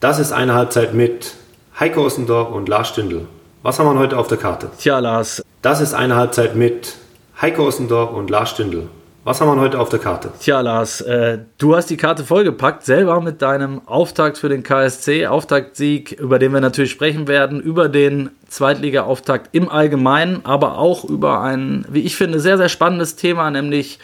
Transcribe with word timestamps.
Das 0.00 0.18
ist 0.18 0.32
eine 0.32 0.54
Halbzeit 0.54 0.94
mit 0.94 1.34
Heiko 1.78 2.06
Ossendorf 2.06 2.50
und 2.52 2.70
Lars 2.70 2.88
Stindl. 2.88 3.26
Was 3.62 3.78
haben 3.78 3.92
wir 3.92 3.98
heute 4.00 4.16
auf 4.16 4.28
der 4.28 4.38
Karte? 4.38 4.70
Tja, 4.78 4.98
Lars. 4.98 5.42
Das 5.60 5.82
ist 5.82 5.92
eine 5.92 6.16
Halbzeit 6.16 6.56
mit 6.56 6.96
Heiko 7.38 7.66
Ossendorf 7.66 8.10
und 8.12 8.30
Lars 8.30 8.48
Stindl. 8.48 8.88
Was 9.22 9.38
haben 9.38 9.54
wir 9.54 9.60
heute 9.60 9.78
auf 9.78 9.90
der 9.90 9.98
Karte? 9.98 10.30
Tja, 10.40 10.62
Lars, 10.62 11.02
äh, 11.02 11.40
du 11.58 11.76
hast 11.76 11.90
die 11.90 11.98
Karte 11.98 12.24
vollgepackt, 12.24 12.86
selber 12.86 13.20
mit 13.20 13.42
deinem 13.42 13.82
Auftakt 13.86 14.38
für 14.38 14.48
den 14.48 14.62
KSC, 14.62 15.26
Auftaktsieg, 15.26 16.12
über 16.12 16.38
den 16.38 16.54
wir 16.54 16.62
natürlich 16.62 16.90
sprechen 16.90 17.28
werden, 17.28 17.60
über 17.60 17.90
den 17.90 18.30
Zweitliga-Auftakt 18.48 19.50
im 19.52 19.68
Allgemeinen, 19.68 20.40
aber 20.44 20.78
auch 20.78 21.04
über 21.04 21.42
ein, 21.42 21.84
wie 21.90 22.00
ich 22.00 22.16
finde, 22.16 22.40
sehr, 22.40 22.56
sehr 22.56 22.70
spannendes 22.70 23.16
Thema, 23.16 23.50
nämlich 23.50 23.98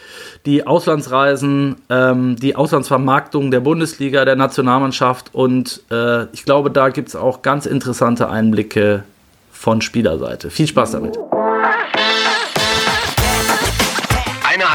die 0.45 0.67
Auslandsreisen, 0.67 1.77
ähm, 1.89 2.35
die 2.35 2.55
Auslandsvermarktung 2.55 3.49
der 3.49 3.61
Bundesliga, 3.61 4.23
der 4.23 4.35
Nationalmannschaft 4.35 5.33
und 5.33 5.81
äh, 5.89 6.25
ich 6.25 6.45
glaube, 6.45 6.69
da 6.69 6.89
gibt 6.89 7.09
es 7.09 7.15
auch 7.15 7.41
ganz 7.41 7.65
interessante 7.65 8.29
Einblicke 8.29 9.03
von 9.51 9.81
Spielerseite. 9.81 10.51
Viel 10.51 10.67
Spaß 10.67 10.91
damit. 10.91 11.17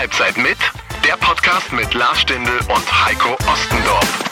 Halbzeit 0.02 0.36
mit, 0.36 0.58
der 1.06 1.16
Podcast 1.16 1.72
mit 1.72 1.94
Lars 1.94 2.22
Stindl 2.22 2.50
und 2.50 3.06
Heiko 3.06 3.34
Ostendorf. 3.48 4.24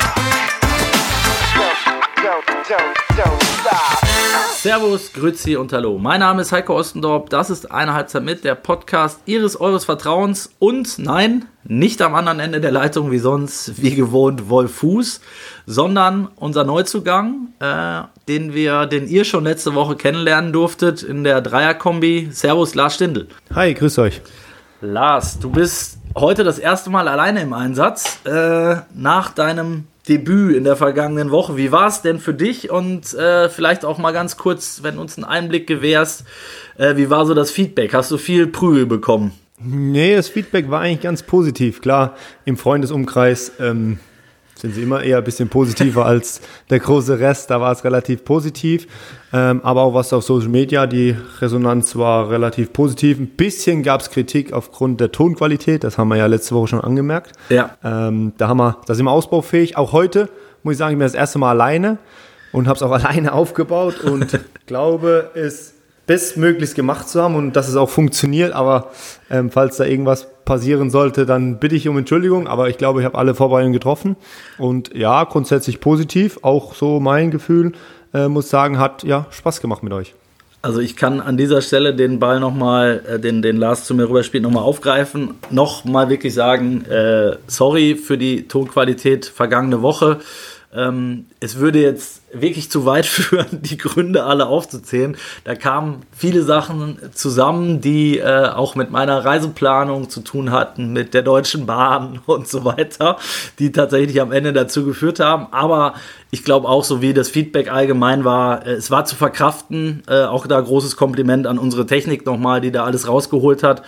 Servus, 4.56 5.12
Grüezi 5.12 5.54
und 5.54 5.72
Hallo. 5.72 5.96
Mein 5.96 6.18
Name 6.18 6.42
ist 6.42 6.50
Heiko 6.50 6.76
Ostendorf. 6.76 7.28
Das 7.28 7.50
ist 7.50 7.70
eine 7.70 7.94
Halbzeit 7.94 8.24
mit, 8.24 8.42
der 8.42 8.56
Podcast 8.56 9.20
Ihres, 9.26 9.60
Eures 9.60 9.84
Vertrauens. 9.84 10.50
Und 10.58 10.98
nein, 10.98 11.44
nicht 11.62 12.02
am 12.02 12.16
anderen 12.16 12.40
Ende 12.40 12.60
der 12.60 12.72
Leitung 12.72 13.12
wie 13.12 13.20
sonst, 13.20 13.80
wie 13.80 13.94
gewohnt, 13.94 14.48
Wolf 14.48 14.74
Fuß, 14.74 15.20
sondern 15.66 16.30
unser 16.34 16.64
Neuzugang, 16.64 17.52
äh, 17.60 18.02
den 18.26 18.54
wir, 18.54 18.86
den 18.86 19.06
ihr 19.06 19.24
schon 19.24 19.44
letzte 19.44 19.76
Woche 19.76 19.94
kennenlernen 19.94 20.52
durftet 20.52 21.04
in 21.04 21.22
der 21.22 21.40
Dreierkombi. 21.40 22.30
Servus, 22.32 22.74
Lars 22.74 22.96
Stindl. 22.96 23.28
Hi, 23.54 23.72
grüß 23.72 24.00
euch. 24.00 24.20
Lars, 24.82 25.38
du 25.38 25.50
bist 25.50 25.98
heute 26.16 26.42
das 26.42 26.58
erste 26.58 26.88
Mal 26.88 27.06
alleine 27.06 27.42
im 27.42 27.52
Einsatz 27.52 28.18
äh, 28.24 28.76
nach 28.94 29.30
deinem 29.30 29.84
Debüt 30.08 30.56
in 30.56 30.64
der 30.64 30.74
vergangenen 30.74 31.30
Woche. 31.30 31.58
Wie 31.58 31.70
war 31.70 31.86
es 31.86 32.00
denn 32.00 32.18
für 32.18 32.32
dich? 32.32 32.70
Und 32.70 33.12
äh, 33.12 33.50
vielleicht 33.50 33.84
auch 33.84 33.98
mal 33.98 34.12
ganz 34.12 34.38
kurz, 34.38 34.82
wenn 34.82 34.94
du 34.94 35.02
uns 35.02 35.18
einen 35.18 35.24
Einblick 35.24 35.66
gewährst, 35.66 36.24
äh, 36.78 36.96
wie 36.96 37.10
war 37.10 37.26
so 37.26 37.34
das 37.34 37.50
Feedback? 37.50 37.92
Hast 37.92 38.10
du 38.10 38.16
viel 38.16 38.46
Prügel 38.46 38.86
bekommen? 38.86 39.32
Nee, 39.62 40.16
das 40.16 40.30
Feedback 40.30 40.70
war 40.70 40.80
eigentlich 40.80 41.02
ganz 41.02 41.22
positiv. 41.22 41.82
Klar, 41.82 42.16
im 42.46 42.56
Freundesumkreis 42.56 43.52
ähm, 43.60 43.98
sind 44.60 44.74
sie 44.74 44.82
immer 44.82 45.02
eher 45.02 45.18
ein 45.18 45.24
bisschen 45.24 45.48
positiver 45.48 46.06
als 46.06 46.40
der 46.68 46.78
große 46.78 47.18
Rest. 47.18 47.50
Da 47.50 47.60
war 47.60 47.72
es 47.72 47.84
relativ 47.84 48.24
positiv. 48.24 48.86
Ähm, 49.32 49.60
aber 49.62 49.82
auch 49.82 49.94
was 49.94 50.12
auf 50.12 50.24
Social 50.24 50.48
Media, 50.48 50.86
die 50.86 51.16
Resonanz 51.40 51.96
war 51.96 52.30
relativ 52.30 52.72
positiv. 52.72 53.18
Ein 53.18 53.28
bisschen 53.28 53.82
gab 53.82 54.00
es 54.00 54.10
Kritik 54.10 54.52
aufgrund 54.52 55.00
der 55.00 55.12
Tonqualität. 55.12 55.84
Das 55.84 55.98
haben 55.98 56.08
wir 56.08 56.16
ja 56.16 56.26
letzte 56.26 56.54
Woche 56.54 56.68
schon 56.68 56.80
angemerkt. 56.80 57.32
Ja. 57.48 57.76
Ähm, 57.82 58.32
da, 58.38 58.48
haben 58.48 58.58
wir, 58.58 58.78
da 58.86 58.94
sind 58.94 59.04
wir 59.04 59.12
ausbaufähig. 59.12 59.76
Auch 59.76 59.92
heute 59.92 60.28
muss 60.62 60.72
ich 60.72 60.78
sagen, 60.78 60.92
ich 60.92 60.98
bin 60.98 61.06
das 61.06 61.14
erste 61.14 61.38
Mal 61.38 61.50
alleine 61.50 61.98
und 62.52 62.66
habe 62.66 62.76
es 62.76 62.82
auch 62.82 62.90
alleine 63.04 63.32
aufgebaut 63.32 64.00
und 64.00 64.38
glaube, 64.66 65.30
es 65.34 65.74
bestmöglichst 66.10 66.74
gemacht 66.74 67.08
zu 67.08 67.22
haben 67.22 67.36
und 67.36 67.54
dass 67.54 67.68
es 67.68 67.76
auch 67.76 67.88
funktioniert. 67.88 68.52
Aber 68.52 68.90
ähm, 69.30 69.48
falls 69.48 69.76
da 69.76 69.84
irgendwas 69.84 70.26
passieren 70.44 70.90
sollte, 70.90 71.24
dann 71.24 71.60
bitte 71.60 71.76
ich 71.76 71.86
um 71.86 71.96
Entschuldigung. 71.96 72.48
Aber 72.48 72.68
ich 72.68 72.78
glaube, 72.78 72.98
ich 72.98 73.04
habe 73.04 73.16
alle 73.16 73.36
Vorbereitungen 73.36 73.72
getroffen. 73.72 74.16
Und 74.58 74.92
ja, 74.92 75.22
grundsätzlich 75.22 75.78
positiv. 75.78 76.40
Auch 76.42 76.74
so 76.74 76.98
mein 76.98 77.30
Gefühl, 77.30 77.74
äh, 78.12 78.26
muss 78.26 78.50
sagen, 78.50 78.80
hat 78.80 79.04
ja 79.04 79.26
Spaß 79.30 79.60
gemacht 79.60 79.84
mit 79.84 79.92
euch. 79.92 80.14
Also 80.62 80.80
ich 80.80 80.96
kann 80.96 81.20
an 81.20 81.36
dieser 81.36 81.62
Stelle 81.62 81.94
den 81.94 82.18
Ball 82.18 82.40
nochmal, 82.40 83.04
äh, 83.08 83.20
den, 83.20 83.40
den 83.40 83.56
Lars 83.56 83.84
zu 83.84 83.94
mir 83.94 84.08
rüberspielt, 84.08 84.42
nochmal 84.42 84.64
aufgreifen. 84.64 85.34
Nochmal 85.50 86.08
wirklich 86.08 86.34
sagen, 86.34 86.86
äh, 86.86 87.36
sorry 87.46 87.94
für 87.94 88.18
die 88.18 88.48
Tonqualität 88.48 89.26
vergangene 89.26 89.80
Woche. 89.80 90.18
Ähm, 90.74 91.26
es 91.38 91.58
würde 91.58 91.80
jetzt 91.80 92.19
wirklich 92.32 92.70
zu 92.70 92.86
weit 92.86 93.06
führen, 93.06 93.62
die 93.62 93.76
Gründe 93.76 94.24
alle 94.24 94.46
aufzuzählen. 94.46 95.16
Da 95.44 95.54
kamen 95.54 96.02
viele 96.12 96.42
Sachen 96.42 96.98
zusammen, 97.12 97.80
die 97.80 98.18
äh, 98.18 98.48
auch 98.48 98.74
mit 98.74 98.90
meiner 98.90 99.24
Reiseplanung 99.24 100.10
zu 100.10 100.20
tun 100.20 100.50
hatten, 100.50 100.92
mit 100.92 101.14
der 101.14 101.22
Deutschen 101.22 101.66
Bahn 101.66 102.20
und 102.26 102.48
so 102.48 102.64
weiter, 102.64 103.18
die 103.58 103.72
tatsächlich 103.72 104.20
am 104.20 104.32
Ende 104.32 104.52
dazu 104.52 104.84
geführt 104.84 105.20
haben. 105.20 105.48
Aber 105.52 105.94
ich 106.32 106.44
glaube 106.44 106.68
auch, 106.68 106.84
so 106.84 107.02
wie 107.02 107.12
das 107.12 107.28
Feedback 107.28 107.72
allgemein 107.72 108.24
war, 108.24 108.66
äh, 108.66 108.72
es 108.72 108.90
war 108.90 109.04
zu 109.04 109.16
verkraften. 109.16 110.02
Äh, 110.08 110.24
auch 110.24 110.46
da 110.46 110.60
großes 110.60 110.96
Kompliment 110.96 111.46
an 111.46 111.58
unsere 111.58 111.86
Technik 111.86 112.26
nochmal, 112.26 112.60
die 112.60 112.70
da 112.70 112.84
alles 112.84 113.08
rausgeholt 113.08 113.62
hat. 113.62 113.82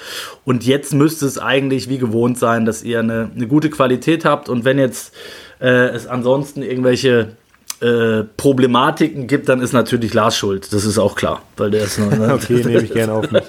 Und 0.45 0.65
jetzt 0.65 0.93
müsste 0.95 1.27
es 1.27 1.39
eigentlich 1.39 1.89
wie 1.89 1.99
gewohnt 1.99 2.39
sein, 2.39 2.65
dass 2.65 2.83
ihr 2.83 2.99
eine, 2.99 3.31
eine 3.35 3.47
gute 3.47 3.71
Qualität 3.71 4.25
habt. 4.25 4.49
Und 4.49 4.65
wenn 4.65 4.79
jetzt 4.79 5.15
äh, 5.61 5.89
es 5.91 6.07
ansonsten 6.07 6.63
irgendwelche 6.63 7.37
äh, 7.83 8.25
Problematiken 8.37 9.27
gibt, 9.27 9.49
dann 9.49 9.61
ist 9.61 9.73
natürlich 9.73 10.15
Lars 10.15 10.37
schuld. 10.37 10.73
Das 10.73 10.85
ist 10.85 10.99
auch 10.99 11.17
klar. 11.17 11.43
Weil 11.57 11.71
der 11.73 11.85
ist 11.85 11.99
noch, 11.99 12.11
ne? 12.17 12.33
okay, 12.35 12.63
nehme 12.65 12.83
ich 12.83 12.93
gerne 12.93 13.13
auf 13.13 13.31
mich. 13.31 13.43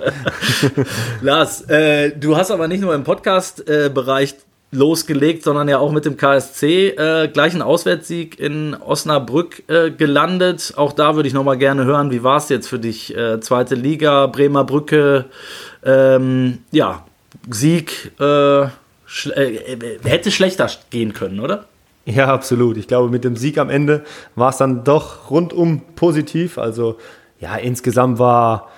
Lars, 1.21 1.61
äh, 1.69 2.11
du 2.17 2.35
hast 2.35 2.51
aber 2.51 2.67
nicht 2.67 2.81
nur 2.81 2.95
im 2.95 3.03
Podcast-Bereich 3.03 4.35
losgelegt, 4.73 5.44
sondern 5.44 5.69
ja 5.69 5.77
auch 5.77 5.91
mit 5.91 6.05
dem 6.05 6.17
KSC 6.17 6.89
äh, 6.89 7.27
gleich 7.27 7.53
einen 7.53 7.61
Auswärtssieg 7.61 8.39
in 8.39 8.75
Osnabrück 8.75 9.63
äh, 9.67 9.91
gelandet. 9.91 10.73
Auch 10.75 10.94
da 10.94 11.15
würde 11.15 11.27
ich 11.27 11.33
noch 11.33 11.44
mal 11.44 11.57
gerne 11.57 11.85
hören, 11.85 12.11
wie 12.11 12.23
war 12.23 12.38
es 12.38 12.50
jetzt 12.50 12.67
für 12.67 12.79
dich? 12.79 13.15
Äh, 13.15 13.39
zweite 13.39 13.75
Liga, 13.75 14.25
Bremer 14.27 14.63
Brücke, 14.63 15.25
ähm, 15.85 16.59
ja, 16.71 17.05
Sieg, 17.50 18.11
äh, 18.19 18.67
schl 19.05 19.31
äh, 19.31 20.00
hätte 20.03 20.31
schlechter 20.31 20.69
gehen 20.89 21.13
können, 21.13 21.39
oder? 21.39 21.65
Ja, 22.05 22.27
absolut. 22.27 22.77
Ich 22.77 22.87
glaube, 22.87 23.09
mit 23.09 23.23
dem 23.23 23.35
Sieg 23.35 23.57
am 23.57 23.69
Ende 23.69 24.03
war 24.35 24.49
es 24.49 24.57
dann 24.57 24.83
doch 24.83 25.29
rundum 25.29 25.81
positiv. 25.95 26.57
Also 26.57 26.97
ja, 27.39 27.55
insgesamt 27.55 28.19
war, 28.19 28.69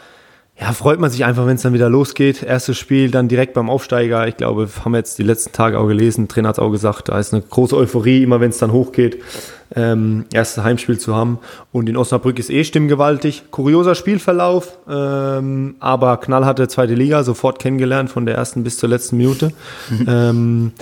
ja, 0.60 0.72
freut 0.72 1.00
man 1.00 1.10
sich 1.10 1.26
einfach, 1.26 1.46
wenn 1.48 1.56
es 1.56 1.64
dann 1.64 1.74
wieder 1.74 1.90
losgeht. 1.90 2.44
Erstes 2.44 2.78
Spiel, 2.78 3.12
dann 3.12 3.28
direkt 3.28 3.54
beim 3.54 3.70
Aufsteiger. 3.70 4.28
Ich 4.28 4.38
glaube, 4.38 4.70
haben 4.84 4.92
wir 4.92 5.00
jetzt 5.00 5.18
die 5.18 5.24
letzten 5.24 5.52
Tage 5.52 5.80
auch 5.80 5.88
gelesen. 5.88 6.28
Trainer 6.28 6.50
hat 6.50 6.56
es 6.56 6.60
auch 6.60 6.70
gesagt, 6.70 7.10
da 7.10 7.20
ist 7.20 7.34
eine 7.34 7.42
große 7.42 7.76
Euphorie, 7.76 8.24
immer 8.24 8.40
wenn 8.40 8.52
es 8.52 8.60
dann 8.60 8.72
hochgeht, 8.72 9.22
ähm, 9.76 10.26
erstes 10.32 10.64
Heimspiel 10.64 10.98
zu 10.98 11.16
haben. 11.16 11.40
Und 11.72 11.90
in 11.90 11.98
Osnabrück 11.98 12.40
ist 12.40 12.50
eh 12.50 12.64
stimmgewaltig. 12.64 13.46
Kurioser 13.52 13.96
Spielverlauf, 13.96 14.78
ähm, 14.88 15.76
aber 15.80 16.18
knallharte 16.18 16.68
zweite 16.68 16.94
Liga, 16.94 17.24
sofort 17.24 17.60
kennengelernt 17.60 18.10
von 18.10 18.26
der 18.26 18.36
ersten 18.36 18.64
bis 18.64 18.78
zur 18.78 18.88
letzten 18.88 19.18
Minute. 19.18 19.52
ähm, 20.08 20.74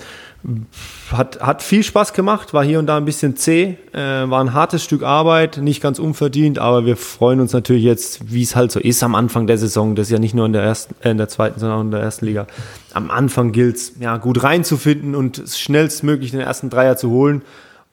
hat, 1.11 1.39
hat 1.39 1.61
viel 1.61 1.83
Spaß 1.83 2.13
gemacht, 2.13 2.53
war 2.53 2.63
hier 2.63 2.79
und 2.79 2.87
da 2.87 2.97
ein 2.97 3.05
bisschen 3.05 3.37
zäh, 3.37 3.77
äh, 3.93 3.97
war 3.97 4.41
ein 4.41 4.53
hartes 4.53 4.83
Stück 4.83 5.03
Arbeit, 5.03 5.57
nicht 5.57 5.81
ganz 5.81 5.99
unverdient, 5.99 6.59
aber 6.59 6.85
wir 6.85 6.97
freuen 6.97 7.39
uns 7.39 7.53
natürlich 7.53 7.83
jetzt, 7.83 8.31
wie 8.31 8.41
es 8.41 8.55
halt 8.55 8.71
so 8.71 8.79
ist 8.79 9.03
am 9.03 9.15
Anfang 9.15 9.47
der 9.47 9.57
Saison. 9.57 9.95
Das 9.95 10.07
ist 10.07 10.11
ja 10.11 10.19
nicht 10.19 10.35
nur 10.35 10.45
in 10.45 10.53
der 10.53 10.63
ersten, 10.63 10.95
äh, 11.01 11.11
in 11.11 11.17
der 11.17 11.29
zweiten, 11.29 11.59
sondern 11.59 11.77
auch 11.77 11.83
in 11.83 11.91
der 11.91 12.01
ersten 12.01 12.25
Liga. 12.25 12.47
Am 12.93 13.09
Anfang 13.09 13.53
gilt 13.53 13.77
es, 13.77 13.93
ja, 13.99 14.17
gut 14.17 14.43
reinzufinden 14.43 15.15
und 15.15 15.41
schnellstmöglich 15.47 16.31
den 16.31 16.41
ersten 16.41 16.69
Dreier 16.69 16.97
zu 16.97 17.09
holen. 17.09 17.41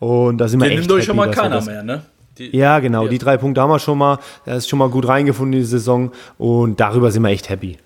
Und 0.01 0.39
da 0.39 0.49
sind 0.49 0.61
wir 0.61 0.69
Den 0.69 0.79
echt 0.79 0.89
nimmt 0.89 0.99
euch 0.99 1.05
schon 1.05 1.17
mal 1.17 1.31
keiner 1.31 1.63
mehr, 1.63 1.85
ne? 1.85 2.03
Die, 2.39 2.57
Ja, 2.57 2.81
genau. 2.81 3.05
Ja. 3.05 3.11
Die 3.11 3.19
drei 3.19 3.37
Punkte 3.37 3.61
haben 3.61 3.71
wir 3.71 3.79
schon 3.79 3.99
mal. 3.99 4.19
Er 4.45 4.57
ist 4.57 4.69
schon 4.69 4.79
mal 4.79 4.89
gut 4.89 5.07
reingefunden 5.07 5.53
in 5.53 5.61
die 5.61 5.67
Saison 5.67 6.11
und 6.39 6.81
darüber 6.81 7.11
sind 7.13 7.23
wir 7.23 7.29
echt 7.29 7.49
happy. 7.49 7.79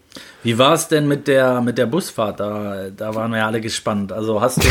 Wie 0.44 0.58
war 0.58 0.74
es 0.74 0.88
denn 0.88 1.08
mit 1.08 1.26
der, 1.26 1.62
mit 1.62 1.78
der 1.78 1.86
Busfahrt? 1.86 2.38
Da, 2.38 2.90
da 2.94 3.14
waren 3.14 3.30
wir 3.30 3.38
ja 3.38 3.46
alle 3.46 3.62
gespannt. 3.62 4.12
Also 4.12 4.42
hast 4.42 4.62
du, 4.62 4.68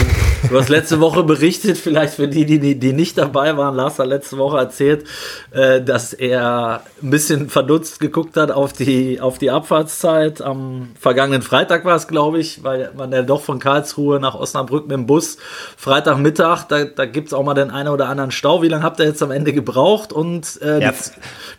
du 0.47 0.59
hast 0.59 0.69
letzte 0.69 0.99
Woche 0.99 1.23
berichtet, 1.23 1.79
vielleicht 1.79 2.13
für 2.13 2.27
die, 2.27 2.45
die, 2.45 2.79
die 2.79 2.93
nicht 2.93 3.17
dabei 3.17 3.57
waren, 3.57 3.75
Lars 3.75 3.97
hat 3.97 4.05
letzte 4.05 4.37
Woche 4.37 4.59
erzählt, 4.59 5.07
äh, 5.49 5.81
dass 5.81 6.13
er 6.13 6.83
ein 7.01 7.09
bisschen 7.09 7.49
verdutzt 7.49 7.99
geguckt 7.99 8.37
hat 8.37 8.51
auf 8.51 8.73
die, 8.73 9.19
auf 9.19 9.39
die 9.39 9.49
Abfahrtszeit. 9.49 10.43
Am 10.43 10.89
vergangenen 10.99 11.41
Freitag 11.41 11.85
war 11.85 11.95
es, 11.95 12.07
glaube 12.07 12.39
ich, 12.39 12.63
weil 12.63 12.91
man 12.95 13.11
ja 13.11 13.23
doch 13.23 13.41
von 13.41 13.57
Karlsruhe 13.57 14.19
nach 14.19 14.35
Osnabrück 14.35 14.83
mit 14.83 14.95
dem 14.95 15.07
Bus 15.07 15.37
Freitagmittag, 15.75 16.65
da, 16.67 16.83
da 16.83 17.05
gibt 17.05 17.29
es 17.29 17.33
auch 17.33 17.43
mal 17.43 17.55
den 17.55 17.71
einen 17.71 17.89
oder 17.89 18.09
anderen 18.09 18.29
Stau. 18.29 18.61
Wie 18.61 18.67
lange 18.67 18.83
habt 18.83 18.99
ihr 18.99 19.07
jetzt 19.07 19.23
am 19.23 19.31
Ende 19.31 19.53
gebraucht? 19.53 20.13
Und 20.13 20.61
äh, 20.61 20.81
die, 20.81 20.91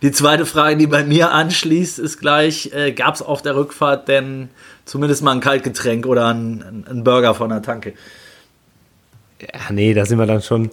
die 0.02 0.12
zweite 0.12 0.46
Frage, 0.46 0.76
die 0.76 0.86
bei 0.86 1.02
mir 1.02 1.32
anschließt, 1.32 1.98
ist 1.98 2.20
gleich, 2.20 2.70
äh, 2.72 2.92
gab 2.92 3.16
es 3.16 3.20
auf 3.20 3.42
der 3.42 3.56
Rückfahrt 3.56 4.03
denn 4.08 4.48
zumindest 4.84 5.22
mal 5.22 5.32
ein 5.32 5.40
Kaltgetränk 5.40 6.06
oder 6.06 6.28
ein, 6.28 6.84
ein 6.88 7.04
Burger 7.04 7.34
von 7.34 7.50
der 7.50 7.62
Tanke? 7.62 7.94
Ja, 9.40 9.72
nee, 9.72 9.94
da 9.94 10.06
sind 10.06 10.18
wir 10.18 10.26
dann 10.26 10.42
schon 10.42 10.70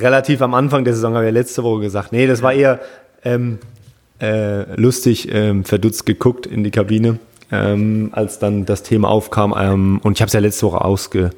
relativ 0.00 0.40
am 0.42 0.54
Anfang 0.54 0.84
der 0.84 0.94
Saison, 0.94 1.14
habe 1.14 1.24
ich 1.24 1.32
ja 1.32 1.40
letzte 1.40 1.62
Woche 1.62 1.82
gesagt. 1.82 2.12
Nee, 2.12 2.26
das 2.26 2.42
war 2.42 2.52
eher 2.52 2.80
ähm, 3.24 3.58
äh, 4.20 4.74
lustig, 4.76 5.28
ähm, 5.32 5.64
verdutzt 5.64 6.06
geguckt 6.06 6.46
in 6.46 6.64
die 6.64 6.70
Kabine, 6.70 7.18
ähm, 7.50 8.10
als 8.12 8.38
dann 8.38 8.64
das 8.64 8.82
Thema 8.82 9.08
aufkam. 9.08 9.54
Ähm, 9.56 10.00
und 10.02 10.12
ich 10.16 10.22
habe 10.22 10.28
es 10.28 10.32
ja 10.32 10.40
letzte 10.40 10.66
Woche 10.66 10.82
ausge 10.82 11.30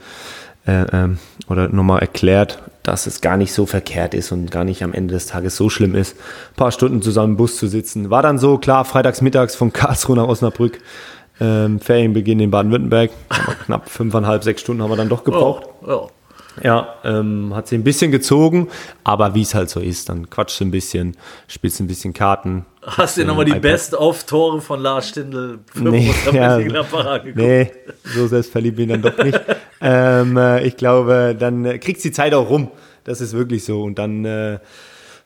äh, 0.66 0.84
ähm, 0.92 1.18
oder 1.48 1.68
nochmal 1.68 2.00
erklärt. 2.00 2.62
Dass 2.84 3.06
es 3.08 3.20
gar 3.20 3.36
nicht 3.36 3.52
so 3.52 3.66
verkehrt 3.66 4.14
ist 4.14 4.30
und 4.30 4.50
gar 4.50 4.62
nicht 4.62 4.84
am 4.84 4.92
Ende 4.92 5.14
des 5.14 5.26
Tages 5.26 5.56
so 5.56 5.68
schlimm 5.68 5.96
ist, 5.96 6.16
ein 6.52 6.56
paar 6.56 6.70
Stunden 6.70 7.02
zusammen 7.02 7.32
im 7.32 7.36
Bus 7.36 7.56
zu 7.56 7.66
sitzen. 7.66 8.10
War 8.10 8.22
dann 8.22 8.38
so, 8.38 8.58
klar, 8.58 8.84
freitags 8.84 9.20
mittags 9.20 9.56
von 9.56 9.72
Karlsruhe 9.72 10.16
nach 10.16 10.28
Osnabrück, 10.28 10.78
ähm, 11.40 11.80
Ferienbeginn 11.80 12.38
in 12.38 12.50
Baden-Württemberg, 12.50 13.10
knapp 13.64 13.88
fünfeinhalb, 13.88 14.44
sechs 14.44 14.60
Stunden 14.60 14.82
haben 14.82 14.90
wir 14.90 14.96
dann 14.96 15.08
doch 15.08 15.24
gebraucht. 15.24 15.64
Oh, 15.82 15.90
oh. 15.90 16.10
Ja, 16.62 16.94
ähm, 17.04 17.52
hat 17.54 17.68
sie 17.68 17.76
ein 17.76 17.84
bisschen 17.84 18.10
gezogen, 18.10 18.68
aber 19.02 19.34
wie 19.34 19.42
es 19.42 19.54
halt 19.54 19.70
so 19.70 19.80
ist, 19.80 20.08
dann 20.08 20.30
quatscht 20.30 20.60
du 20.60 20.64
ein 20.64 20.70
bisschen, 20.70 21.16
spielst 21.48 21.80
ein 21.80 21.86
bisschen 21.86 22.12
Karten. 22.12 22.64
Hast 22.82 23.16
du 23.16 23.24
nochmal 23.24 23.46
die 23.46 23.58
Best-of-Tore 23.58 24.60
von 24.60 24.80
Lars 24.80 25.08
Stindl 25.08 25.58
für 25.66 25.84
nee, 25.84 26.14
ja, 26.32 26.58
nee, 26.58 27.70
so 28.04 28.26
selbstverliebt 28.26 28.76
bin 28.76 28.90
ich 28.90 29.00
dann 29.00 29.02
doch 29.02 29.24
nicht. 29.24 29.40
ähm, 29.80 30.36
äh, 30.36 30.64
ich 30.64 30.76
glaube, 30.76 31.34
dann 31.38 31.64
äh, 31.64 31.78
kriegt 31.78 32.04
die 32.04 32.12
Zeit 32.12 32.34
auch 32.34 32.48
rum. 32.48 32.70
Das 33.04 33.20
ist 33.20 33.34
wirklich 33.34 33.64
so. 33.64 33.82
Und 33.82 33.98
dann 33.98 34.24
äh, 34.24 34.58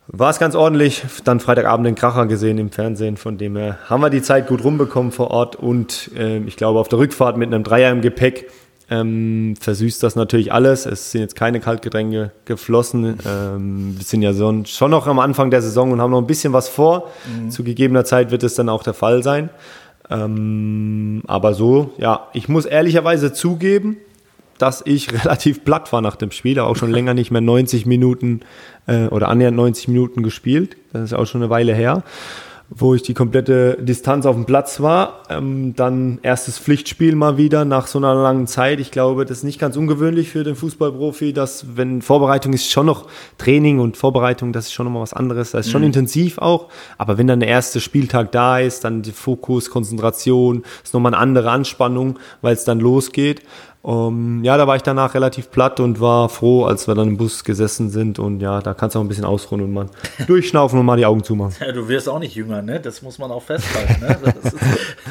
war 0.09 0.31
es 0.31 0.39
ganz 0.39 0.55
ordentlich. 0.55 1.03
Dann 1.25 1.41
Freitagabend 1.41 1.87
den 1.87 1.95
Kracher 1.95 2.27
gesehen 2.27 2.59
im 2.59 2.71
Fernsehen. 2.71 3.17
Von 3.17 3.39
dem 3.39 3.57
her 3.57 3.79
haben 3.87 4.01
wir 4.01 4.11
die 4.11 4.23
Zeit 4.23 4.47
gut 4.47 4.65
rumbekommen 4.65 5.13
vor 5.13 5.31
Ort. 5.31 5.57
Und 5.57 6.11
äh, 6.17 6.39
ich 6.39 6.57
glaube, 6.57 6.79
auf 6.81 6.89
der 6.89 6.99
Rückfahrt 6.99 7.37
mit 7.37 7.53
einem 7.53 7.65
Dreier 7.65 7.93
im 7.93 8.01
Gepäck 8.01 8.51
ähm, 8.90 9.55
versüßt 9.61 10.02
das 10.02 10.17
natürlich 10.17 10.52
alles. 10.52 10.87
Es 10.87 11.11
sind 11.11 11.20
jetzt 11.20 11.37
keine 11.37 11.61
Kaltgetränke 11.61 12.32
geflossen. 12.44 13.19
Ähm, 13.26 13.94
wir 13.96 14.05
sind 14.05 14.23
ja 14.23 14.32
so, 14.32 14.64
schon 14.64 14.90
noch 14.90 15.06
am 15.06 15.19
Anfang 15.19 15.50
der 15.50 15.61
Saison 15.61 15.93
und 15.93 16.00
haben 16.00 16.11
noch 16.11 16.20
ein 16.20 16.26
bisschen 16.26 16.52
was 16.52 16.69
vor. 16.69 17.11
Mhm. 17.26 17.50
Zu 17.50 17.64
gegebener 17.64 18.05
Zeit 18.05 18.31
wird 18.31 18.43
es 18.43 18.55
dann 18.55 18.69
auch 18.69 18.82
der 18.82 18.94
Fall 18.94 19.23
sein. 19.23 19.50
Ähm, 20.11 21.23
aber 21.26 21.52
so, 21.52 21.93
ja, 21.99 22.29
ich 22.32 22.49
muss 22.49 22.64
ehrlicherweise 22.64 23.32
zugeben, 23.32 23.99
dass 24.56 24.82
ich 24.87 25.12
relativ 25.25 25.64
platt 25.64 25.93
war 25.93 26.00
nach 26.00 26.17
dem 26.17 26.31
Spiel. 26.31 26.58
Auch 26.58 26.76
schon 26.76 26.90
länger 26.90 27.12
nicht 27.12 27.31
mehr 27.31 27.43
90 27.43 27.85
Minuten 27.85 28.40
äh, 28.87 29.06
oder 29.08 29.29
annähernd 29.29 29.56
90 29.56 29.88
Minuten 29.88 30.23
gespielt. 30.23 30.79
Das 30.94 31.02
ist 31.02 31.12
auch 31.12 31.26
schon 31.26 31.43
eine 31.43 31.50
Weile 31.50 31.75
her 31.75 32.05
wo 32.70 32.94
ich 32.94 33.03
die 33.03 33.15
komplette 33.15 33.79
Distanz 33.81 34.26
auf 34.26 34.37
dem 34.37 34.44
Platz 34.44 34.81
war. 34.81 35.23
Ähm, 35.31 35.75
dann 35.75 36.19
erstes 36.23 36.59
Pflichtspiel 36.59 37.15
mal 37.15 37.38
wieder 37.38 37.65
nach 37.65 37.87
so 37.87 37.99
einer 37.99 38.15
langen 38.15 38.47
Zeit. 38.47 38.79
Ich 38.79 38.91
glaube, 38.91 39.25
das 39.25 39.38
ist 39.38 39.44
nicht 39.44 39.59
ganz 39.59 39.76
ungewöhnlich 39.76 40.29
für 40.29 40.44
den 40.44 40.55
Fußballprofi, 40.55 41.32
dass 41.32 41.76
wenn 41.76 42.03
Vorbereitung 42.03 42.53
ist 42.53 42.70
schon 42.70 42.87
noch 42.87 43.06
Training 43.38 43.79
und 43.79 43.97
Vorbereitung, 43.97 44.53
das 44.53 44.67
ist 44.67 44.73
schon 44.73 44.85
nochmal 44.85 45.03
was 45.03 45.15
anderes. 45.15 45.53
Das 45.53 45.67
ist 45.67 45.73
schon 45.73 45.81
mhm. 45.81 45.88
intensiv 45.88 46.38
auch. 46.38 46.69
Aber 46.99 47.17
wenn 47.17 47.26
dann 47.26 47.41
der 47.41 47.49
erste 47.49 47.81
Spieltag 47.81 48.32
da 48.32 48.59
ist, 48.59 48.85
dann 48.85 49.00
die 49.00 49.12
Fokus, 49.12 49.71
Konzentration, 49.71 50.62
ist 50.85 50.93
nochmal 50.93 51.14
eine 51.14 51.23
andere 51.23 51.50
Anspannung, 51.50 52.19
weil 52.43 52.53
es 52.53 52.64
dann 52.64 52.81
losgeht. 52.81 53.43
Um, 53.88 54.44
ja, 54.44 54.58
da 54.58 54.67
war 54.67 54.76
ich 54.76 54.82
danach 54.82 55.14
relativ 55.14 55.50
platt 55.50 55.81
und 55.81 55.99
war 55.99 56.29
froh, 56.29 56.67
als 56.67 56.87
wir 56.87 56.94
dann 56.94 57.08
im 57.08 57.17
Bus 57.17 57.43
gesessen 57.43 57.88
sind. 57.88 58.19
Und 58.19 58.40
ja, 58.40 58.61
da 58.61 58.75
kannst 58.75 58.94
du 58.94 58.99
auch 58.99 59.02
ein 59.02 59.08
bisschen 59.08 59.25
ausruhen 59.25 59.62
und 59.62 59.73
mal 59.73 59.87
durchschnaufen 60.26 60.79
und 60.79 60.85
mal 60.85 60.99
die 60.99 61.06
Augen 61.06 61.25
zumachen. 61.25 61.55
Ja, 61.58 61.73
du 61.73 61.88
wirst 61.88 62.06
auch 62.06 62.19
nicht 62.19 62.35
jünger, 62.35 62.61
ne? 62.61 62.81
Das 62.81 63.00
muss 63.00 63.19
man 63.19 63.31
auch 63.31 63.43
festhalten. 63.43 63.99
Ne? 64.02 64.35
Ist, 64.43 64.56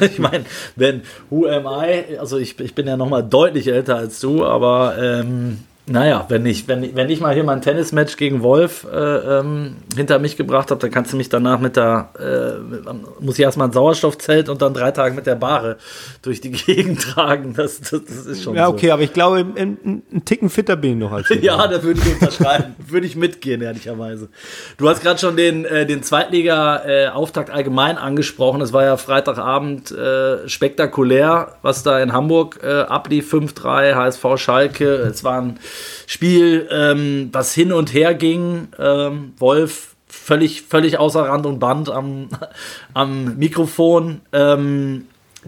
ich 0.12 0.20
meine, 0.20 0.44
wenn 0.76 1.02
Who 1.28 1.46
am 1.48 1.66
I, 1.66 2.18
also 2.18 2.38
ich, 2.38 2.60
ich 2.60 2.76
bin 2.76 2.86
ja 2.86 2.96
noch 2.96 3.08
mal 3.08 3.22
deutlich 3.22 3.66
älter 3.66 3.96
als 3.96 4.20
du, 4.20 4.44
aber 4.44 4.94
ähm, 4.96 5.64
naja, 5.88 6.26
wenn 6.28 6.44
ich, 6.46 6.68
wenn, 6.68 6.94
wenn 6.96 7.08
ich 7.08 7.20
mal 7.20 7.32
hier 7.34 7.44
mein 7.44 7.62
Tennismatch 7.62 8.16
gegen 8.16 8.42
Wolf 8.42 8.86
äh, 8.92 8.96
ähm, 8.96 9.76
hinter 9.96 10.18
mich 10.18 10.36
gebracht 10.36 10.70
habe, 10.70 10.80
dann 10.80 10.90
kannst 10.90 11.12
du 11.12 11.16
mich 11.16 11.28
danach 11.28 11.60
mit 11.60 11.76
der, 11.76 12.10
äh, 12.18 12.92
muss 13.22 13.38
ich 13.38 13.44
erstmal 13.44 13.68
ein 13.68 13.72
Sauerstoffzelt 13.72 14.48
und 14.48 14.60
dann 14.60 14.74
drei 14.74 14.90
Tage 14.90 15.14
mit 15.14 15.26
der 15.26 15.36
Bahre 15.36 15.76
durch 16.22 16.40
die 16.40 16.50
Gegend 16.52 17.00
tragen. 17.02 17.54
Das, 17.54 17.80
das, 17.80 18.04
das 18.04 18.26
ist 18.26 18.42
schon 18.42 18.54
Ja, 18.54 18.68
okay, 18.68 18.88
so. 18.88 18.92
aber 18.94 19.02
ich 19.02 19.12
glaube, 19.12 19.38
ein, 19.38 20.02
ein 20.12 20.24
Ticken 20.24 20.50
fitter 20.50 20.76
bin 20.76 20.92
ich 20.92 20.96
noch 20.98 21.12
als 21.12 21.28
Ja, 21.40 21.66
da 21.66 21.82
würde 21.82 22.00
ich 22.00 22.12
unterschreiben. 22.12 22.74
würde 22.86 23.06
ich 23.06 23.16
mitgehen, 23.16 23.62
ehrlicherweise. 23.62 24.28
Du 24.76 24.88
hast 24.88 25.02
gerade 25.02 25.18
schon 25.18 25.36
den, 25.36 25.64
äh, 25.64 25.86
den 25.86 26.02
Zweitliga-Auftakt 26.02 27.50
allgemein 27.50 27.98
angesprochen. 27.98 28.60
Es 28.60 28.72
war 28.72 28.84
ja 28.84 28.96
Freitagabend 28.96 29.90
äh, 29.90 30.48
spektakulär, 30.48 31.56
was 31.62 31.82
da 31.82 32.00
in 32.00 32.12
Hamburg 32.12 32.60
äh, 32.62 32.80
ablief. 32.80 33.28
5-3, 33.32 33.94
HSV 33.94 34.24
Schalke. 34.36 34.88
Es 34.94 35.24
waren 35.24 35.58
Spiel, 36.06 36.68
ähm, 36.70 37.28
was 37.32 37.54
hin 37.54 37.72
und 37.72 37.92
her 37.92 38.14
ging. 38.14 38.68
Ähm, 38.78 39.32
Wolf 39.38 39.94
völlig, 40.08 40.62
völlig 40.62 40.98
außer 40.98 41.22
Rand 41.22 41.46
und 41.46 41.58
Band 41.58 41.90
am, 41.90 42.28
am 42.94 43.36
Mikrofon. 43.36 44.20
Ähm, 44.32 45.06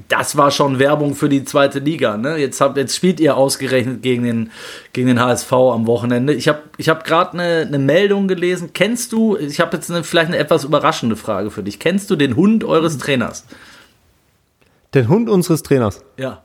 das 0.08 0.36
war 0.36 0.50
schon 0.50 0.78
Werbung 0.78 1.14
für 1.14 1.28
die 1.28 1.44
zweite 1.44 1.80
Liga. 1.80 2.16
Ne? 2.16 2.36
Jetzt, 2.36 2.60
hab, 2.60 2.76
jetzt 2.76 2.94
spielt 2.94 3.20
ihr 3.20 3.36
ausgerechnet 3.36 4.02
gegen 4.02 4.22
den, 4.22 4.50
gegen 4.92 5.08
den 5.08 5.20
HSV 5.20 5.52
am 5.52 5.86
Wochenende. 5.86 6.32
Ich 6.32 6.48
habe 6.48 6.60
ich 6.76 6.88
hab 6.88 7.04
gerade 7.04 7.32
eine, 7.32 7.66
eine 7.66 7.78
Meldung 7.78 8.28
gelesen. 8.28 8.70
Kennst 8.72 9.12
du, 9.12 9.36
ich 9.36 9.60
habe 9.60 9.76
jetzt 9.76 9.90
eine, 9.90 10.04
vielleicht 10.04 10.28
eine 10.28 10.38
etwas 10.38 10.64
überraschende 10.64 11.16
Frage 11.16 11.50
für 11.50 11.62
dich. 11.62 11.78
Kennst 11.78 12.08
du 12.10 12.16
den 12.16 12.36
Hund 12.36 12.64
eures 12.64 12.98
Trainers? 12.98 13.46
Den 14.94 15.08
Hund 15.08 15.28
unseres 15.28 15.62
Trainers? 15.62 16.04
Ja. 16.16 16.44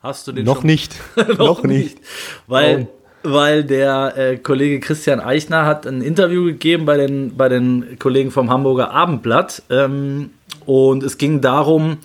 Hast 0.00 0.28
du 0.28 0.32
den 0.32 0.44
Noch 0.44 0.58
schon? 0.58 0.66
nicht. 0.66 0.94
noch, 1.38 1.62
nicht. 1.64 1.98
Weil, 2.46 2.88
weil 3.22 3.64
der 3.64 4.16
äh, 4.16 4.36
Kollege 4.36 4.80
Christian 4.80 5.20
Eichner 5.20 5.66
hat 5.66 5.86
ein 5.86 6.02
Interview 6.02 6.44
gegeben 6.44 6.84
bei 6.84 6.96
den, 6.96 7.36
bei 7.36 7.48
den 7.48 7.98
Kollegen 7.98 8.30
vom 8.30 8.50
Hamburger 8.50 8.92
Abendblatt. 8.92 9.62
Ähm, 9.70 10.30
und 10.66 11.02
es 11.02 11.18
ging 11.18 11.40
darum, 11.40 11.98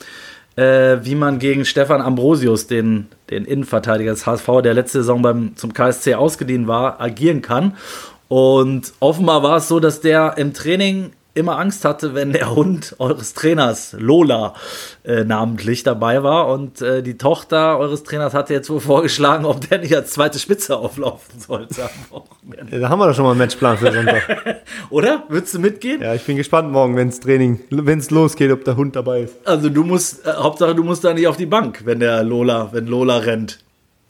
äh, 0.56 0.98
wie 1.04 1.16
man 1.16 1.38
gegen 1.38 1.66
Stefan 1.66 2.01
Ambrosius, 2.01 2.68
den, 2.68 3.07
den 3.30 3.45
Innenverteidiger 3.45 4.12
des 4.12 4.25
HSV, 4.25 4.48
der 4.63 4.74
letzte 4.74 5.00
Saison 5.00 5.22
beim, 5.22 5.56
zum 5.56 5.74
KSC 5.74 6.16
ausgeliehen 6.16 6.68
war, 6.68 7.00
agieren 7.00 7.42
kann. 7.42 7.75
Und 8.28 8.94
offenbar 9.00 9.44
war 9.44 9.57
es 9.57 9.68
so, 9.68 9.80
dass 9.80 10.01
der 10.01 10.38
im 10.38 10.54
Training 10.54 11.12
immer 11.35 11.57
Angst 11.57 11.83
hatte, 11.83 12.13
wenn 12.13 12.31
der 12.31 12.53
Hund 12.53 12.95
eures 13.00 13.33
Trainers, 13.33 13.95
Lola, 13.97 14.53
äh, 15.03 15.24
namentlich 15.24 15.83
dabei 15.83 16.24
war. 16.24 16.47
Und 16.47 16.81
äh, 16.81 17.01
die 17.01 17.18
Tochter 17.18 17.80
eures 17.80 18.03
Trainers 18.03 18.33
hatte 18.33 18.53
jetzt 18.53 18.69
wohl 18.69 18.80
vorgeschlagen, 18.80 19.45
ob 19.45 19.68
der 19.68 19.80
nicht 19.80 19.95
als 19.95 20.12
zweite 20.12 20.38
Spitze 20.39 20.77
auflaufen 20.77 21.39
sollte 21.39 21.81
Ja, 22.71 22.80
da 22.80 22.89
haben 22.89 23.00
wir 23.00 23.07
doch 23.07 23.15
schon 23.15 23.25
mal 23.25 23.31
einen 23.31 23.39
Matchplan 23.39 23.77
für 23.77 23.91
Sonntag. 23.91 24.62
Oder? 24.89 25.24
Würdest 25.30 25.56
du 25.56 25.59
mitgehen? 25.59 26.01
Ja, 26.01 26.13
ich 26.13 26.24
bin 26.24 26.38
gespannt 26.38 26.71
morgen, 26.71 26.95
wenn 26.95 27.09
es 27.09 27.19
Training, 27.19 27.62
wenn 27.69 28.00
es 28.00 28.12
losgeht, 28.12 28.51
ob 28.51 28.63
der 28.63 28.75
Hund 28.75 28.95
dabei 28.95 29.21
ist. 29.21 29.35
Also 29.45 29.69
du 29.69 29.83
musst, 29.83 30.25
äh, 30.25 30.33
Hauptsache 30.33 30.75
du 30.75 30.83
musst 30.83 31.03
da 31.03 31.13
nicht 31.13 31.27
auf 31.27 31.38
die 31.38 31.45
Bank, 31.47 31.81
wenn 31.85 32.00
der 32.00 32.24
Lola, 32.24 32.69
wenn 32.71 32.85
Lola 32.85 33.18
rennt. 33.18 33.59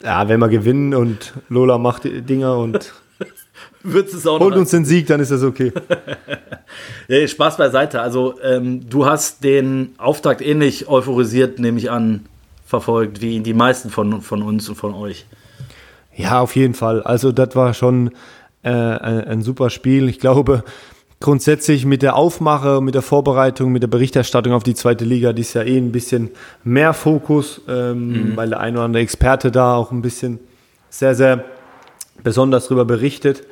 Ja, 0.04 0.28
wenn 0.28 0.40
wir 0.42 0.50
gewinnen 0.50 0.94
und 0.94 1.34
Lola 1.48 1.78
macht 1.78 2.04
Dinger 2.04 2.58
und 2.58 2.94
Würdest 3.84 4.16
es 4.16 4.26
auch 4.26 4.40
Holt 4.40 4.56
uns 4.56 4.72
den 4.72 4.86
Sieg, 4.86 5.08
dann 5.08 5.20
ist 5.20 5.32
das 5.32 5.44
okay. 5.44 5.74
ja, 7.10 7.28
Spaß 7.28 7.58
beiseite. 7.58 8.02
Also, 8.02 8.36
ähm, 8.42 8.90
du 8.90 9.06
hast 9.06 9.44
den 9.44 9.94
Auftakt 9.98 10.42
ähnlich 10.42 10.88
euphorisiert, 10.88 11.60
nehme 11.60 11.78
ich 11.78 11.92
an, 11.92 12.26
verfolgt, 12.66 13.22
wie 13.22 13.42
die 13.42 13.54
meisten 13.54 13.90
von, 13.90 14.22
von 14.22 14.42
uns 14.42 14.70
und 14.70 14.76
von 14.76 14.94
euch. 14.94 15.26
Ja, 16.16 16.40
auf 16.40 16.56
jeden 16.56 16.76
Fall. 16.76 17.04
Also, 17.04 17.34
das 17.34 17.56
war 17.56 17.74
schon 17.74 18.12
äh, 18.64 18.70
ein, 18.70 19.26
ein 19.26 19.42
super 19.42 19.70
Spiel. 19.70 20.08
Ich 20.08 20.20
glaube, 20.20 20.64
grundsätzlich 21.20 21.86
mit 21.86 22.02
der 22.02 22.16
Aufmache, 22.16 22.80
mit 22.82 22.96
der 22.96 23.02
Vorbereitung, 23.02 23.74
mit 23.74 23.84
der 23.84 23.88
Berichterstattung 23.88 24.54
auf 24.54 24.64
die 24.64 24.76
zweite 24.76 25.04
Liga, 25.04 25.34
die 25.34 25.42
ist 25.42 25.56
ja 25.56 25.64
eh 25.64 25.78
ein 25.78 25.92
bisschen 25.92 26.32
mehr 26.64 26.94
Fokus, 26.94 27.62
ähm, 27.68 28.32
mhm. 28.32 28.38
weil 28.38 28.50
der 28.50 28.62
ein 28.62 28.76
oder 28.76 28.86
andere 28.86 29.04
Experte 29.04 29.52
da 29.52 29.76
auch 29.76 29.92
ein 29.92 30.02
bisschen 30.02 30.40
sehr, 30.90 31.16
sehr 31.16 31.44
besonders 32.24 32.68
darüber 32.68 32.86
berichtet 32.86 33.44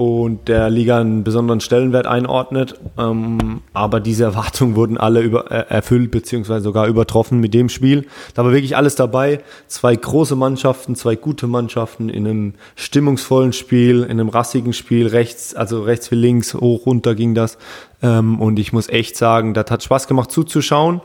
und 0.00 0.48
der 0.48 0.70
Liga 0.70 0.98
einen 0.98 1.24
besonderen 1.24 1.60
Stellenwert 1.60 2.06
einordnet. 2.06 2.80
Ähm, 2.96 3.60
aber 3.74 4.00
diese 4.00 4.24
Erwartungen 4.24 4.74
wurden 4.74 4.96
alle 4.96 5.20
über, 5.20 5.50
äh, 5.50 5.66
erfüllt 5.68 6.10
beziehungsweise 6.10 6.64
sogar 6.64 6.86
übertroffen 6.86 7.38
mit 7.38 7.52
dem 7.52 7.68
Spiel. 7.68 8.06
Da 8.32 8.42
war 8.42 8.50
wirklich 8.50 8.78
alles 8.78 8.94
dabei. 8.94 9.40
Zwei 9.66 9.94
große 9.94 10.36
Mannschaften, 10.36 10.96
zwei 10.96 11.16
gute 11.16 11.46
Mannschaften 11.46 12.08
in 12.08 12.26
einem 12.26 12.54
stimmungsvollen 12.76 13.52
Spiel, 13.52 14.04
in 14.04 14.12
einem 14.12 14.30
rassigen 14.30 14.72
Spiel, 14.72 15.06
rechts, 15.06 15.54
also 15.54 15.82
rechts 15.82 16.10
wie 16.10 16.14
links, 16.14 16.54
hoch, 16.54 16.86
runter 16.86 17.14
ging 17.14 17.34
das. 17.34 17.58
Ähm, 18.02 18.40
und 18.40 18.58
ich 18.58 18.72
muss 18.72 18.88
echt 18.88 19.18
sagen, 19.18 19.52
das 19.52 19.70
hat 19.70 19.82
Spaß 19.82 20.08
gemacht 20.08 20.30
zuzuschauen. 20.30 21.02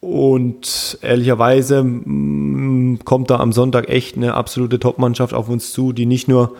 Und 0.00 0.96
ehrlicherweise 1.02 1.84
mh, 1.84 3.00
kommt 3.04 3.28
da 3.28 3.38
am 3.38 3.52
Sonntag 3.52 3.90
echt 3.90 4.16
eine 4.16 4.32
absolute 4.32 4.78
Top-Mannschaft 4.78 5.34
auf 5.34 5.50
uns 5.50 5.74
zu, 5.74 5.92
die 5.92 6.06
nicht 6.06 6.26
nur 6.26 6.54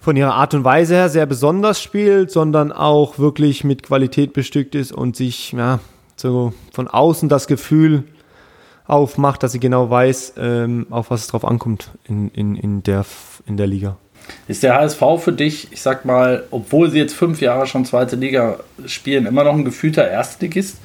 von 0.00 0.16
ihrer 0.16 0.34
Art 0.34 0.54
und 0.54 0.64
Weise 0.64 0.94
her 0.94 1.08
sehr 1.10 1.26
besonders 1.26 1.80
spielt, 1.80 2.30
sondern 2.30 2.72
auch 2.72 3.18
wirklich 3.18 3.64
mit 3.64 3.82
Qualität 3.82 4.32
bestückt 4.32 4.74
ist 4.74 4.92
und 4.92 5.14
sich 5.14 5.52
ja, 5.52 5.78
so 6.16 6.54
von 6.72 6.88
außen 6.88 7.28
das 7.28 7.46
Gefühl 7.46 8.04
aufmacht, 8.86 9.42
dass 9.42 9.52
sie 9.52 9.60
genau 9.60 9.90
weiß, 9.90 10.34
ähm, 10.38 10.86
auf 10.90 11.10
was 11.10 11.22
es 11.22 11.26
drauf 11.28 11.44
ankommt 11.44 11.90
in, 12.08 12.30
in, 12.30 12.56
in, 12.56 12.82
der, 12.82 13.04
in 13.46 13.56
der 13.56 13.66
Liga. 13.66 13.96
Ist 14.48 14.62
der 14.62 14.74
HSV 14.74 15.02
für 15.18 15.32
dich, 15.32 15.68
ich 15.70 15.82
sag 15.82 16.04
mal, 16.04 16.44
obwohl 16.50 16.90
sie 16.90 16.98
jetzt 16.98 17.14
fünf 17.14 17.40
Jahre 17.40 17.66
schon 17.66 17.84
zweite 17.84 18.16
Liga 18.16 18.60
spielen, 18.86 19.26
immer 19.26 19.44
noch 19.44 19.54
ein 19.54 19.64
gefühlter 19.64 20.08
Erstligist? 20.08 20.78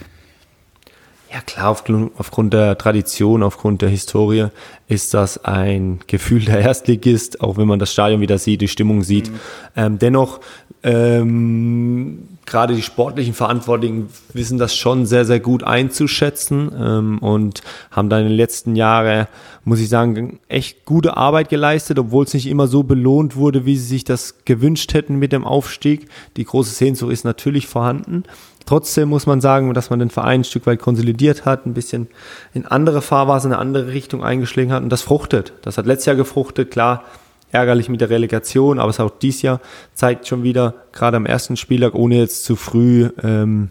Ja 1.36 1.42
klar, 1.42 1.68
aufgrund, 1.68 2.14
aufgrund 2.18 2.54
der 2.54 2.78
Tradition, 2.78 3.44
aufgrund 3.44 3.82
der 3.82 3.90
Historie 3.90 4.48
ist 4.88 5.14
das 5.14 5.44
ein 5.44 6.00
Gefühl 6.08 6.46
der 6.46 6.60
Erstligist, 6.60 7.42
auch 7.42 7.58
wenn 7.58 7.68
man 7.68 7.78
das 7.78 7.92
Stadion 7.92 8.22
wieder 8.22 8.38
sieht, 8.38 8.62
die 8.62 8.70
Stimmung 8.70 9.04
sieht. 9.04 9.30
Mhm. 9.30 9.40
Ähm, 9.76 10.00
dennoch, 10.00 10.40
ähm, 10.82 12.30
gerade 12.46 12.74
die 12.74 12.82
sportlichen 12.82 13.34
Verantwortlichen 13.34 14.08
wissen 14.32 14.58
das 14.58 14.78
schon 14.78 15.06
sehr, 15.06 15.26
sehr 15.26 15.42
gut 15.42 15.62
einzuschätzen 15.64 16.72
ähm, 16.80 17.18
und 17.20 17.64
haben 17.92 18.08
da 18.08 18.18
in 18.18 18.28
den 18.28 18.38
letzten 18.38 18.78
Jahren, 18.78 19.28
muss 19.66 19.82
ich 19.82 19.90
sagen, 19.90 20.40
echt 20.48 20.86
gute 20.86 21.18
Arbeit 21.18 21.50
geleistet, 21.50 22.00
obwohl 22.00 22.24
es 22.24 22.34
nicht 22.34 22.48
immer 22.48 22.68
so 22.68 22.84
belohnt 22.84 23.36
wurde, 23.36 23.66
wie 23.66 23.76
sie 23.76 23.88
sich 23.88 24.06
das 24.06 24.46
gewünscht 24.46 24.94
hätten 24.94 25.18
mit 25.18 25.34
dem 25.34 25.44
Aufstieg. 25.44 26.08
Die 26.38 26.46
große 26.46 26.74
Sehnsucht 26.74 27.12
ist 27.12 27.26
natürlich 27.26 27.68
vorhanden. 27.68 28.24
Trotzdem 28.66 29.10
muss 29.10 29.28
man 29.28 29.42
sagen, 29.42 29.74
dass 29.74 29.90
man 29.90 30.00
den 30.00 30.10
Verein 30.10 30.42
ein 30.42 30.44
Stück 30.44 30.66
weit 30.66 30.80
konsolidiert 30.80 31.46
hat, 31.46 31.66
ein 31.66 31.74
bisschen 31.74 32.08
in 32.54 32.66
andere 32.66 33.02
Fahrweise, 33.02 33.48
in 33.48 33.54
eine 33.54 33.62
andere 33.62 33.88
Richtung 33.88 34.24
eingeschlagen 34.24 34.72
hat 34.72 34.82
und 34.82 34.90
das 34.90 35.04
fruchtet. 35.04 35.54
Das 35.62 35.78
hat 35.78 35.86
letztes 35.86 36.08
Jahr 36.08 36.16
gefruchtet, 36.16 36.72
klar, 36.72 37.04
ärgerlich 37.52 37.90
mit 37.90 38.02
der 38.02 38.10
Relegation, 38.10 38.80
aber 38.80 38.90
es 38.90 39.00
auch 39.00 39.12
dieses 39.12 39.44
Jahr 39.44 39.62
zeigt 39.94 40.28
schon 40.28 40.44
wieder, 40.44 40.74
gerade 40.92 41.18
am 41.18 41.26
ersten 41.26 41.58
Spieltag, 41.58 41.94
ohne 41.94 42.18
jetzt 42.18 42.44
zu 42.44 42.56
früh 42.56 43.10
ähm, 43.24 43.70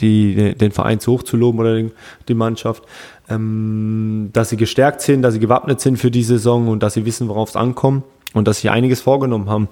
die, 0.00 0.54
den 0.54 0.72
Verein 0.72 1.00
zu 1.00 1.12
hoch 1.12 1.22
zu 1.22 1.36
loben 1.36 1.58
oder 1.58 1.74
den, 1.74 1.92
die 2.28 2.34
Mannschaft, 2.34 2.84
ähm, 3.28 4.30
dass 4.32 4.50
sie 4.50 4.56
gestärkt 4.56 5.02
sind, 5.02 5.22
dass 5.22 5.34
sie 5.34 5.40
gewappnet 5.40 5.80
sind 5.80 5.96
für 5.96 6.10
die 6.10 6.22
Saison 6.22 6.68
und 6.68 6.82
dass 6.82 6.94
sie 6.94 7.04
wissen, 7.04 7.28
worauf 7.28 7.50
es 7.50 7.56
ankommt 7.56 8.04
und 8.32 8.46
dass 8.46 8.60
sie 8.60 8.70
einiges 8.70 9.00
vorgenommen 9.00 9.50
haben. 9.50 9.68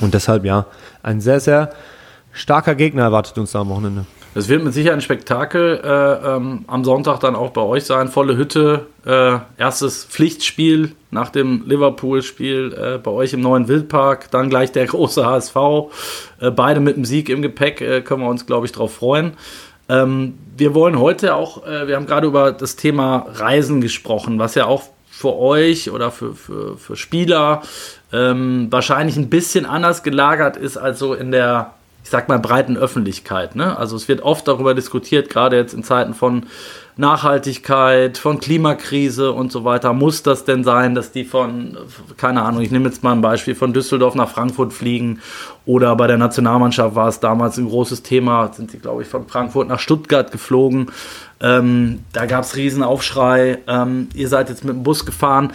Und 0.00 0.14
deshalb 0.14 0.44
ja, 0.44 0.66
ein 1.02 1.20
sehr, 1.20 1.40
sehr 1.40 1.72
starker 2.32 2.74
Gegner 2.74 3.02
erwartet 3.02 3.38
uns 3.38 3.52
da 3.52 3.60
am 3.60 3.68
Wochenende. 3.68 4.06
Es 4.34 4.48
wird 4.48 4.64
mit 4.64 4.72
Sicherheit 4.72 4.94
ein 4.94 5.02
Spektakel 5.02 5.80
äh, 5.84 6.36
ähm, 6.36 6.64
am 6.66 6.84
Sonntag 6.84 7.20
dann 7.20 7.36
auch 7.36 7.50
bei 7.50 7.60
euch 7.60 7.84
sein. 7.84 8.08
Volle 8.08 8.36
Hütte, 8.38 8.86
äh, 9.04 9.36
erstes 9.58 10.04
Pflichtspiel 10.04 10.92
nach 11.10 11.28
dem 11.28 11.64
Liverpool-Spiel 11.66 12.72
äh, 12.72 12.98
bei 12.98 13.10
euch 13.10 13.34
im 13.34 13.40
neuen 13.40 13.68
Wildpark. 13.68 14.30
Dann 14.30 14.48
gleich 14.48 14.72
der 14.72 14.86
große 14.86 15.26
HSV. 15.26 15.56
Äh, 16.40 16.50
beide 16.50 16.80
mit 16.80 16.96
dem 16.96 17.04
Sieg 17.04 17.28
im 17.28 17.42
Gepäck 17.42 17.82
äh, 17.82 18.00
können 18.00 18.22
wir 18.22 18.30
uns, 18.30 18.46
glaube 18.46 18.64
ich, 18.64 18.72
darauf 18.72 18.94
freuen. 18.94 19.34
Ähm, 19.90 20.38
wir 20.56 20.74
wollen 20.74 20.98
heute 20.98 21.34
auch, 21.34 21.66
äh, 21.66 21.86
wir 21.86 21.96
haben 21.96 22.06
gerade 22.06 22.26
über 22.26 22.52
das 22.52 22.76
Thema 22.76 23.26
Reisen 23.34 23.82
gesprochen, 23.82 24.38
was 24.38 24.54
ja 24.54 24.64
auch 24.64 24.84
für 25.10 25.36
euch 25.36 25.90
oder 25.90 26.10
für, 26.10 26.34
für, 26.34 26.78
für 26.78 26.96
Spieler 26.96 27.60
ähm, 28.14 28.68
wahrscheinlich 28.70 29.18
ein 29.18 29.28
bisschen 29.28 29.66
anders 29.66 30.02
gelagert 30.02 30.56
ist 30.56 30.78
als 30.78 30.98
so 30.98 31.12
in 31.12 31.32
der 31.32 31.74
ich 32.02 32.10
sag 32.10 32.28
mal, 32.28 32.38
breiten 32.38 32.76
Öffentlichkeit. 32.76 33.54
Ne? 33.54 33.76
Also 33.76 33.96
es 33.96 34.08
wird 34.08 34.22
oft 34.22 34.46
darüber 34.48 34.74
diskutiert, 34.74 35.30
gerade 35.30 35.56
jetzt 35.56 35.74
in 35.74 35.84
Zeiten 35.84 36.14
von 36.14 36.46
Nachhaltigkeit, 36.96 38.18
von 38.18 38.38
Klimakrise 38.38 39.32
und 39.32 39.50
so 39.50 39.64
weiter. 39.64 39.94
Muss 39.94 40.22
das 40.22 40.44
denn 40.44 40.62
sein, 40.62 40.94
dass 40.94 41.10
die 41.10 41.24
von, 41.24 41.78
keine 42.18 42.42
Ahnung, 42.42 42.60
ich 42.60 42.70
nehme 42.70 42.86
jetzt 42.86 43.02
mal 43.02 43.12
ein 43.12 43.22
Beispiel, 43.22 43.54
von 43.54 43.72
Düsseldorf 43.72 44.14
nach 44.14 44.28
Frankfurt 44.28 44.74
fliegen 44.74 45.20
oder 45.64 45.96
bei 45.96 46.06
der 46.06 46.18
Nationalmannschaft 46.18 46.94
war 46.94 47.08
es 47.08 47.20
damals 47.20 47.56
ein 47.56 47.68
großes 47.68 48.02
Thema, 48.02 48.52
sind 48.52 48.70
sie, 48.72 48.78
glaube 48.78 49.02
ich, 49.02 49.08
von 49.08 49.26
Frankfurt 49.26 49.68
nach 49.68 49.80
Stuttgart 49.80 50.30
geflogen. 50.32 50.90
Ähm, 51.40 52.00
da 52.12 52.26
gab 52.26 52.44
es 52.44 52.56
Riesenaufschrei. 52.56 53.58
Ähm, 53.66 54.08
ihr 54.14 54.28
seid 54.28 54.48
jetzt 54.48 54.64
mit 54.64 54.74
dem 54.74 54.82
Bus 54.82 55.06
gefahren. 55.06 55.52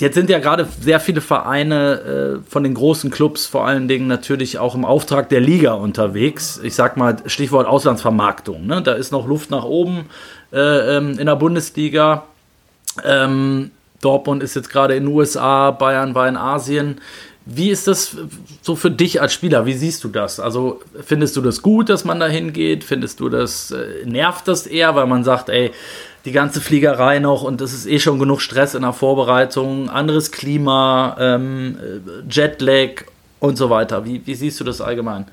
Jetzt 0.00 0.14
sind 0.14 0.30
ja 0.30 0.38
gerade 0.38 0.68
sehr 0.80 1.00
viele 1.00 1.20
Vereine 1.20 2.40
äh, 2.44 2.50
von 2.50 2.62
den 2.62 2.74
großen 2.74 3.10
Clubs 3.10 3.46
vor 3.46 3.66
allen 3.66 3.88
Dingen 3.88 4.06
natürlich 4.06 4.58
auch 4.58 4.76
im 4.76 4.84
Auftrag 4.84 5.28
der 5.28 5.40
Liga 5.40 5.72
unterwegs. 5.72 6.60
Ich 6.62 6.76
sag 6.76 6.96
mal 6.96 7.16
Stichwort 7.26 7.66
Auslandsvermarktung. 7.66 8.64
Ne? 8.66 8.80
Da 8.80 8.92
ist 8.92 9.10
noch 9.10 9.26
Luft 9.26 9.50
nach 9.50 9.64
oben 9.64 10.06
äh, 10.52 10.96
ähm, 10.96 11.18
in 11.18 11.26
der 11.26 11.34
Bundesliga. 11.34 12.24
Ähm, 13.04 13.72
Dortmund 14.00 14.44
ist 14.44 14.54
jetzt 14.54 14.70
gerade 14.70 14.94
in 14.94 15.04
den 15.04 15.12
USA, 15.12 15.72
Bayern 15.72 16.14
war 16.14 16.28
in 16.28 16.36
Asien. 16.36 17.00
Wie 17.44 17.70
ist 17.70 17.88
das 17.88 18.16
so 18.62 18.76
für 18.76 18.90
dich 18.90 19.20
als 19.20 19.32
Spieler? 19.32 19.66
Wie 19.66 19.72
siehst 19.72 20.04
du 20.04 20.08
das? 20.08 20.38
Also 20.38 20.80
findest 21.02 21.34
du 21.36 21.40
das 21.40 21.62
gut, 21.62 21.88
dass 21.88 22.04
man 22.04 22.20
da 22.20 22.26
hingeht? 22.26 22.84
Findest 22.84 23.20
du 23.20 23.30
das, 23.30 23.72
äh, 23.72 24.04
nervt 24.04 24.46
das 24.46 24.66
eher, 24.66 24.94
weil 24.94 25.06
man 25.06 25.24
sagt, 25.24 25.48
ey, 25.48 25.72
die 26.24 26.32
ganze 26.32 26.60
Fliegerei 26.60 27.18
noch 27.18 27.42
und 27.42 27.60
es 27.60 27.72
ist 27.72 27.86
eh 27.86 27.98
schon 27.98 28.18
genug 28.18 28.40
Stress 28.40 28.74
in 28.74 28.82
der 28.82 28.92
Vorbereitung, 28.92 29.88
anderes 29.88 30.32
Klima, 30.32 31.16
ähm, 31.18 31.76
Jetlag 32.30 33.04
und 33.40 33.56
so 33.56 33.70
weiter. 33.70 34.04
Wie, 34.04 34.22
wie 34.24 34.34
siehst 34.34 34.58
du 34.60 34.64
das 34.64 34.80
allgemein? 34.80 35.26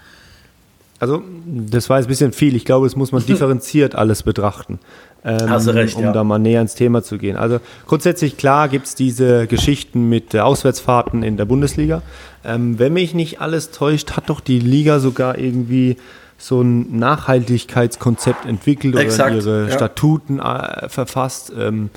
Also, 1.00 1.22
das 1.46 1.90
war 1.90 1.98
jetzt 1.98 2.06
ein 2.06 2.10
bisschen 2.10 2.32
viel. 2.32 2.56
Ich 2.56 2.66
glaube, 2.66 2.88
es 2.88 2.96
muss 2.96 3.12
man 3.12 3.26
differenziert 3.28 3.96
alles 3.96 4.24
betrachten. 4.24 4.80
Ähm, 5.26 5.50
Hast 5.50 5.68
du 5.68 5.72
recht, 5.72 5.98
um 5.98 6.04
ja. 6.04 6.12
da 6.12 6.24
mal 6.24 6.38
näher 6.38 6.62
ins 6.62 6.76
Thema 6.76 7.02
zu 7.02 7.18
gehen. 7.18 7.36
Also 7.36 7.60
grundsätzlich 7.88 8.38
klar 8.38 8.70
gibt 8.70 8.86
es 8.86 8.94
diese 8.94 9.48
Geschichten 9.48 10.08
mit 10.08 10.36
Auswärtsfahrten 10.36 11.24
in 11.24 11.36
der 11.36 11.46
Bundesliga. 11.46 12.04
Ähm, 12.44 12.78
wenn 12.78 12.94
mich 12.94 13.16
nicht 13.16 13.42
alles 13.42 13.72
täuscht, 13.72 14.12
hat 14.12 14.30
doch 14.30 14.40
die 14.40 14.60
Liga 14.60 15.00
sogar 15.00 15.40
irgendwie 15.40 15.98
so 16.38 16.62
ein 16.62 16.98
Nachhaltigkeitskonzept 16.98 18.46
entwickelt 18.46 18.96
Exakt, 18.96 19.36
oder 19.36 19.38
ihre 19.38 19.68
ja. 19.70 19.72
Statuten 19.72 20.40
äh, 20.40 20.90
verfasst, 20.90 21.52
ähm, 21.58 21.90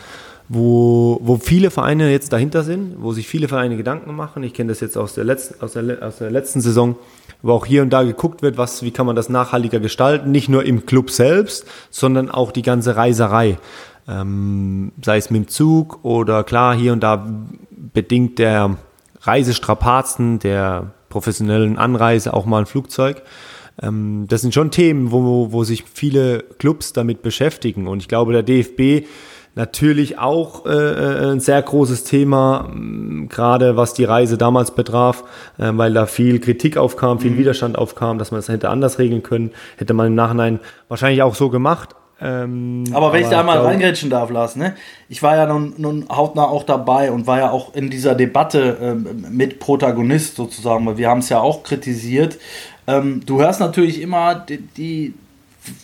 wo, 0.49 1.19
wo 1.23 1.37
viele 1.37 1.71
Vereine 1.71 2.11
jetzt 2.11 2.33
dahinter 2.33 2.63
sind, 2.63 2.97
wo 3.03 3.13
sich 3.13 3.29
viele 3.29 3.49
Vereine 3.49 3.77
Gedanken 3.77 4.15
machen. 4.17 4.43
Ich 4.43 4.55
kenne 4.55 4.71
das 4.71 4.81
jetzt 4.81 4.97
aus 4.97 5.15
der, 5.15 5.25
letzten, 5.25 5.63
aus, 5.63 5.73
der, 5.73 6.03
aus 6.03 6.19
der 6.19 6.31
letzten 6.31 6.61
Saison, 6.61 6.97
wo 7.43 7.53
auch 7.53 7.67
hier 7.67 7.83
und 7.83 7.91
da 7.91 8.03
geguckt 8.03 8.41
wird, 8.41 8.57
was, 8.57 8.83
wie 8.83 8.91
kann 8.91 9.07
man 9.07 9.17
das 9.17 9.29
nachhaltiger 9.29 9.81
gestalten, 9.81 10.31
nicht 10.31 10.49
nur 10.49 10.65
im 10.65 10.87
Club 10.87 11.11
selbst, 11.11 11.67
sondern 11.91 12.31
auch 12.31 12.53
die 12.53 12.63
ganze 12.63 12.97
Reiserei. 12.97 13.59
Ähm, 14.09 14.93
sei 15.05 15.19
es 15.19 15.31
mit 15.31 15.43
dem 15.43 15.49
Zug 15.49 16.03
oder 16.03 16.45
klar, 16.45 16.75
hier 16.75 16.95
und 16.95 17.01
da 17.01 17.27
bedingt 17.71 18.39
der 18.39 18.79
Reisestrapazen, 19.21 20.39
der 20.39 20.93
professionellen 21.11 21.77
Anreise 21.77 22.33
auch 22.33 22.47
mal 22.47 22.61
ein 22.61 22.67
Flugzeug. 22.67 23.23
Ähm, 23.83 24.27
das 24.29 24.41
sind 24.41 24.55
schon 24.55 24.71
Themen, 24.71 25.13
wo, 25.13 25.53
wo 25.53 25.65
sich 25.65 25.85
viele 25.93 26.45
Clubs 26.59 26.93
damit 26.93 27.23
beschäftigen. 27.23 27.87
Und 27.87 28.01
ich 28.01 28.09
glaube, 28.09 28.33
der 28.33 28.43
DFB 28.43 29.07
natürlich 29.59 30.19
auch 30.19 30.67
äh, 30.67 30.71
äh, 30.71 31.33
ein 31.33 31.41
sehr 31.41 31.61
großes 31.61 32.05
Thema, 32.05 32.71
gerade 33.29 33.77
was 33.77 33.93
die 33.93 34.05
Reise 34.05 34.39
damals 34.39 34.71
betraf, 34.71 35.25
äh, 35.59 35.71
weil 35.73 35.93
da 35.93 36.07
viel 36.07 36.39
Kritik 36.39 36.77
aufkam, 36.77 37.19
viel 37.19 37.33
mhm. 37.33 37.39
Widerstand 37.39 37.77
aufkam, 37.77 38.19
dass 38.19 38.31
man 38.31 38.39
das 38.39 38.49
hätte 38.49 38.71
anders 38.71 38.99
regeln 38.99 39.23
können, 39.23 39.51
hätte 39.77 39.95
man 39.95 40.07
im 40.07 40.15
Nachhinein 40.15 40.61
wahrscheinlich 40.89 41.23
auch 41.23 41.35
so 41.35 41.51
gemacht. 41.51 41.97
Ähm, 42.21 42.85
aber 42.93 43.13
wenn 43.13 43.19
aber 43.19 43.19
ich 43.21 43.29
da 43.29 43.43
mal 43.45 43.59
reingrätschen 43.59 44.11
darf, 44.11 44.31
Lars, 44.31 44.57
ne? 44.57 44.75
ich 45.09 45.23
war 45.23 45.37
ja 45.37 45.47
nun, 45.47 45.75
nun 45.77 46.09
hautnah 46.09 46.45
auch 46.45 46.65
dabei 46.65 47.13
und 47.13 47.29
war 47.29 47.39
ja 47.39 47.51
auch 47.51 47.75
in 47.75 47.91
dieser 47.91 48.17
Debatte 48.17 48.77
ähm, 48.81 49.27
mit 49.31 49.61
Protagonist 49.61 50.35
sozusagen, 50.35 50.85
weil 50.87 50.99
wir 50.99 51.09
haben 51.09 51.21
es 51.21 51.29
ja 51.29 51.41
auch 51.41 51.63
kritisiert, 51.63 52.39
ähm, 52.89 53.23
du 53.25 53.41
hörst 53.41 53.61
natürlich 53.61 54.01
immer 54.01 54.35
die, 54.35 54.59
die, 54.59 55.15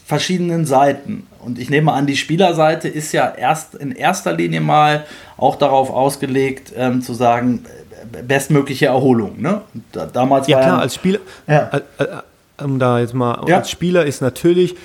verschiedenen 0.06 0.66
Seiten. 0.66 1.26
Und 1.40 1.58
ich 1.58 1.70
nehme 1.70 1.92
an, 1.92 2.06
die 2.06 2.16
Spielerseite 2.16 2.88
ist 2.88 3.12
ja 3.12 3.32
erst 3.37 3.75
in 3.75 3.92
erster 3.92 4.32
Linie 4.32 4.61
mal 4.61 5.04
auch 5.37 5.56
darauf 5.56 5.90
ausgelegt, 5.90 6.73
ähm, 6.76 7.02
zu 7.02 7.14
sagen, 7.14 7.64
äh, 8.12 8.23
bestmögliche 8.23 8.87
Erholung. 8.87 9.40
Ne? 9.40 9.62
Da, 9.92 10.06
damals 10.06 10.46
ja, 10.46 10.61
klar, 10.61 10.80
als 10.80 10.94
Spieler, 10.94 11.18
ja. 11.46 11.70
Äh, 11.99 12.02
äh, 12.02 12.62
um 12.62 12.78
da 12.78 13.00
jetzt 13.00 13.14
mal, 13.14 13.44
ja. 13.49 13.58
als 13.58 13.70
Spieler 13.70 14.06
ist 14.06 14.23
natürlich 14.23 14.76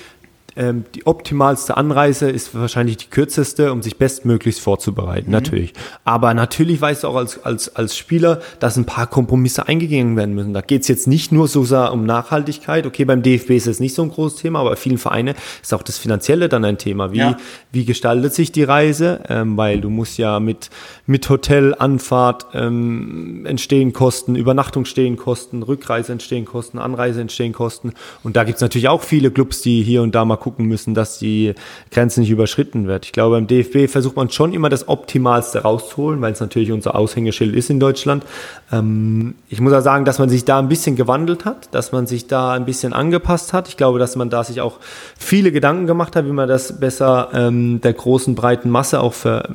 ähm, 0.60 0.84
die 0.94 1.08
optimalste 1.08 1.78
Anreise 1.78 2.30
ist 2.30 2.54
wahrscheinlich 2.54 2.98
die 2.98 3.08
kürzeste, 3.08 3.72
um 3.72 3.82
sich 3.82 3.96
bestmöglichst 3.96 4.60
vorzubereiten, 4.60 5.28
mhm. 5.28 5.32
natürlich. 5.32 5.74
Aber 6.04 6.34
natürlich 6.34 6.82
weißt 6.82 7.04
du 7.04 7.08
auch 7.08 7.16
als, 7.16 7.42
als, 7.46 7.78
als 7.78 7.96
Spieler, 7.96 8.42
dass 8.60 8.76
ein 8.76 8.84
paar 8.84 9.08
Kompromisse 9.08 9.70
eingegangen 9.70 10.18
werden 10.18 10.36
müssen. 10.36 10.54
Da 10.54 10.60
geht 10.60 10.82
es 10.82 10.90
jetzt 10.90 11.08
nicht 11.08 11.32
nur 11.32 11.48
so 11.48 11.64
sehr 11.64 11.94
um 11.94 12.06
Nachhaltigkeit. 12.06 12.86
Okay, 12.86 13.06
beim 13.06 13.24
DFB 13.24 13.52
ist 13.52 13.68
es 13.68 13.80
nicht 13.80 13.96
so 13.96 14.02
ein 14.04 14.10
großes 14.10 14.42
Thema, 14.42 14.60
aber 14.60 14.72
bei 14.72 14.76
vielen 14.76 14.98
Vereinen 14.98 15.34
ist 15.64 15.74
auch 15.74 15.82
das 15.82 15.98
Finanzielle 15.98 16.50
dann 16.50 16.66
ein 16.66 16.78
Thema. 16.78 17.14
Wie, 17.14 17.20
ja. 17.20 17.38
wie 17.72 17.86
gestaltet 17.86 18.34
sich 18.34 18.52
die 18.52 18.64
Reise? 18.64 19.22
Ähm, 19.30 19.56
weil 19.56 19.80
du 19.80 19.90
musst 19.90 20.18
ja 20.18 20.42
mit, 20.42 20.70
mit 21.06 21.30
Hotel, 21.30 21.74
Anfahrt 21.74 22.48
ähm, 22.54 23.46
entstehen 23.46 23.94
Kosten, 23.94 24.36
Übernachtung 24.36 24.84
stehen 24.84 25.16
Kosten, 25.16 25.64
Rückreise 25.64 26.12
entstehen 26.12 26.44
Kosten, 26.44 26.80
Anreise 26.80 27.22
entstehen 27.22 27.54
Kosten. 27.54 27.94
Und 28.24 28.36
da 28.36 28.44
gibt 28.44 28.58
es 28.58 28.62
natürlich 28.62 28.90
auch 28.90 29.04
viele 29.04 29.32
Clubs, 29.32 29.62
die 29.62 29.84
hier 29.84 30.02
und 30.02 30.14
da 30.14 30.26
mal 30.26 30.36
gucken 30.36 30.49
müssen, 30.58 30.94
dass 30.94 31.20
die 31.20 31.54
Grenze 31.92 32.22
nicht 32.22 32.30
überschritten 32.30 32.88
wird. 32.88 33.06
Ich 33.06 33.12
glaube, 33.12 33.36
beim 33.36 33.48
DFB 33.48 33.92
versucht 33.92 34.16
man 34.16 34.30
schon 34.30 34.54
immer 34.54 34.70
das 34.70 34.88
Optimalste 34.88 35.60
rauszuholen, 35.60 36.22
weil 36.22 36.34
es 36.34 36.40
natürlich 36.40 36.72
unser 36.72 36.96
Aushängeschild 36.96 37.56
ist 37.56 37.70
in 37.70 37.80
Deutschland. 37.80 38.26
Ähm, 38.72 39.36
ich 39.50 39.62
muss 39.62 39.74
auch 39.74 39.82
sagen, 39.82 40.06
dass 40.06 40.20
man 40.20 40.30
sich 40.30 40.46
da 40.46 40.60
ein 40.60 40.70
bisschen 40.70 40.96
gewandelt 40.96 41.46
hat, 41.46 41.74
dass 41.74 41.92
man 41.92 42.08
sich 42.08 42.28
da 42.28 42.54
ein 42.54 42.66
bisschen 42.66 42.94
angepasst 42.94 43.54
hat. 43.54 43.68
Ich 43.68 43.78
glaube, 43.78 44.00
dass 44.00 44.16
man 44.16 44.30
da 44.30 44.44
sich 44.44 44.62
auch 44.62 44.80
viele 45.18 45.52
Gedanken 45.52 45.88
gemacht 45.88 46.16
hat, 46.16 46.26
wie 46.26 46.32
man 46.32 46.48
das 46.48 46.80
besser 46.80 47.30
ähm, 47.34 47.82
der 47.82 47.94
großen 47.94 48.36
breiten 48.36 48.70
Masse 48.70 49.02
auch 49.02 49.14
für, 49.14 49.50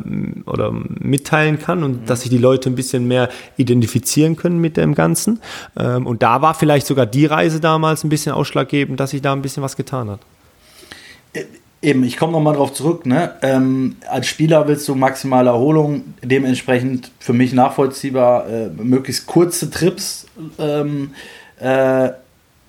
oder 0.47 0.73
mitteilen 0.73 1.59
kann 1.59 1.85
und 1.85 2.03
mhm. 2.03 2.07
dass 2.07 2.23
sich 2.23 2.31
die 2.31 2.39
Leute 2.39 2.71
ein 2.71 2.75
bisschen 2.75 3.07
mehr 3.07 3.29
identifizieren 3.57 4.37
können 4.37 4.59
mit 4.59 4.77
dem 4.77 4.95
Ganzen. 4.95 5.41
Ähm, 5.77 6.07
und 6.07 6.23
da 6.23 6.43
war 6.43 6.55
vielleicht 6.55 6.87
sogar 6.87 7.07
die 7.07 7.27
Reise 7.27 7.61
damals 7.61 8.05
ein 8.05 8.09
bisschen 8.09 8.33
ausschlaggebend, 8.33 9.01
dass 9.01 9.11
sich 9.11 9.23
da 9.23 9.33
ein 9.33 9.43
bisschen 9.43 9.63
was 9.63 9.77
getan 9.77 10.11
hat 10.11 10.21
Eben, 11.83 12.03
ich 12.03 12.17
komme 12.17 12.33
nochmal 12.33 12.55
drauf 12.55 12.73
zurück. 12.73 13.05
Ne? 13.05 13.33
Ähm, 13.43 13.97
als 14.09 14.27
Spieler 14.27 14.67
willst 14.67 14.89
du 14.89 14.95
maximale 14.95 15.51
Erholung, 15.51 16.15
dementsprechend 16.23 17.11
für 17.19 17.35
mich 17.35 17.53
nachvollziehbar, 17.53 18.49
äh, 18.49 18.69
möglichst 18.69 19.27
kurze 19.27 19.71
Trips. 19.71 20.27
Ähm, 20.59 21.11
äh, 21.61 22.09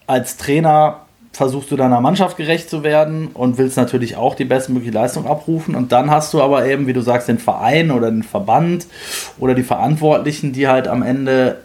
als 0.06 0.36
Trainer 0.36 1.06
versuchst 1.32 1.72
du 1.72 1.78
deiner 1.78 2.02
Mannschaft 2.02 2.38
gerecht 2.38 2.70
zu 2.70 2.84
werden 2.84 3.28
und 3.34 3.58
willst 3.58 3.78
natürlich 3.78 4.16
auch 4.16 4.36
die 4.36 4.46
bestmögliche 4.46 4.94
Leistung 4.94 5.28
abrufen. 5.28 5.76
Und 5.76 5.92
dann 5.92 6.12
hast 6.12 6.34
du 6.34 6.42
aber 6.42 6.66
eben, 6.66 6.88
wie 6.88 6.94
du 6.94 7.02
sagst, 7.02 7.28
den 7.28 7.40
Verein 7.40 7.92
oder 7.92 8.10
den 8.10 8.24
Verband 8.24 8.88
oder 9.38 9.54
die 9.54 9.64
Verantwortlichen, 9.64 10.54
die 10.54 10.68
halt 10.68 10.88
am 10.88 11.04
Ende 11.04 11.58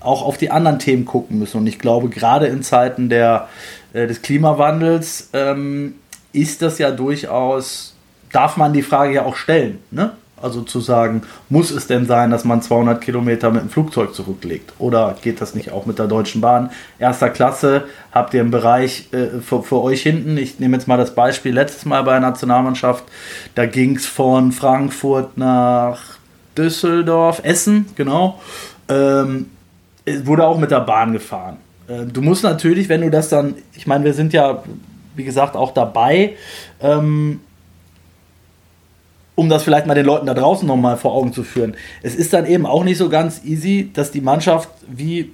auch 0.00 0.22
auf 0.22 0.36
die 0.36 0.50
anderen 0.50 0.78
Themen 0.78 1.04
gucken 1.04 1.38
müssen. 1.38 1.58
Und 1.58 1.66
ich 1.66 1.78
glaube, 1.78 2.08
gerade 2.08 2.46
in 2.46 2.62
Zeiten 2.62 3.08
der, 3.08 3.48
äh, 3.92 4.06
des 4.06 4.22
Klimawandels 4.22 5.30
ähm, 5.32 5.94
ist 6.34 6.62
das 6.62 6.78
ja 6.78 6.90
durchaus, 6.90 7.94
darf 8.32 8.56
man 8.56 8.72
die 8.72 8.82
Frage 8.82 9.14
ja 9.14 9.24
auch 9.24 9.36
stellen. 9.36 9.78
Ne? 9.90 10.12
Also 10.42 10.60
zu 10.60 10.80
sagen, 10.80 11.22
muss 11.48 11.70
es 11.70 11.86
denn 11.86 12.04
sein, 12.06 12.30
dass 12.30 12.44
man 12.44 12.60
200 12.60 13.00
Kilometer 13.00 13.50
mit 13.50 13.62
dem 13.62 13.70
Flugzeug 13.70 14.14
zurücklegt? 14.14 14.74
Oder 14.78 15.16
geht 15.22 15.40
das 15.40 15.54
nicht 15.54 15.72
auch 15.72 15.86
mit 15.86 15.98
der 15.98 16.06
Deutschen 16.06 16.42
Bahn? 16.42 16.70
Erster 16.98 17.30
Klasse, 17.30 17.84
habt 18.12 18.34
ihr 18.34 18.40
einen 18.40 18.50
Bereich 18.50 19.08
äh, 19.12 19.40
für, 19.40 19.62
für, 19.62 19.80
euch 19.80 20.02
hinten? 20.02 20.36
Ich 20.36 20.58
nehme 20.58 20.76
jetzt 20.76 20.86
mal 20.86 20.98
das 20.98 21.14
Beispiel 21.14 21.54
letztes 21.54 21.86
Mal 21.86 22.02
bei 22.02 22.12
der 22.12 22.20
Nationalmannschaft. 22.20 23.04
Da 23.54 23.64
ging 23.64 23.96
es 23.96 24.06
von 24.06 24.52
Frankfurt 24.52 25.38
nach 25.38 26.18
Düsseldorf, 26.58 27.40
Essen, 27.42 27.86
genau. 27.94 28.40
Ähm, 28.88 29.46
wurde 30.24 30.44
auch 30.44 30.58
mit 30.58 30.70
der 30.70 30.80
Bahn 30.80 31.12
gefahren. 31.12 31.56
Äh, 31.88 32.06
du 32.06 32.20
musst 32.20 32.42
natürlich, 32.42 32.88
wenn 32.88 33.00
du 33.00 33.10
das 33.10 33.28
dann, 33.28 33.54
ich 33.72 33.86
meine, 33.86 34.04
wir 34.04 34.14
sind 34.14 34.32
ja 34.32 34.62
wie 35.14 35.24
gesagt, 35.24 35.56
auch 35.56 35.72
dabei. 35.72 36.36
Ähm, 36.80 37.40
um 39.36 39.48
das 39.48 39.64
vielleicht 39.64 39.86
mal 39.86 39.94
den 39.94 40.06
Leuten 40.06 40.26
da 40.26 40.34
draußen 40.34 40.66
nochmal 40.66 40.96
vor 40.96 41.12
Augen 41.12 41.32
zu 41.32 41.42
führen. 41.42 41.74
Es 42.02 42.14
ist 42.14 42.32
dann 42.32 42.46
eben 42.46 42.66
auch 42.66 42.84
nicht 42.84 42.98
so 42.98 43.08
ganz 43.08 43.44
easy, 43.44 43.90
dass 43.92 44.12
die 44.12 44.20
Mannschaft 44.20 44.68
wie 44.86 45.32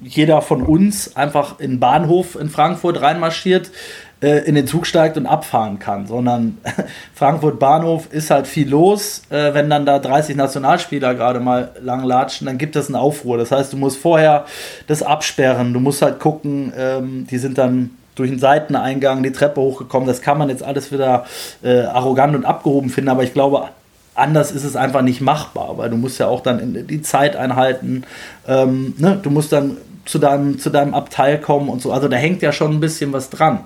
jeder 0.00 0.42
von 0.42 0.62
uns 0.62 1.16
einfach 1.16 1.58
in 1.58 1.72
den 1.72 1.80
Bahnhof 1.80 2.36
in 2.36 2.50
Frankfurt 2.50 3.00
reinmarschiert, 3.00 3.70
äh, 4.22 4.38
in 4.44 4.54
den 4.54 4.66
Zug 4.66 4.86
steigt 4.86 5.16
und 5.16 5.26
abfahren 5.26 5.78
kann, 5.78 6.06
sondern 6.06 6.58
Frankfurt 7.14 7.58
Bahnhof 7.58 8.12
ist 8.12 8.30
halt 8.30 8.46
viel 8.46 8.68
los. 8.68 9.22
Äh, 9.30 9.54
wenn 9.54 9.70
dann 9.70 9.86
da 9.86 9.98
30 9.98 10.36
Nationalspieler 10.36 11.14
gerade 11.14 11.40
mal 11.40 11.72
lang 11.80 12.04
latschen, 12.04 12.46
dann 12.46 12.58
gibt 12.58 12.76
es 12.76 12.86
einen 12.86 12.96
Aufruhr. 12.96 13.38
Das 13.38 13.50
heißt, 13.50 13.72
du 13.72 13.76
musst 13.76 13.98
vorher 13.98 14.44
das 14.86 15.02
absperren, 15.02 15.72
du 15.72 15.80
musst 15.80 16.02
halt 16.02 16.20
gucken, 16.20 16.72
ähm, 16.76 17.26
die 17.30 17.38
sind 17.38 17.56
dann 17.58 17.90
durch 18.14 18.30
den 18.30 18.38
Seiteneingang 18.38 19.22
die 19.22 19.32
Treppe 19.32 19.60
hochgekommen. 19.60 20.06
Das 20.06 20.22
kann 20.22 20.38
man 20.38 20.48
jetzt 20.48 20.62
alles 20.62 20.92
wieder 20.92 21.26
äh, 21.62 21.80
arrogant 21.80 22.34
und 22.34 22.44
abgehoben 22.44 22.90
finden, 22.90 23.10
aber 23.10 23.22
ich 23.22 23.32
glaube, 23.32 23.68
anders 24.14 24.52
ist 24.52 24.64
es 24.64 24.76
einfach 24.76 25.02
nicht 25.02 25.20
machbar, 25.20 25.78
weil 25.78 25.90
du 25.90 25.96
musst 25.96 26.18
ja 26.18 26.26
auch 26.26 26.40
dann 26.40 26.86
die 26.86 27.02
Zeit 27.02 27.36
einhalten. 27.36 28.04
Ähm, 28.46 28.94
ne? 28.98 29.18
Du 29.22 29.30
musst 29.30 29.52
dann 29.52 29.78
zu 30.04 30.18
deinem, 30.18 30.58
zu 30.58 30.70
deinem 30.70 30.94
Abteil 30.94 31.38
kommen 31.38 31.68
und 31.68 31.80
so. 31.80 31.92
Also 31.92 32.08
da 32.08 32.16
hängt 32.16 32.42
ja 32.42 32.52
schon 32.52 32.72
ein 32.72 32.80
bisschen 32.80 33.12
was 33.12 33.30
dran. 33.30 33.60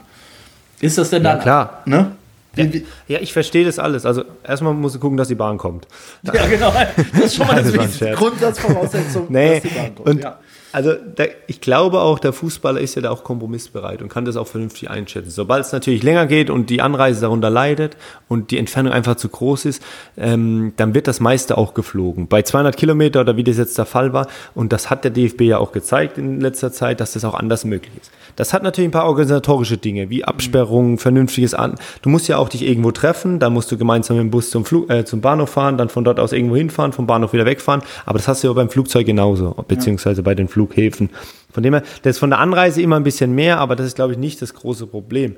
Ist 0.80 0.98
das 0.98 1.10
denn 1.10 1.24
ja, 1.24 1.32
dann? 1.32 1.40
klar. 1.40 1.82
Ne? 1.86 2.12
Ja, 2.56 2.64
ja, 3.06 3.18
ich 3.20 3.32
verstehe 3.32 3.64
das 3.64 3.78
alles. 3.78 4.06
Also 4.06 4.24
erstmal 4.42 4.72
musst 4.72 4.94
du 4.94 4.98
gucken, 4.98 5.18
dass 5.18 5.28
die 5.28 5.34
Bahn 5.34 5.58
kommt. 5.58 5.86
Ja, 6.22 6.46
genau. 6.46 6.72
Das 7.12 7.26
ist 7.26 7.36
schon 7.36 7.46
mal 7.46 7.62
das, 7.62 7.98
das 7.98 8.16
Grundsatzvoraussetzung, 8.16 9.26
nee. 9.28 9.60
dass 9.60 9.62
die 9.62 9.76
Bahn 9.76 9.94
kommt. 9.94 10.08
Und 10.08 10.22
ja. 10.22 10.38
Also 10.76 10.92
der, 10.92 11.30
ich 11.46 11.62
glaube 11.62 12.02
auch, 12.02 12.18
der 12.18 12.34
Fußballer 12.34 12.82
ist 12.82 12.96
ja 12.96 13.00
da 13.00 13.10
auch 13.10 13.24
kompromissbereit 13.24 14.02
und 14.02 14.10
kann 14.10 14.26
das 14.26 14.36
auch 14.36 14.46
vernünftig 14.46 14.90
einschätzen. 14.90 15.30
Sobald 15.30 15.64
es 15.64 15.72
natürlich 15.72 16.02
länger 16.02 16.26
geht 16.26 16.50
und 16.50 16.68
die 16.68 16.82
Anreise 16.82 17.22
darunter 17.22 17.48
leidet 17.48 17.96
und 18.28 18.50
die 18.50 18.58
Entfernung 18.58 18.92
einfach 18.92 19.14
zu 19.14 19.30
groß 19.30 19.64
ist, 19.64 19.82
ähm, 20.18 20.74
dann 20.76 20.94
wird 20.94 21.08
das 21.08 21.18
meiste 21.18 21.56
auch 21.56 21.72
geflogen. 21.72 22.28
Bei 22.28 22.42
200 22.42 22.76
Kilometer 22.76 23.22
oder 23.22 23.38
wie 23.38 23.44
das 23.44 23.56
jetzt 23.56 23.78
der 23.78 23.86
Fall 23.86 24.12
war, 24.12 24.26
und 24.54 24.70
das 24.70 24.90
hat 24.90 25.02
der 25.02 25.12
DFB 25.12 25.40
ja 25.44 25.56
auch 25.56 25.72
gezeigt 25.72 26.18
in 26.18 26.42
letzter 26.42 26.70
Zeit, 26.70 27.00
dass 27.00 27.12
das 27.12 27.24
auch 27.24 27.32
anders 27.32 27.64
möglich 27.64 27.94
ist. 27.98 28.10
Das 28.36 28.52
hat 28.52 28.62
natürlich 28.62 28.88
ein 28.88 28.92
paar 28.92 29.06
organisatorische 29.06 29.78
Dinge, 29.78 30.10
wie 30.10 30.24
Absperrungen, 30.24 30.98
vernünftiges 30.98 31.54
An. 31.54 31.74
Du 32.02 32.08
musst 32.08 32.28
ja 32.28 32.36
auch 32.38 32.48
dich 32.48 32.62
irgendwo 32.62 32.92
treffen, 32.92 33.38
da 33.38 33.50
musst 33.50 33.72
du 33.72 33.78
gemeinsam 33.78 34.16
mit 34.16 34.24
dem 34.24 34.30
Bus 34.30 34.50
zum, 34.50 34.64
Flug, 34.64 34.90
äh, 34.90 35.04
zum 35.04 35.20
Bahnhof 35.20 35.50
fahren, 35.50 35.78
dann 35.78 35.88
von 35.88 36.04
dort 36.04 36.20
aus 36.20 36.32
irgendwo 36.32 36.56
hinfahren, 36.56 36.92
vom 36.92 37.06
Bahnhof 37.06 37.32
wieder 37.32 37.46
wegfahren. 37.46 37.82
Aber 38.04 38.18
das 38.18 38.28
hast 38.28 38.44
du 38.44 38.48
ja 38.48 38.52
beim 38.52 38.70
Flugzeug 38.70 39.06
genauso, 39.06 39.56
beziehungsweise 39.66 40.22
bei 40.22 40.34
den 40.34 40.48
Flughäfen. 40.48 41.10
Von 41.52 41.62
dem 41.62 41.74
her, 41.74 41.82
das 42.02 42.16
ist 42.16 42.18
von 42.18 42.30
der 42.30 42.38
Anreise 42.38 42.82
immer 42.82 42.96
ein 42.96 43.04
bisschen 43.04 43.34
mehr, 43.34 43.58
aber 43.58 43.76
das 43.76 43.86
ist, 43.86 43.96
glaube 43.96 44.12
ich, 44.12 44.18
nicht 44.18 44.42
das 44.42 44.54
große 44.54 44.86
Problem. 44.86 45.36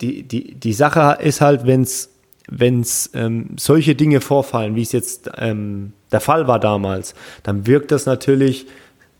Die, 0.00 0.22
die, 0.22 0.54
die 0.54 0.72
Sache 0.72 1.18
ist 1.20 1.40
halt, 1.40 1.66
wenn 1.66 1.82
es 1.82 2.10
wenn 2.48 2.80
es 2.80 3.10
ähm, 3.14 3.50
solche 3.58 3.94
Dinge 3.94 4.20
vorfallen, 4.20 4.76
wie 4.76 4.82
es 4.82 4.92
jetzt 4.92 5.30
ähm, 5.38 5.92
der 6.12 6.20
Fall 6.20 6.46
war 6.46 6.60
damals, 6.60 7.14
dann 7.42 7.66
wirkt 7.66 7.90
das 7.90 8.06
natürlich 8.06 8.66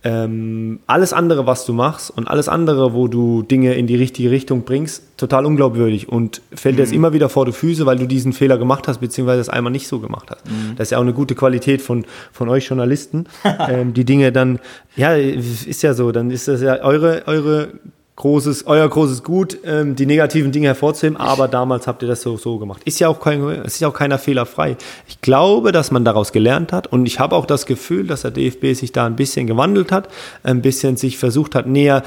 ähm, 0.05 0.81
alles 0.87 1.15
andere, 1.15 1.47
was 1.47 1.65
du 1.65 1.73
machst 1.73 2.11
und 2.11 2.29
alles 2.29 2.49
andere, 2.49 2.93
wo 2.93 3.09
du 3.09 3.43
Dinge 3.43 3.75
in 3.75 3.87
die 3.87 3.97
richtige 3.97 4.31
Richtung 4.31 4.65
bringst, 4.65 5.03
total 5.17 5.47
unglaubwürdig 5.47 6.11
und 6.11 6.43
fällt 6.53 6.75
mhm. 6.75 6.81
jetzt 6.81 6.93
immer 6.93 7.15
wieder 7.15 7.31
vor 7.31 7.47
die 7.47 7.53
Füße, 7.53 7.87
weil 7.87 7.97
du 7.97 8.07
diesen 8.07 8.35
Fehler 8.35 8.59
gemacht 8.59 8.87
hast, 8.87 8.99
beziehungsweise 8.99 9.41
es 9.41 9.49
einmal 9.49 9.73
nicht 9.73 9.89
so 9.89 10.01
gemacht 10.01 10.31
hast. 10.31 10.45
Mhm. 10.47 10.77
Das 10.77 10.89
ist 10.89 10.91
ja 10.91 10.99
auch 10.99 11.03
eine 11.03 11.15
gute 11.15 11.35
Qualität 11.35 11.81
von, 11.81 12.05
von 12.33 12.51
euch 12.51 12.69
Journalisten, 12.69 13.25
ähm, 13.69 13.95
die 13.95 14.05
Dinge 14.05 14.31
dann, 14.31 14.59
ja, 14.95 15.15
ist 15.15 15.83
ja 15.83 15.95
so, 15.95 16.13
dann 16.13 16.31
ist 16.31 16.49
das 16.49 16.61
ja 16.61 16.83
eure, 16.83 17.23
eure 17.27 17.71
großes, 18.17 18.67
euer 18.67 18.89
großes 18.89 19.23
Gut, 19.25 19.59
ähm, 19.65 19.97
die 19.97 20.07
negativen 20.07 20.53
Dinge 20.53 20.69
hervorzuheben, 20.69 21.17
aber 21.17 21.49
damals 21.49 21.87
habt 21.87 22.03
ihr 22.03 22.09
das 22.09 22.23
so, 22.23 22.37
so 22.37 22.59
gemacht. 22.59 22.83
Ist 22.85 23.01
ja 23.01 23.09
auch 23.09 23.21
kein, 23.21 23.43
es 23.43 23.75
ist 23.75 23.81
ja 23.81 23.89
auch 23.89 23.95
keiner 23.95 24.19
fehlerfrei. 24.19 24.77
Ich 25.09 25.21
glaube, 25.21 25.73
dass 25.73 25.91
man 25.91 26.05
daraus 26.05 26.33
gelernt 26.33 26.73
hat 26.73 26.87
und 26.87 27.07
ich 27.07 27.19
habe 27.19 27.35
auch 27.35 27.47
das 27.47 27.67
Gefühl, 27.67 28.07
dass 28.07 28.23
der 28.23 28.31
DFB 28.31 28.75
sich 28.75 28.93
da 28.93 29.07
ein 29.07 29.17
bisschen 29.17 29.47
gewandelt 29.47 29.91
hat, 29.91 30.09
ein 30.43 30.63
bisschen 30.63 30.97
sich 30.97 31.19
versucht 31.19 31.55
hat, 31.55 31.67
näher 31.67 32.03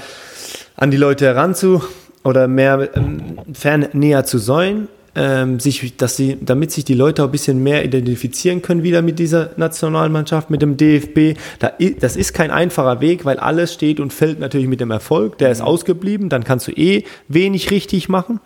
an 0.76 0.92
die 0.92 0.98
Leute 0.98 1.26
heranzu 1.26 1.84
oder 2.24 2.48
mehr 2.48 2.90
ähm, 2.96 3.40
fern 3.54 3.88
näher 3.94 4.24
zu 4.26 4.38
sein 4.38 4.88
ähm, 5.18 5.60
sich, 5.60 5.98
dass 5.98 6.16
sie, 6.16 6.38
damit 6.40 6.72
sich 6.72 6.86
die 6.86 6.94
Leute 6.94 7.24
auch 7.24 7.28
ein 7.28 7.32
bisschen 7.32 7.64
mehr 7.64 7.84
identifizieren 7.84 8.62
können 8.62 8.84
wieder 8.84 9.02
mit 9.02 9.18
dieser 9.18 9.50
Nationalmannschaft, 9.58 10.52
mit 10.52 10.62
dem 10.62 10.78
DFB. 10.78 11.40
Da, 11.58 11.72
das 12.00 12.16
ist 12.16 12.34
kein 12.34 12.52
einfacher 12.52 13.02
Weg, 13.02 13.26
weil 13.26 13.40
alles 13.40 13.74
steht 13.74 14.00
und 14.00 14.14
fällt 14.14 14.40
natürlich 14.40 14.68
mit 14.68 14.80
dem 14.80 14.92
Erfolg. 14.92 15.40
Der 15.40 15.52
ist 15.52 15.62
mhm. 15.62 15.66
ausgeblieben, 15.66 16.30
dann 16.30 16.44
kannst 16.44 16.68
du 16.68 16.72
eh 16.72 17.04
wenig 17.28 17.72
richtig 17.72 18.10
machen. 18.10 18.40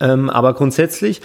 Ähm, 0.00 0.28
aber 0.28 0.54
grundsätzlich 0.54 1.20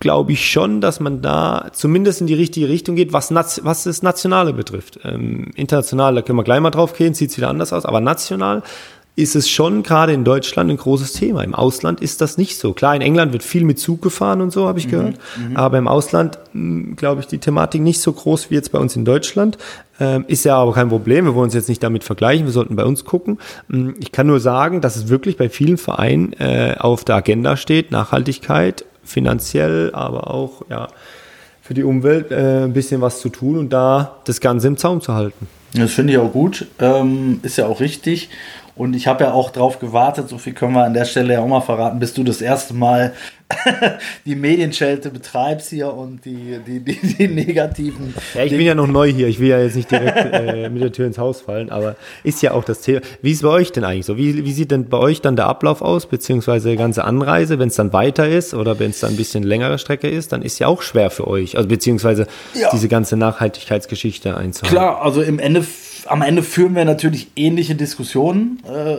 glaube 0.00 0.32
ich 0.32 0.50
schon, 0.50 0.80
dass 0.80 1.00
man 1.00 1.20
da 1.20 1.68
zumindest 1.74 2.22
in 2.22 2.26
die 2.26 2.34
richtige 2.34 2.70
Richtung 2.70 2.96
geht, 2.96 3.12
was, 3.12 3.34
was 3.34 3.84
das 3.84 4.02
Nationale 4.02 4.54
betrifft. 4.54 5.00
Ähm, 5.04 5.50
international, 5.56 6.14
da 6.14 6.22
können 6.22 6.38
wir 6.38 6.44
gleich 6.44 6.60
mal 6.60 6.70
drauf 6.70 6.94
gehen, 6.94 7.12
sieht 7.12 7.30
es 7.30 7.36
wieder 7.36 7.50
anders 7.50 7.74
aus, 7.74 7.84
aber 7.84 8.00
national 8.00 8.62
ist 9.14 9.36
es 9.36 9.48
schon 9.48 9.82
gerade 9.82 10.14
in 10.14 10.24
Deutschland 10.24 10.70
ein 10.70 10.78
großes 10.78 11.12
Thema. 11.12 11.42
Im 11.44 11.54
Ausland 11.54 12.00
ist 12.00 12.22
das 12.22 12.38
nicht 12.38 12.58
so. 12.58 12.72
Klar, 12.72 12.96
in 12.96 13.02
England 13.02 13.32
wird 13.32 13.42
viel 13.42 13.62
mit 13.64 13.78
Zug 13.78 14.00
gefahren 14.00 14.40
und 14.40 14.52
so, 14.52 14.66
habe 14.66 14.78
ich 14.78 14.86
mhm, 14.86 14.90
gehört. 14.90 15.18
Mhm, 15.36 15.56
aber 15.56 15.76
im 15.76 15.86
Ausland, 15.86 16.38
hm, 16.52 16.96
glaube 16.96 17.20
ich, 17.20 17.26
die 17.26 17.38
Thematik 17.38 17.82
nicht 17.82 18.00
so 18.00 18.12
groß 18.12 18.50
wie 18.50 18.54
jetzt 18.54 18.72
bei 18.72 18.78
uns 18.78 18.96
in 18.96 19.04
Deutschland. 19.04 19.58
Ähm, 20.00 20.24
ist 20.28 20.44
ja 20.44 20.56
aber 20.56 20.72
kein 20.72 20.88
Problem. 20.88 21.26
Wir 21.26 21.34
wollen 21.34 21.44
uns 21.44 21.54
jetzt 21.54 21.68
nicht 21.68 21.82
damit 21.82 22.04
vergleichen. 22.04 22.46
Wir 22.46 22.52
sollten 22.52 22.74
bei 22.74 22.84
uns 22.86 23.04
gucken. 23.04 23.38
Hm, 23.68 23.96
ich 24.00 24.12
kann 24.12 24.26
nur 24.26 24.40
sagen, 24.40 24.80
dass 24.80 24.96
es 24.96 25.08
wirklich 25.08 25.36
bei 25.36 25.50
vielen 25.50 25.76
Vereinen 25.76 26.32
äh, 26.34 26.76
auf 26.78 27.04
der 27.04 27.16
Agenda 27.16 27.58
steht. 27.58 27.90
Nachhaltigkeit, 27.90 28.86
finanziell, 29.04 29.90
aber 29.92 30.30
auch, 30.30 30.62
ja, 30.70 30.88
für 31.60 31.74
die 31.74 31.84
Umwelt 31.84 32.30
äh, 32.30 32.64
ein 32.64 32.72
bisschen 32.72 33.02
was 33.02 33.20
zu 33.20 33.28
tun 33.28 33.58
und 33.58 33.70
da 33.70 34.16
das 34.24 34.40
Ganze 34.40 34.68
im 34.68 34.78
Zaum 34.78 35.02
zu 35.02 35.12
halten. 35.12 35.46
Das 35.74 35.92
finde 35.92 36.12
ich 36.12 36.18
auch 36.18 36.32
gut. 36.32 36.66
Ähm, 36.78 37.40
ist 37.42 37.56
ja 37.56 37.66
auch 37.66 37.80
richtig. 37.80 38.28
Und 38.74 38.94
ich 38.94 39.06
habe 39.06 39.24
ja 39.24 39.32
auch 39.32 39.50
drauf 39.50 39.78
gewartet, 39.78 40.28
so 40.28 40.38
viel 40.38 40.54
können 40.54 40.72
wir 40.72 40.84
an 40.84 40.94
der 40.94 41.04
Stelle 41.04 41.34
ja 41.34 41.40
auch 41.40 41.46
mal 41.46 41.60
verraten, 41.60 41.98
bis 41.98 42.14
du 42.14 42.24
das 42.24 42.40
erste 42.40 42.72
Mal 42.72 43.12
die 44.24 44.34
Medienschelte 44.34 45.10
betreibst 45.10 45.68
hier 45.68 45.92
und 45.92 46.24
die, 46.24 46.58
die, 46.66 46.80
die, 46.80 46.98
die 47.14 47.28
negativen. 47.28 48.14
Ja, 48.34 48.44
ich 48.44 48.50
bin 48.50 48.62
ja 48.62 48.74
noch 48.74 48.86
neu 48.86 49.12
hier. 49.12 49.28
Ich 49.28 49.40
will 49.40 49.48
ja 49.48 49.60
jetzt 49.60 49.76
nicht 49.76 49.90
direkt 49.90 50.16
äh, 50.32 50.70
mit 50.70 50.82
der 50.82 50.90
Tür 50.90 51.06
ins 51.06 51.18
Haus 51.18 51.42
fallen, 51.42 51.68
aber 51.68 51.96
ist 52.24 52.40
ja 52.40 52.52
auch 52.52 52.64
das 52.64 52.80
Thema. 52.80 53.00
Wie 53.20 53.30
ist 53.30 53.38
es 53.38 53.42
bei 53.42 53.50
euch 53.50 53.72
denn 53.72 53.84
eigentlich 53.84 54.06
so? 54.06 54.16
Wie, 54.16 54.42
wie 54.42 54.52
sieht 54.52 54.70
denn 54.70 54.88
bei 54.88 54.96
euch 54.96 55.20
dann 55.20 55.36
der 55.36 55.48
Ablauf 55.48 55.82
aus, 55.82 56.06
beziehungsweise 56.06 56.70
die 56.70 56.76
ganze 56.76 57.04
Anreise, 57.04 57.58
wenn 57.58 57.68
es 57.68 57.76
dann 57.76 57.92
weiter 57.92 58.26
ist 58.26 58.54
oder 58.54 58.78
wenn 58.78 58.90
es 58.90 59.00
dann 59.00 59.10
ein 59.10 59.16
bisschen 59.16 59.42
längere 59.42 59.78
Strecke 59.78 60.08
ist, 60.08 60.32
dann 60.32 60.40
ist 60.40 60.58
ja 60.58 60.66
auch 60.66 60.80
schwer 60.80 61.10
für 61.10 61.26
euch, 61.28 61.58
also 61.58 61.68
beziehungsweise 61.68 62.26
ja. 62.54 62.70
diese 62.72 62.88
ganze 62.88 63.18
Nachhaltigkeitsgeschichte 63.18 64.34
einzuhalten. 64.34 64.74
Klar, 64.74 65.02
also 65.02 65.20
im 65.20 65.38
Endeffekt 65.38 65.91
am 66.12 66.20
Ende 66.20 66.42
führen 66.42 66.74
wir 66.74 66.84
natürlich 66.84 67.28
ähnliche 67.36 67.74
Diskussionen, 67.74 68.62
äh, 68.66 68.96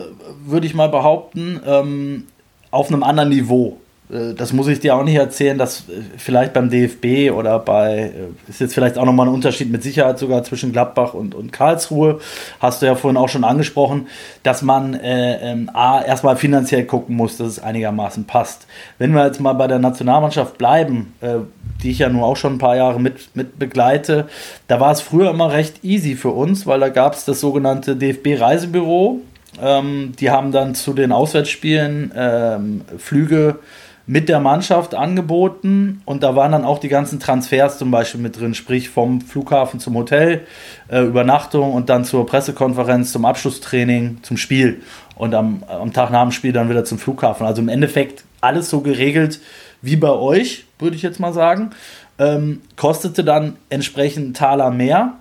würde 0.47 0.65
ich 0.65 0.73
mal 0.73 0.89
behaupten, 0.89 1.60
ähm, 1.63 2.23
auf 2.71 2.88
einem 2.88 3.04
anderen 3.04 3.30
Niveau. 3.30 3.80
Äh, 4.13 4.34
das 4.34 4.54
muss 4.54 4.67
ich 4.67 4.80
dir 4.80 4.95
auch 4.95 5.04
nicht 5.04 5.15
erzählen, 5.15 5.58
dass 5.58 5.82
äh, 5.82 6.02
vielleicht 6.17 6.54
beim 6.54 6.69
DFB 6.69 7.32
oder 7.36 7.60
bei, 7.60 8.13
äh, 8.13 8.49
ist 8.49 8.62
jetzt 8.62 8.73
vielleicht 8.73 8.97
auch 8.97 9.06
nochmal 9.06 9.28
ein 9.28 9.34
Unterschied 9.34 9.71
mit 9.71 9.84
Sicherheit 9.84 10.19
sogar 10.19 10.43
zwischen 10.43 10.71
Gladbach 10.71 11.13
und, 11.13 11.36
und 11.36 11.52
Karlsruhe, 11.52 12.19
hast 12.60 12.82
du 12.82 12.86
ja 12.86 12.95
vorhin 12.95 13.17
auch 13.17 13.30
schon 13.30 13.43
angesprochen, 13.43 14.08
dass 14.43 14.62
man 14.62 14.93
äh, 14.93 15.56
A, 15.73 16.02
erstmal 16.02 16.38
finanziell 16.38 16.86
gucken 16.86 17.15
muss, 17.15 17.38
dass 17.38 17.47
es 17.47 17.60
einigermaßen 17.60 18.26
passt. 18.26 18.67
Wenn 18.97 19.13
wir 19.13 19.26
jetzt 19.26 19.39
mal 19.39 19.54
bei 19.54 19.67
der 19.67 19.80
Nationalmannschaft 19.80 20.58
bleiben, 20.58 21.13
äh, 21.21 21.38
die 21.82 21.91
ich 21.91 21.99
ja 21.99 22.10
nun 22.10 22.23
auch 22.23 22.38
schon 22.38 22.54
ein 22.54 22.60
paar 22.60 22.76
Jahre 22.76 22.99
mit, 22.99 23.36
mit 23.36 23.60
begleite, 23.60 24.28
da 24.67 24.80
war 24.80 24.91
es 24.91 25.02
früher 25.02 25.32
immer 25.32 25.52
recht 25.52 25.84
easy 25.84 26.15
für 26.15 26.30
uns, 26.30 26.65
weil 26.65 26.80
da 26.80 26.89
gab 26.89 27.13
es 27.13 27.26
das 27.26 27.39
sogenannte 27.39 27.95
DFB-Reisebüro. 27.95 29.21
Ähm, 29.62 30.13
die 30.19 30.32
haben 30.32 30.52
dann 30.52 30.76
zu 30.76 30.93
den 30.93 31.12
Auswärtsspielen 31.12 32.12
ähm, 32.15 32.82
Flüge 32.97 33.60
mit 34.05 34.27
der 34.27 34.39
Mannschaft 34.39 34.95
angeboten 34.95 36.01
und 36.05 36.23
da 36.23 36.35
waren 36.35 36.51
dann 36.51 36.65
auch 36.65 36.79
die 36.79 36.89
ganzen 36.89 37.19
Transfers 37.19 37.77
zum 37.77 37.89
Beispiel 37.89 38.19
mit 38.19 38.39
drin, 38.39 38.53
sprich 38.53 38.89
vom 38.89 39.21
Flughafen 39.21 39.79
zum 39.79 39.95
Hotel, 39.95 40.41
äh, 40.89 41.03
Übernachtung 41.03 41.73
und 41.73 41.89
dann 41.89 42.03
zur 42.03 42.25
Pressekonferenz, 42.25 43.13
zum 43.13 43.23
Abschlusstraining, 43.23 44.19
zum 44.21 44.35
Spiel 44.35 44.81
und 45.15 45.33
am, 45.33 45.63
am 45.67 45.93
Tag 45.93 46.11
nach 46.11 46.23
dem 46.23 46.31
Spiel 46.31 46.51
dann 46.51 46.69
wieder 46.69 46.83
zum 46.83 46.99
Flughafen. 46.99 47.45
Also 47.45 47.61
im 47.61 47.69
Endeffekt 47.69 48.25
alles 48.41 48.69
so 48.69 48.81
geregelt 48.81 49.39
wie 49.81 49.95
bei 49.95 50.11
euch, 50.11 50.65
würde 50.79 50.95
ich 50.95 51.01
jetzt 51.01 51.19
mal 51.19 51.33
sagen. 51.33 51.71
Ähm, 52.19 52.61
kostete 52.75 53.23
dann 53.23 53.55
entsprechend 53.69 54.37
Taler 54.37 54.69
mehr, 54.69 55.13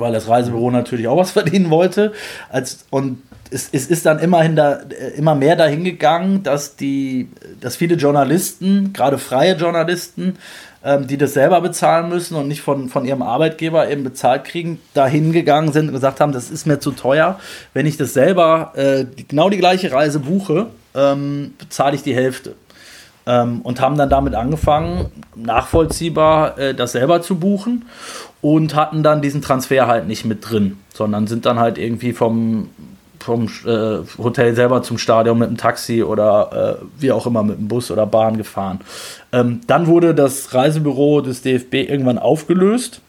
weil 0.00 0.12
das 0.12 0.28
Reisebüro 0.28 0.70
natürlich 0.70 1.08
auch 1.08 1.16
was 1.16 1.30
verdienen 1.32 1.70
wollte. 1.70 2.12
Als, 2.48 2.84
und 2.90 3.22
es, 3.50 3.68
es 3.72 3.86
ist 3.86 4.06
dann 4.06 4.18
immerhin 4.18 4.56
da, 4.56 4.80
äh, 4.88 5.10
immer 5.16 5.34
mehr 5.34 5.56
dahin 5.56 5.84
gegangen, 5.84 6.42
dass, 6.42 6.76
die, 6.76 7.28
dass 7.60 7.76
viele 7.76 7.96
Journalisten, 7.96 8.92
gerade 8.92 9.18
freie 9.18 9.56
Journalisten, 9.56 10.36
ähm, 10.84 11.06
die 11.06 11.18
das 11.18 11.34
selber 11.34 11.60
bezahlen 11.60 12.08
müssen 12.08 12.36
und 12.36 12.48
nicht 12.48 12.62
von, 12.62 12.88
von 12.88 13.04
ihrem 13.04 13.22
Arbeitgeber 13.22 13.90
eben 13.90 14.04
bezahlt 14.04 14.44
kriegen, 14.44 14.80
dahin 14.94 15.32
gegangen 15.32 15.72
sind 15.72 15.88
und 15.88 15.94
gesagt 15.94 16.20
haben, 16.20 16.32
das 16.32 16.50
ist 16.50 16.66
mir 16.66 16.80
zu 16.80 16.92
teuer. 16.92 17.38
Wenn 17.74 17.86
ich 17.86 17.96
das 17.96 18.14
selber 18.14 18.72
äh, 18.76 19.04
genau 19.28 19.50
die 19.50 19.58
gleiche 19.58 19.92
Reise 19.92 20.20
buche, 20.20 20.68
ähm, 20.94 21.54
bezahle 21.58 21.96
ich 21.96 22.02
die 22.02 22.14
Hälfte. 22.14 22.54
Ähm, 23.30 23.60
und 23.60 23.80
haben 23.80 23.96
dann 23.96 24.10
damit 24.10 24.34
angefangen, 24.34 25.06
nachvollziehbar 25.36 26.58
äh, 26.58 26.74
das 26.74 26.92
selber 26.92 27.22
zu 27.22 27.36
buchen 27.36 27.84
und 28.40 28.74
hatten 28.74 29.04
dann 29.04 29.22
diesen 29.22 29.40
Transfer 29.40 29.86
halt 29.86 30.08
nicht 30.08 30.24
mit 30.24 30.50
drin, 30.50 30.78
sondern 30.92 31.28
sind 31.28 31.46
dann 31.46 31.60
halt 31.60 31.78
irgendwie 31.78 32.12
vom 32.12 32.70
vom 33.20 33.48
äh, 33.66 33.98
Hotel 34.18 34.54
selber 34.54 34.82
zum 34.82 34.98
Stadion 34.98 35.38
mit 35.38 35.48
dem 35.48 35.58
Taxi 35.58 36.02
oder 36.02 36.78
äh, 36.80 36.84
wie 36.98 37.12
auch 37.12 37.26
immer 37.26 37.42
mit 37.42 37.58
dem 37.58 37.68
Bus 37.68 37.90
oder 37.90 38.06
Bahn 38.06 38.36
gefahren. 38.36 38.80
Ähm, 39.30 39.60
dann 39.66 39.86
wurde 39.86 40.14
das 40.14 40.52
Reisebüro 40.54 41.20
des 41.20 41.42
DFB 41.42 41.74
irgendwann 41.74 42.18
aufgelöst. 42.18 43.00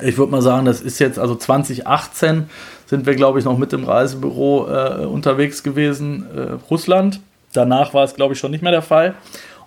Ich 0.00 0.16
würde 0.16 0.32
mal 0.32 0.42
sagen, 0.42 0.64
das 0.64 0.80
ist 0.80 0.98
jetzt 0.98 1.18
also 1.18 1.34
2018 1.34 2.48
sind 2.86 3.04
wir, 3.04 3.16
glaube 3.16 3.38
ich, 3.38 3.44
noch 3.44 3.58
mit 3.58 3.72
dem 3.72 3.84
Reisebüro 3.84 4.68
äh, 4.68 5.04
unterwegs 5.06 5.62
gewesen, 5.62 6.26
äh, 6.34 6.52
Russland. 6.70 7.20
Danach 7.56 7.94
war 7.94 8.04
es, 8.04 8.14
glaube 8.14 8.34
ich, 8.34 8.40
schon 8.40 8.50
nicht 8.50 8.62
mehr 8.62 8.72
der 8.72 8.82
Fall. 8.82 9.14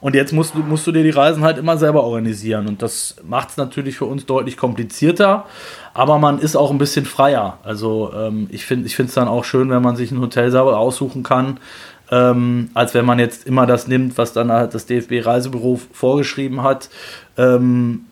Und 0.01 0.15
jetzt 0.15 0.31
musst 0.31 0.55
du, 0.55 0.59
musst 0.59 0.87
du 0.87 0.91
dir 0.91 1.03
die 1.03 1.09
Reisen 1.09 1.43
halt 1.43 1.57
immer 1.57 1.77
selber 1.77 2.03
organisieren. 2.03 2.67
Und 2.67 2.81
das 2.81 3.17
macht 3.23 3.49
es 3.49 3.57
natürlich 3.57 3.97
für 3.97 4.05
uns 4.05 4.25
deutlich 4.25 4.55
komplizierter. 4.55 5.45
Aber 5.93 6.19
man 6.19 6.39
ist 6.39 6.55
auch 6.55 6.71
ein 6.71 6.77
bisschen 6.77 7.05
freier. 7.05 7.57
Also 7.63 8.11
ähm, 8.15 8.47
ich 8.51 8.65
finde 8.65 8.87
es 8.87 9.13
dann 9.13 9.27
auch 9.27 9.43
schön, 9.43 9.69
wenn 9.69 9.81
man 9.81 9.97
sich 9.97 10.11
ein 10.11 10.21
Hotel 10.21 10.51
selber 10.51 10.77
aussuchen 10.77 11.23
kann, 11.23 11.59
ähm, 12.11 12.69
als 12.73 12.93
wenn 12.93 13.05
man 13.05 13.19
jetzt 13.19 13.45
immer 13.45 13.65
das 13.65 13.87
nimmt, 13.87 14.17
was 14.17 14.31
dann 14.31 14.51
halt 14.51 14.73
das 14.73 14.85
DFB-Reisebüro 14.85 15.79
vorgeschrieben 15.91 16.63
hat. 16.63 16.89
Ähm, 17.37 18.05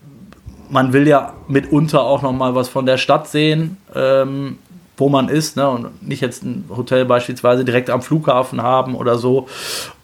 man 0.70 0.92
will 0.92 1.08
ja 1.08 1.34
mitunter 1.48 2.02
auch 2.02 2.22
noch 2.22 2.34
mal 2.34 2.54
was 2.54 2.68
von 2.68 2.86
der 2.86 2.98
Stadt 2.98 3.28
sehen, 3.28 3.78
ähm, 3.96 4.58
wo 4.98 5.10
man 5.10 5.30
ist, 5.30 5.56
ne? 5.56 5.70
und 5.70 6.08
nicht 6.08 6.22
jetzt 6.22 6.44
ein 6.44 6.66
Hotel 6.76 7.06
beispielsweise 7.06 7.64
direkt 7.64 7.90
am 7.90 8.02
Flughafen 8.02 8.62
haben 8.62 8.96
oder 8.96 9.18
so. 9.18 9.48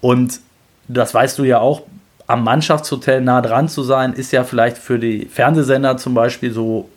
Und 0.01 0.39
das 0.87 1.13
weißt 1.13 1.39
du 1.39 1.43
ja 1.43 1.59
auch, 1.59 1.81
am 2.27 2.43
Mannschaftshotel 2.43 3.21
nah 3.21 3.41
dran 3.41 3.67
zu 3.67 3.83
sein, 3.83 4.13
ist 4.13 4.31
ja 4.31 4.43
vielleicht 4.43 4.77
für 4.77 4.99
die 4.99 5.25
Fernsehsender 5.25 5.97
zum 5.97 6.13
Beispiel 6.13 6.51
so 6.51 6.89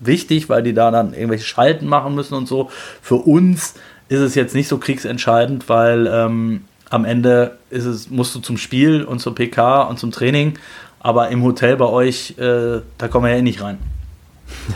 wichtig, 0.00 0.48
weil 0.48 0.62
die 0.62 0.74
da 0.74 0.90
dann 0.90 1.14
irgendwelche 1.14 1.44
Schalten 1.44 1.86
machen 1.86 2.14
müssen 2.14 2.34
und 2.34 2.48
so. 2.48 2.70
Für 3.00 3.16
uns 3.16 3.74
ist 4.08 4.20
es 4.20 4.34
jetzt 4.34 4.54
nicht 4.54 4.68
so 4.68 4.78
kriegsentscheidend, 4.78 5.68
weil 5.68 6.06
ähm, 6.06 6.64
am 6.90 7.04
Ende 7.04 7.58
ist 7.70 7.84
es, 7.84 8.10
musst 8.10 8.34
du 8.34 8.40
zum 8.40 8.56
Spiel 8.56 9.04
und 9.04 9.20
zur 9.20 9.34
PK 9.34 9.82
und 9.82 9.98
zum 9.98 10.10
Training, 10.10 10.58
aber 11.00 11.28
im 11.28 11.42
Hotel 11.42 11.76
bei 11.76 11.86
euch, 11.86 12.34
äh, 12.38 12.80
da 12.98 13.08
kommen 13.08 13.26
wir 13.26 13.32
ja 13.32 13.38
eh 13.38 13.42
nicht 13.42 13.62
rein. 13.62 13.78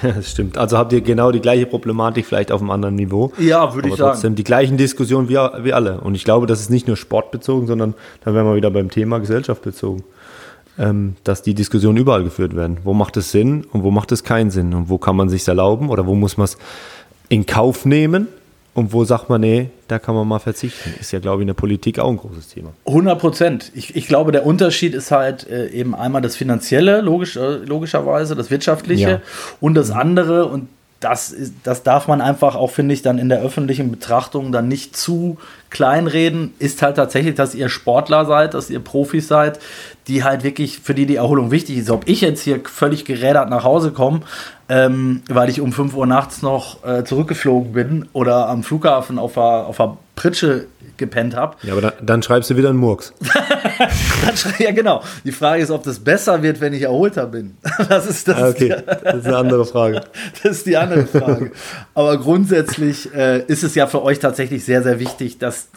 Ja, 0.02 0.12
das 0.16 0.30
stimmt. 0.30 0.58
Also 0.58 0.78
habt 0.78 0.92
ihr 0.92 1.00
genau 1.00 1.32
die 1.32 1.40
gleiche 1.40 1.66
Problematik, 1.66 2.26
vielleicht 2.26 2.52
auf 2.52 2.60
einem 2.60 2.70
anderen 2.70 2.94
Niveau. 2.94 3.32
Ja, 3.38 3.74
würde 3.74 3.88
ich 3.88 3.96
sagen. 3.96 4.12
Trotzdem 4.12 4.34
die 4.34 4.44
gleichen 4.44 4.76
Diskussionen 4.76 5.28
wie, 5.28 5.34
wie 5.34 5.72
alle. 5.72 6.00
Und 6.00 6.14
ich 6.14 6.24
glaube, 6.24 6.46
das 6.46 6.60
ist 6.60 6.70
nicht 6.70 6.86
nur 6.86 6.96
sportbezogen, 6.96 7.66
sondern 7.66 7.94
da 8.24 8.34
wären 8.34 8.46
wir 8.46 8.56
wieder 8.56 8.70
beim 8.70 8.90
Thema 8.90 9.18
Gesellschaft 9.18 9.62
bezogen. 9.62 10.04
Ähm, 10.78 11.16
dass 11.24 11.42
die 11.42 11.54
Diskussionen 11.54 11.96
überall 11.96 12.22
geführt 12.22 12.54
werden. 12.54 12.78
Wo 12.84 12.94
macht 12.94 13.16
es 13.16 13.32
Sinn 13.32 13.64
und 13.72 13.82
wo 13.82 13.90
macht 13.90 14.12
es 14.12 14.22
keinen 14.22 14.50
Sinn? 14.52 14.74
Und 14.74 14.88
wo 14.88 14.96
kann 14.96 15.16
man 15.16 15.28
sich 15.28 15.46
erlauben 15.48 15.88
oder 15.90 16.06
wo 16.06 16.14
muss 16.14 16.36
man 16.36 16.44
es 16.44 16.56
in 17.28 17.46
Kauf 17.46 17.84
nehmen? 17.84 18.28
Und 18.74 18.92
wo 18.92 19.04
sagt 19.04 19.28
man, 19.28 19.40
nee, 19.40 19.70
da 19.88 19.98
kann 19.98 20.14
man 20.14 20.28
mal 20.28 20.38
verzichten? 20.38 20.94
Ist 21.00 21.12
ja, 21.12 21.18
glaube 21.18 21.38
ich, 21.38 21.42
in 21.42 21.48
der 21.48 21.54
Politik 21.54 21.98
auch 21.98 22.10
ein 22.10 22.16
großes 22.16 22.48
Thema. 22.48 22.72
100 22.86 23.18
Prozent. 23.18 23.72
Ich, 23.74 23.96
ich 23.96 24.06
glaube, 24.06 24.30
der 24.30 24.46
Unterschied 24.46 24.94
ist 24.94 25.10
halt 25.10 25.48
äh, 25.48 25.68
eben 25.70 25.94
einmal 25.94 26.22
das 26.22 26.36
Finanzielle, 26.36 27.00
logisch, 27.00 27.36
äh, 27.36 27.56
logischerweise, 27.56 28.36
das 28.36 28.50
Wirtschaftliche 28.50 29.10
ja. 29.10 29.20
und 29.60 29.74
das 29.74 29.90
andere. 29.90 30.46
Und 30.46 30.68
das, 31.00 31.30
ist, 31.30 31.54
das 31.62 31.82
darf 31.82 32.08
man 32.08 32.20
einfach 32.20 32.56
auch, 32.56 32.70
finde 32.70 32.92
ich, 32.94 33.02
dann 33.02 33.18
in 33.18 33.28
der 33.28 33.40
öffentlichen 33.40 33.90
Betrachtung 33.90 34.50
dann 34.50 34.68
nicht 34.68 34.96
zu 34.96 35.38
kleinreden, 35.70 36.54
ist 36.58 36.82
halt 36.82 36.96
tatsächlich, 36.96 37.34
dass 37.34 37.54
ihr 37.54 37.68
Sportler 37.68 38.26
seid, 38.26 38.54
dass 38.54 38.70
ihr 38.70 38.80
Profis 38.80 39.28
seid, 39.28 39.60
die 40.08 40.24
halt 40.24 40.42
wirklich, 40.42 40.80
für 40.80 40.94
die 40.94 41.06
die 41.06 41.16
Erholung 41.16 41.50
wichtig 41.50 41.78
ist. 41.78 41.90
Ob 41.90 42.08
ich 42.08 42.22
jetzt 42.22 42.42
hier 42.42 42.60
völlig 42.64 43.04
gerädert 43.04 43.48
nach 43.48 43.64
Hause 43.64 43.92
komme, 43.92 44.22
ähm, 44.68 45.22
weil 45.28 45.48
ich 45.48 45.60
um 45.60 45.72
5 45.72 45.94
Uhr 45.94 46.06
nachts 46.06 46.42
noch 46.42 46.84
äh, 46.84 47.04
zurückgeflogen 47.04 47.72
bin 47.72 48.08
oder 48.12 48.48
am 48.48 48.62
Flughafen 48.62 49.18
auf 49.18 49.34
der, 49.34 49.42
auf 49.42 49.76
der 49.78 49.96
Pritsche 50.14 50.66
gepennt 50.98 51.34
habe. 51.34 51.56
Ja, 51.62 51.72
aber 51.72 51.80
dann, 51.80 51.92
dann, 52.02 52.22
schreibst 52.22 52.50
du 52.50 52.56
wieder 52.56 52.68
einen 52.68 52.78
Murks. 52.78 53.14
ja, 54.58 54.72
genau. 54.72 55.02
Die 55.24 55.32
Frage 55.32 55.62
ist, 55.62 55.70
ob 55.70 55.84
das 55.84 56.00
besser 56.00 56.42
wird, 56.42 56.60
wenn 56.60 56.74
ich 56.74 56.82
erholter 56.82 57.26
bin. 57.26 57.56
Das 57.88 58.06
ist, 58.06 58.28
das, 58.28 58.36
ah, 58.36 58.48
okay. 58.48 58.74
das 59.04 59.14
ist 59.14 59.26
eine 59.26 59.36
andere 59.36 59.64
Frage. 59.64 60.02
das 60.42 60.58
ist 60.58 60.66
die 60.66 60.76
andere 60.76 61.06
Frage. 61.06 61.52
Aber 61.94 62.18
grundsätzlich 62.18 63.14
äh, 63.14 63.44
ist 63.46 63.62
es 63.62 63.74
ja 63.74 63.86
für 63.86 64.02
euch 64.02 64.18
tatsächlich 64.18 64.64
sehr, 64.64 64.82
sehr 64.82 64.98
wichtig, 64.98 65.38
dass, 65.38 65.68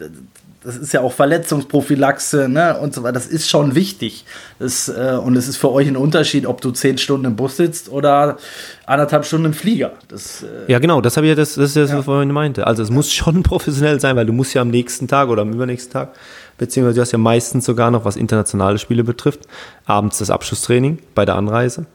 das 0.63 0.77
ist 0.77 0.93
ja 0.93 1.01
auch 1.01 1.11
Verletzungsprophylaxe 1.11 2.47
ne, 2.47 2.77
und 2.77 2.93
so 2.93 3.01
weiter. 3.01 3.13
Das 3.13 3.25
ist 3.25 3.49
schon 3.49 3.73
wichtig. 3.73 4.25
Das, 4.59 4.89
äh, 4.89 5.17
und 5.21 5.35
es 5.35 5.47
ist 5.47 5.57
für 5.57 5.71
euch 5.71 5.87
ein 5.87 5.97
Unterschied, 5.97 6.45
ob 6.45 6.61
du 6.61 6.71
zehn 6.71 6.99
Stunden 6.99 7.25
im 7.25 7.35
Bus 7.35 7.57
sitzt 7.57 7.89
oder 7.89 8.37
anderthalb 8.85 9.25
Stunden 9.25 9.47
im 9.47 9.53
Flieger. 9.53 9.93
Das, 10.07 10.43
äh, 10.43 10.71
ja, 10.71 10.77
genau, 10.77 11.01
das 11.01 11.17
habe 11.17 11.25
ich 11.25 11.29
ja, 11.31 11.35
das, 11.35 11.55
das 11.55 11.69
ist 11.69 11.75
das, 11.75 11.89
ja. 11.89 11.95
was 11.95 12.01
ich 12.01 12.05
vorhin 12.05 12.31
meinte. 12.31 12.67
Also 12.67 12.83
es 12.83 12.91
muss 12.91 13.11
schon 13.11 13.41
professionell 13.43 13.99
sein, 13.99 14.15
weil 14.15 14.27
du 14.27 14.33
musst 14.33 14.53
ja 14.53 14.61
am 14.61 14.69
nächsten 14.69 15.07
Tag 15.07 15.29
oder 15.29 15.41
am 15.41 15.51
übernächsten 15.51 15.93
Tag, 15.93 16.13
beziehungsweise 16.59 16.95
du 16.95 17.01
hast 17.01 17.11
ja 17.11 17.17
meistens 17.17 17.65
sogar 17.65 17.89
noch, 17.89 18.05
was 18.05 18.15
internationale 18.15 18.77
Spiele 18.77 19.03
betrifft, 19.03 19.41
abends 19.85 20.19
das 20.19 20.29
Abschlusstraining 20.29 20.99
bei 21.15 21.25
der 21.25 21.35
Anreise. 21.35 21.87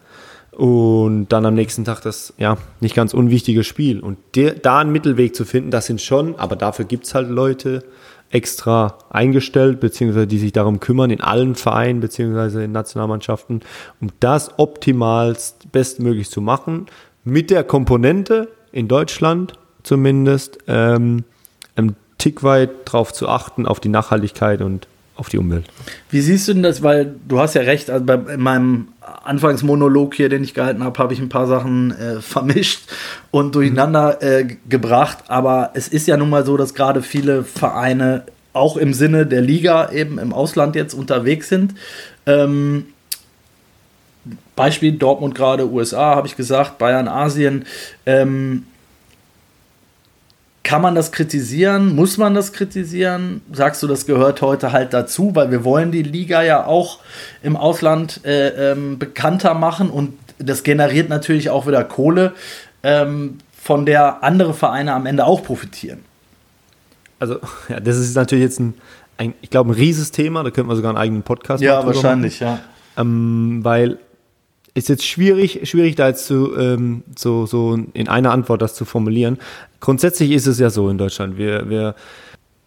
Und 0.51 1.29
dann 1.29 1.45
am 1.45 1.55
nächsten 1.55 1.85
Tag 1.85 2.01
das, 2.01 2.33
ja, 2.39 2.57
nicht 2.81 2.97
ganz 2.97 3.13
unwichtige 3.13 3.63
Spiel. 3.63 4.01
Und 4.01 4.17
der, 4.35 4.55
da 4.55 4.79
einen 4.79 4.91
Mittelweg 4.91 5.37
zu 5.37 5.45
finden, 5.45 5.71
das 5.71 5.85
sind 5.85 6.01
schon, 6.01 6.35
aber 6.37 6.57
dafür 6.57 6.87
gibt 6.87 7.05
es 7.05 7.15
halt 7.15 7.29
Leute, 7.29 7.85
extra 8.31 8.99
eingestellt, 9.11 9.81
beziehungsweise 9.81 10.27
die 10.27 10.39
sich 10.39 10.53
darum 10.53 10.81
kümmern, 10.81 11.11
in 11.11 11.21
allen 11.21 11.55
Vereinen, 11.55 12.01
beziehungsweise 12.01 12.65
in 12.65 12.73
Nationalmannschaften, 12.73 13.61
um 14.01 14.09
das 14.21 14.59
optimalst 14.59 15.71
bestmöglich 15.73 16.31
zu 16.31 16.41
machen, 16.41 16.87
mit 17.25 17.51
der 17.51 17.65
Komponente 17.65 18.49
in 18.73 18.89
Deutschland 18.89 19.55
zumindest, 19.83 20.59
ähm, 20.67 21.25
einen 21.77 21.97
Tick 22.19 22.43
weit 22.43 22.71
darauf 22.87 23.13
zu 23.13 23.29
achten, 23.29 23.67
auf 23.67 23.81
die 23.81 23.89
Nachhaltigkeit 23.89 24.61
und 24.61 24.89
auf 25.17 25.29
die 25.29 25.39
Umwelt. 25.39 25.67
Wie 26.11 26.21
siehst 26.21 26.49
du 26.49 26.55
denn 26.55 26.63
das? 26.63 26.83
Weil 26.83 27.15
du 27.27 27.39
hast 27.39 27.55
ja 27.55 27.63
recht, 27.63 27.91
also 27.91 28.05
bei 28.05 28.15
in 28.15 28.41
meinem 28.41 28.89
Anfangsmonolog 29.25 30.15
hier, 30.15 30.29
den 30.29 30.43
ich 30.43 30.55
gehalten 30.55 30.85
habe, 30.85 30.99
habe 30.99 31.13
ich 31.13 31.21
ein 31.21 31.29
paar 31.29 31.47
Sachen 31.47 31.93
äh, 31.93 32.21
vermischt 32.21 32.91
und 33.31 33.55
durcheinander 33.55 34.23
äh, 34.23 34.47
gebracht. 34.69 35.19
Aber 35.29 35.71
es 35.75 35.89
ist 35.89 36.07
ja 36.07 36.17
nun 36.17 36.31
mal 36.31 36.45
so, 36.45 36.57
dass 36.57 36.75
gerade 36.75 37.03
viele 37.03 37.45
Vereine 37.45 38.25
auch 38.53 38.77
im 38.77 38.95
Sinne 38.95 39.27
der 39.27 39.43
Liga 39.43 39.91
eben 39.91 40.19
im 40.19 40.33
Ausland 40.33 40.77
jetzt 40.77 40.95
unterwegs 40.95 41.49
sind. 41.49 41.75
Ähm, 42.25 42.87
Beispiel 44.57 44.93
Dortmund 44.93 45.35
gerade, 45.35 45.71
USA, 45.71 46.17
habe 46.17 46.27
ich 46.27 46.37
gesagt, 46.37 46.79
Bayern, 46.79 47.09
Asien. 47.09 47.67
Ähm, 48.07 48.65
kann 50.67 50.83
man 50.83 50.97
das 50.97 51.13
kritisieren? 51.13 51.95
Muss 51.95 52.19
man 52.19 52.35
das 52.35 52.53
kritisieren? 52.53 53.41
Sagst 53.53 53.85
du, 53.85 53.87
das 53.87 54.05
gehört 54.05 54.43
heute 54.43 54.73
halt 54.73 54.93
dazu, 54.93 55.31
weil 55.37 55.53
wir 55.53 55.63
wollen 55.63 55.93
die 55.93 56.03
Liga 56.03 56.43
ja 56.43 56.67
auch 56.67 56.99
im 57.41 57.57
Ausland 57.57 58.25
äh, 58.25 58.73
ähm, 58.73 58.99
bekannter 58.99 59.55
machen 59.55 59.91
und 59.91 60.15
das 60.39 60.65
generiert 60.65 61.09
natürlich 61.09 61.51
auch 61.51 61.69
wieder 61.69 61.85
Kohle, 61.85 62.33
ähm, 62.83 63.39
von 63.57 63.87
der 63.87 64.25
andere 64.25 64.55
Vereine 64.55 64.93
am 64.93 65.07
Ende 65.07 65.25
auch 65.25 65.45
profitieren. 65.45 66.01
Also, 67.21 67.39
ja, 67.69 67.79
das 67.79 67.97
ist 67.97 68.17
natürlich 68.17 68.43
jetzt 68.43 68.59
ein, 68.59 68.75
ein 69.19 69.35
ich 69.43 69.51
glaube, 69.51 69.71
ein 69.71 69.75
rieses 69.75 70.11
Thema, 70.11 70.43
da 70.43 70.51
könnten 70.51 70.69
wir 70.69 70.75
sogar 70.75 70.91
einen 70.91 70.99
eigenen 70.99 71.23
Podcast 71.23 71.63
machen. 71.63 71.73
Ja, 71.73 71.87
wahrscheinlich, 71.87 72.41
ja. 72.41 72.59
Ähm, 72.97 73.61
weil 73.63 73.99
ist 74.77 74.89
jetzt 74.89 75.05
schwierig, 75.05 75.61
schwierig 75.69 75.95
da 75.97 76.09
jetzt 76.09 76.27
zu, 76.27 76.55
ähm, 76.57 77.03
so, 77.17 77.47
so 77.47 77.79
in 77.95 78.09
einer 78.09 78.31
Antwort 78.31 78.61
das 78.61 78.75
zu 78.75 78.85
formulieren. 78.85 79.39
Grundsätzlich 79.81 80.33
ist 80.33 80.47
es 80.47 80.59
ja 80.59 80.71
so 80.71 80.89
in 80.91 80.99
Deutschland. 80.99 81.39
Wir, 81.39 81.69
wir, 81.71 81.95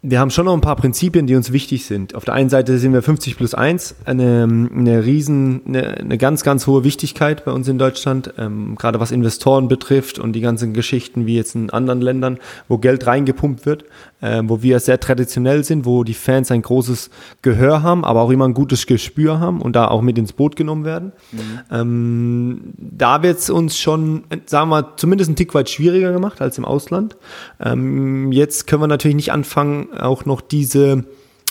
wir 0.02 0.18
haben 0.18 0.30
schon 0.30 0.46
noch 0.46 0.54
ein 0.54 0.60
paar 0.60 0.76
Prinzipien, 0.76 1.26
die 1.26 1.36
uns 1.36 1.52
wichtig 1.52 1.84
sind. 1.84 2.14
Auf 2.14 2.24
der 2.24 2.34
einen 2.34 2.50
Seite 2.50 2.78
sind 2.78 2.92
wir 2.92 3.02
50 3.02 3.36
plus 3.36 3.54
1, 3.54 3.94
eine, 4.06 4.42
eine 4.74 5.04
riesen, 5.04 5.62
eine, 5.68 5.98
eine 5.98 6.18
ganz, 6.18 6.42
ganz 6.42 6.66
hohe 6.66 6.82
Wichtigkeit 6.82 7.44
bei 7.44 7.52
uns 7.52 7.68
in 7.68 7.78
Deutschland, 7.78 8.34
ähm, 8.38 8.74
gerade 8.76 8.98
was 8.98 9.12
Investoren 9.12 9.68
betrifft 9.68 10.18
und 10.18 10.32
die 10.32 10.40
ganzen 10.40 10.72
Geschichten 10.72 11.26
wie 11.26 11.36
jetzt 11.36 11.54
in 11.54 11.70
anderen 11.70 12.00
Ländern, 12.00 12.38
wo 12.66 12.78
Geld 12.78 13.06
reingepumpt 13.06 13.66
wird 13.66 13.84
äh, 14.20 14.42
wo 14.44 14.62
wir 14.62 14.80
sehr 14.80 15.00
traditionell 15.00 15.64
sind, 15.64 15.84
wo 15.84 16.04
die 16.04 16.14
Fans 16.14 16.50
ein 16.50 16.62
großes 16.62 17.10
Gehör 17.42 17.82
haben, 17.82 18.04
aber 18.04 18.22
auch 18.22 18.30
immer 18.30 18.46
ein 18.46 18.54
gutes 18.54 18.86
Gespür 18.86 19.40
haben 19.40 19.60
und 19.60 19.76
da 19.76 19.88
auch 19.88 20.02
mit 20.02 20.18
ins 20.18 20.32
Boot 20.32 20.56
genommen 20.56 20.84
werden. 20.84 21.12
Mhm. 21.32 21.60
Ähm, 21.70 22.60
da 22.76 23.22
wird 23.22 23.38
es 23.38 23.50
uns 23.50 23.78
schon, 23.78 24.24
sagen 24.46 24.70
wir, 24.70 24.96
zumindest 24.96 25.30
ein 25.30 25.36
Tick 25.36 25.54
weit 25.54 25.70
schwieriger 25.70 26.12
gemacht 26.12 26.40
als 26.40 26.58
im 26.58 26.64
Ausland. 26.64 27.16
Ähm, 27.60 28.32
jetzt 28.32 28.66
können 28.66 28.82
wir 28.82 28.88
natürlich 28.88 29.16
nicht 29.16 29.32
anfangen, 29.32 29.88
auch 29.98 30.24
noch 30.24 30.40
diese 30.40 31.04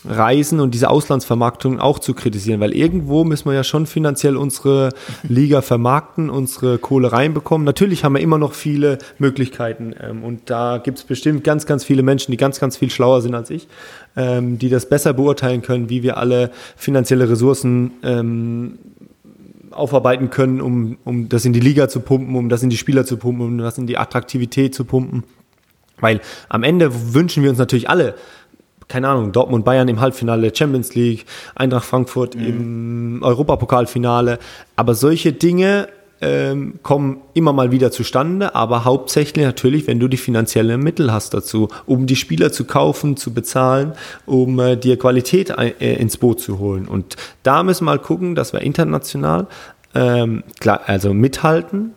Reisen 0.05 0.61
und 0.61 0.73
diese 0.73 0.89
Auslandsvermarktung 0.89 1.79
auch 1.79 1.99
zu 1.99 2.13
kritisieren, 2.13 2.61
weil 2.61 2.73
irgendwo 2.73 3.25
müssen 3.25 3.49
wir 3.49 3.53
ja 3.53 3.65
schon 3.65 3.85
finanziell 3.85 4.37
unsere 4.37 4.89
Liga 5.23 5.61
vermarkten, 5.61 6.29
unsere 6.29 6.77
Kohle 6.77 7.11
reinbekommen. 7.11 7.65
Natürlich 7.65 8.05
haben 8.05 8.13
wir 8.13 8.21
immer 8.21 8.37
noch 8.37 8.53
viele 8.53 8.97
Möglichkeiten 9.17 9.93
ähm, 9.99 10.23
und 10.23 10.49
da 10.49 10.77
gibt 10.77 10.99
es 10.99 11.03
bestimmt 11.03 11.43
ganz, 11.43 11.65
ganz 11.65 11.83
viele 11.83 12.01
Menschen, 12.01 12.31
die 12.31 12.37
ganz, 12.37 12.59
ganz 12.59 12.77
viel 12.77 12.89
schlauer 12.89 13.21
sind 13.21 13.35
als 13.35 13.49
ich, 13.49 13.67
ähm, 14.15 14.57
die 14.57 14.69
das 14.69 14.87
besser 14.87 15.13
beurteilen 15.13 15.61
können, 15.61 15.89
wie 15.89 16.01
wir 16.01 16.17
alle 16.17 16.51
finanzielle 16.77 17.29
Ressourcen 17.29 17.91
ähm, 18.03 18.79
aufarbeiten 19.71 20.29
können, 20.29 20.61
um, 20.61 20.97
um 21.03 21.27
das 21.27 21.43
in 21.43 21.53
die 21.53 21.59
Liga 21.59 21.89
zu 21.89 21.99
pumpen, 21.99 22.35
um 22.35 22.47
das 22.47 22.63
in 22.63 22.69
die 22.69 22.77
Spieler 22.77 23.05
zu 23.05 23.17
pumpen, 23.17 23.45
um 23.45 23.57
das 23.57 23.77
in 23.77 23.85
die 23.85 23.97
Attraktivität 23.97 24.73
zu 24.73 24.85
pumpen. 24.85 25.23
Weil 26.01 26.21
am 26.47 26.63
Ende 26.63 27.13
wünschen 27.13 27.43
wir 27.43 27.49
uns 27.49 27.59
natürlich 27.59 27.89
alle, 27.89 28.15
keine 28.89 29.07
Ahnung, 29.07 29.31
Dortmund 29.31 29.63
Bayern 29.63 29.87
im 29.87 30.01
Halbfinale 30.01 30.41
der 30.41 30.55
Champions 30.55 30.95
League, 30.95 31.25
Eintracht 31.55 31.85
Frankfurt 31.85 32.35
mhm. 32.35 32.45
im 32.45 33.19
Europapokalfinale. 33.23 34.39
Aber 34.75 34.95
solche 34.95 35.31
Dinge 35.31 35.87
ähm, 36.21 36.79
kommen 36.83 37.21
immer 37.33 37.53
mal 37.53 37.71
wieder 37.71 37.91
zustande, 37.91 38.53
aber 38.55 38.83
hauptsächlich 38.83 39.45
natürlich, 39.45 39.87
wenn 39.87 39.99
du 39.99 40.07
die 40.07 40.17
finanziellen 40.17 40.81
Mittel 40.81 41.13
hast 41.13 41.33
dazu, 41.33 41.69
um 41.85 42.07
die 42.07 42.17
Spieler 42.17 42.51
zu 42.51 42.65
kaufen, 42.65 43.15
zu 43.15 43.33
bezahlen, 43.33 43.93
um 44.25 44.59
äh, 44.59 44.75
dir 44.75 44.97
Qualität 44.99 45.57
ein, 45.57 45.79
äh, 45.79 45.93
ins 45.95 46.17
Boot 46.17 46.41
zu 46.41 46.59
holen. 46.59 46.87
Und 46.87 47.15
da 47.43 47.63
müssen 47.63 47.85
wir 47.85 47.91
mal 47.91 47.99
gucken, 47.99 48.35
dass 48.35 48.51
wir 48.51 48.61
international 48.61 49.47
ähm, 49.95 50.43
klar, 50.59 50.81
also 50.85 51.13
mithalten 51.13 51.93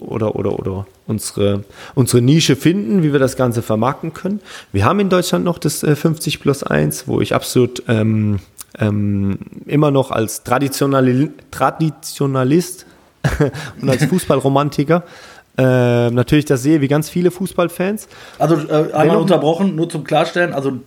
oder, 0.00 0.36
oder, 0.36 0.58
oder 0.58 0.86
unsere, 1.06 1.64
unsere 1.94 2.22
Nische 2.22 2.56
finden, 2.56 3.02
wie 3.02 3.12
wir 3.12 3.20
das 3.20 3.36
Ganze 3.36 3.62
vermarkten 3.62 4.14
können. 4.14 4.40
Wir 4.72 4.84
haben 4.84 5.00
in 5.00 5.10
Deutschland 5.10 5.44
noch 5.44 5.58
das 5.58 5.82
äh, 5.82 5.96
50 5.96 6.40
plus 6.40 6.62
1, 6.62 7.08
wo 7.08 7.20
ich 7.20 7.34
absolut 7.34 7.82
ähm, 7.88 8.40
ähm, 8.78 9.38
immer 9.66 9.90
noch 9.90 10.10
als 10.10 10.44
Traditionali 10.44 11.30
Traditionalist 11.50 12.86
und 13.82 13.90
als 13.90 14.04
Fußballromantiker 14.04 15.02
äh, 15.58 16.10
natürlich 16.10 16.46
das 16.46 16.62
sehe, 16.62 16.80
wie 16.80 16.88
ganz 16.88 17.10
viele 17.10 17.30
Fußballfans. 17.30 18.08
Also 18.38 18.56
äh, 18.56 18.92
einmal 18.94 19.18
unterbrochen, 19.18 19.74
nur 19.76 19.90
zum 19.90 20.04
Klarstellen, 20.04 20.54
also 20.54 20.78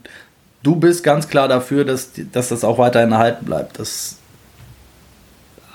du 0.64 0.78
bist 0.78 1.04
ganz 1.04 1.28
klar 1.28 1.48
dafür, 1.48 1.86
dass, 1.86 2.12
dass 2.32 2.50
das 2.50 2.64
auch 2.64 2.80
weiterhin 2.80 3.12
erhalten 3.12 3.46
bleibt. 3.46 3.78
Das 3.78 4.18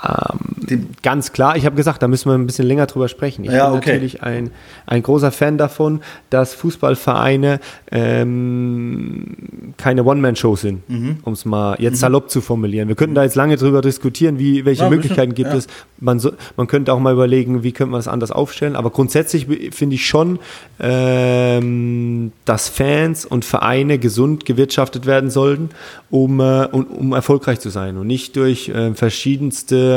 ähm, 0.05 0.89
ganz 1.03 1.33
klar, 1.33 1.57
ich 1.57 1.67
habe 1.67 1.75
gesagt, 1.75 2.03
da 2.03 2.09
müssen 2.09 2.31
wir 2.31 2.35
ein 2.35 2.47
bisschen 2.47 2.67
länger 2.67 2.87
drüber 2.87 3.09
sprechen. 3.09 3.45
Ich 3.45 3.51
ja, 3.51 3.69
bin 3.69 3.79
okay. 3.79 3.93
natürlich 3.93 4.23
ein, 4.23 4.51
ein 4.87 5.03
großer 5.03 5.33
Fan 5.33 5.59
davon, 5.59 6.01
dass 6.31 6.55
Fußballvereine 6.55 7.59
ähm, 7.91 9.73
keine 9.77 10.05
One-Man-Show 10.05 10.57
sind, 10.57 10.89
mhm. 10.89 11.19
um 11.23 11.33
es 11.33 11.45
mal 11.45 11.77
jetzt 11.81 11.95
mhm. 11.95 12.01
salopp 12.01 12.31
zu 12.31 12.41
formulieren. 12.41 12.87
Wir 12.89 12.95
könnten 12.95 13.15
da 13.15 13.25
jetzt 13.25 13.35
lange 13.35 13.57
drüber 13.57 13.81
diskutieren, 13.81 14.39
wie, 14.39 14.65
welche 14.65 14.85
ja, 14.85 14.91
Möglichkeiten 14.91 15.35
gibt 15.35 15.51
ja. 15.51 15.57
es. 15.57 15.67
Man, 15.99 16.21
so, 16.21 16.33
man 16.57 16.69
könnte 16.69 16.93
auch 16.93 17.01
mal 17.01 17.13
überlegen, 17.13 17.65
wie 17.65 17.73
könnte 17.73 17.91
man 17.91 18.01
es 18.01 18.09
anders 18.09 18.31
aufstellen. 18.31 18.77
Aber 18.77 18.91
grundsätzlich 18.91 19.47
finde 19.73 19.97
ich 19.97 20.07
schon, 20.07 20.39
ähm, 20.79 22.31
dass 22.45 22.69
Fans 22.69 23.25
und 23.25 23.45
Vereine 23.45 23.99
gesund 23.99 24.45
gewirtschaftet 24.45 25.07
werden 25.07 25.31
sollten, 25.31 25.71
um, 26.11 26.39
äh, 26.39 26.69
um, 26.71 26.85
um 26.85 27.13
erfolgreich 27.13 27.59
zu 27.59 27.71
sein 27.71 27.97
und 27.97 28.07
nicht 28.07 28.37
durch 28.37 28.69
äh, 28.69 28.95
verschiedenste 28.95 29.88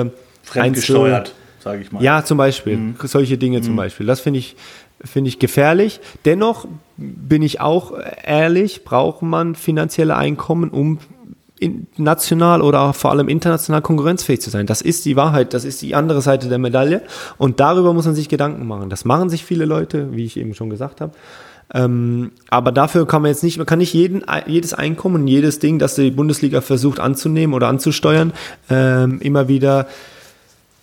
fremdgesteuert, 0.43 1.33
sage 1.59 1.81
ich 1.81 1.91
mal. 1.91 2.03
Ja, 2.03 2.23
zum 2.23 2.37
Beispiel. 2.37 2.77
Mhm. 2.77 2.95
Solche 3.03 3.37
Dinge 3.37 3.59
mhm. 3.59 3.63
zum 3.63 3.75
Beispiel. 3.75 4.05
Das 4.05 4.19
finde 4.19 4.39
ich, 4.39 4.55
finde 5.03 5.29
ich 5.29 5.39
gefährlich. 5.39 5.99
Dennoch 6.25 6.67
bin 6.97 7.41
ich 7.41 7.61
auch 7.61 7.93
ehrlich, 8.23 8.83
braucht 8.83 9.21
man 9.21 9.55
finanzielle 9.55 10.15
Einkommen, 10.15 10.69
um 10.69 10.99
national 11.97 12.61
oder 12.61 12.93
vor 12.93 13.11
allem 13.11 13.29
international 13.29 13.81
konkurrenzfähig 13.81 14.41
zu 14.41 14.49
sein. 14.49 14.65
Das 14.65 14.81
ist 14.81 15.05
die 15.05 15.15
Wahrheit, 15.15 15.53
das 15.53 15.63
ist 15.63 15.81
die 15.81 15.93
andere 15.93 16.21
Seite 16.21 16.49
der 16.49 16.57
Medaille 16.57 17.03
und 17.37 17.59
darüber 17.59 17.93
muss 17.93 18.05
man 18.05 18.15
sich 18.15 18.29
Gedanken 18.29 18.65
machen. 18.65 18.89
Das 18.89 19.05
machen 19.05 19.29
sich 19.29 19.45
viele 19.45 19.65
Leute, 19.65 20.11
wie 20.11 20.25
ich 20.25 20.37
eben 20.37 20.55
schon 20.55 20.69
gesagt 20.69 21.01
habe. 21.01 21.13
Ähm, 21.73 22.31
aber 22.49 22.71
dafür 22.71 23.07
kann 23.07 23.21
man 23.21 23.29
jetzt 23.29 23.43
nicht, 23.43 23.57
man 23.57 23.65
kann 23.65 23.79
nicht 23.79 23.93
jeden, 23.93 24.23
jedes 24.45 24.73
Einkommen, 24.73 25.27
jedes 25.27 25.59
Ding, 25.59 25.79
das 25.79 25.95
die 25.95 26.11
Bundesliga 26.11 26.61
versucht 26.61 26.99
anzunehmen 26.99 27.53
oder 27.53 27.67
anzusteuern, 27.67 28.33
ähm, 28.69 29.19
immer 29.21 29.47
wieder 29.47 29.87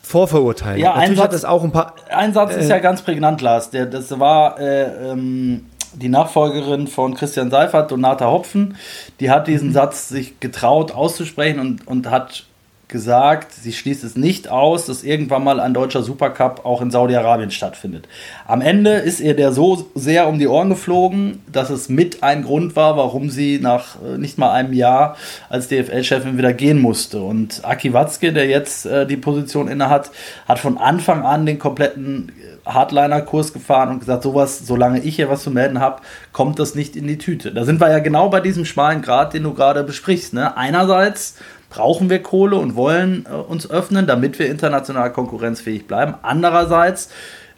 vorverurteilen. 0.02 0.80
Ja, 0.80 0.94
Natürlich 0.94 1.10
ein 1.10 1.16
Satz, 1.16 1.24
hat 1.24 1.32
das 1.34 1.44
auch 1.44 1.64
ein 1.64 1.72
paar. 1.72 1.94
Ein 2.08 2.32
Satz 2.32 2.56
äh, 2.56 2.60
ist 2.60 2.70
ja 2.70 2.78
ganz 2.78 3.02
prägnant, 3.02 3.42
Lars. 3.42 3.70
Der, 3.70 3.84
das 3.84 4.18
war 4.18 4.58
äh, 4.58 5.10
ähm, 5.10 5.66
die 5.94 6.08
Nachfolgerin 6.08 6.86
von 6.86 7.14
Christian 7.14 7.50
Seifert, 7.50 7.90
Donata 7.90 8.26
Hopfen. 8.26 8.76
Die 9.20 9.30
hat 9.30 9.46
diesen 9.46 9.68
mhm. 9.68 9.74
Satz 9.74 10.08
sich 10.08 10.40
getraut 10.40 10.92
auszusprechen 10.92 11.60
und, 11.60 11.86
und 11.86 12.10
hat 12.10 12.44
gesagt, 12.88 13.52
sie 13.52 13.74
schließt 13.74 14.02
es 14.02 14.16
nicht 14.16 14.48
aus, 14.48 14.86
dass 14.86 15.04
irgendwann 15.04 15.44
mal 15.44 15.60
ein 15.60 15.74
deutscher 15.74 16.02
Supercup 16.02 16.64
auch 16.64 16.80
in 16.80 16.90
Saudi-Arabien 16.90 17.50
stattfindet. 17.50 18.08
Am 18.46 18.62
Ende 18.62 18.92
ist 18.92 19.20
ihr 19.20 19.36
der 19.36 19.52
so 19.52 19.90
sehr 19.94 20.26
um 20.26 20.38
die 20.38 20.48
Ohren 20.48 20.70
geflogen, 20.70 21.42
dass 21.52 21.68
es 21.68 21.90
mit 21.90 22.22
ein 22.22 22.42
Grund 22.42 22.76
war, 22.76 22.96
warum 22.96 23.28
sie 23.28 23.58
nach 23.60 23.96
äh, 24.02 24.16
nicht 24.16 24.38
mal 24.38 24.52
einem 24.52 24.72
Jahr 24.72 25.16
als 25.50 25.68
DFL-Chefin 25.68 26.38
wieder 26.38 26.54
gehen 26.54 26.80
musste. 26.80 27.20
Und 27.20 27.60
Aki 27.62 27.92
Watzke, 27.92 28.32
der 28.32 28.46
jetzt 28.46 28.86
äh, 28.86 29.06
die 29.06 29.18
Position 29.18 29.68
innehat, 29.68 30.10
hat 30.46 30.58
von 30.58 30.78
Anfang 30.78 31.26
an 31.26 31.44
den 31.44 31.58
kompletten 31.58 32.32
äh, 32.64 32.70
Hardliner-Kurs 32.70 33.52
gefahren 33.52 33.90
und 33.90 34.00
gesagt, 34.00 34.22
sowas, 34.22 34.66
solange 34.66 35.00
ich 35.00 35.16
hier 35.16 35.28
was 35.28 35.42
zu 35.42 35.50
melden 35.50 35.80
habe, 35.80 36.00
kommt 36.32 36.58
das 36.58 36.74
nicht 36.74 36.96
in 36.96 37.06
die 37.06 37.18
Tüte. 37.18 37.52
Da 37.52 37.64
sind 37.64 37.82
wir 37.82 37.90
ja 37.90 37.98
genau 37.98 38.30
bei 38.30 38.40
diesem 38.40 38.64
schmalen 38.64 39.02
Grad, 39.02 39.34
den 39.34 39.42
du 39.42 39.52
gerade 39.52 39.84
besprichst. 39.84 40.32
Ne? 40.32 40.56
Einerseits 40.56 41.36
brauchen 41.70 42.10
wir 42.10 42.22
Kohle 42.22 42.56
und 42.56 42.76
wollen 42.76 43.26
äh, 43.26 43.34
uns 43.34 43.70
öffnen, 43.70 44.06
damit 44.06 44.38
wir 44.38 44.46
international 44.46 45.12
konkurrenzfähig 45.12 45.86
bleiben. 45.86 46.14
Andererseits 46.22 47.10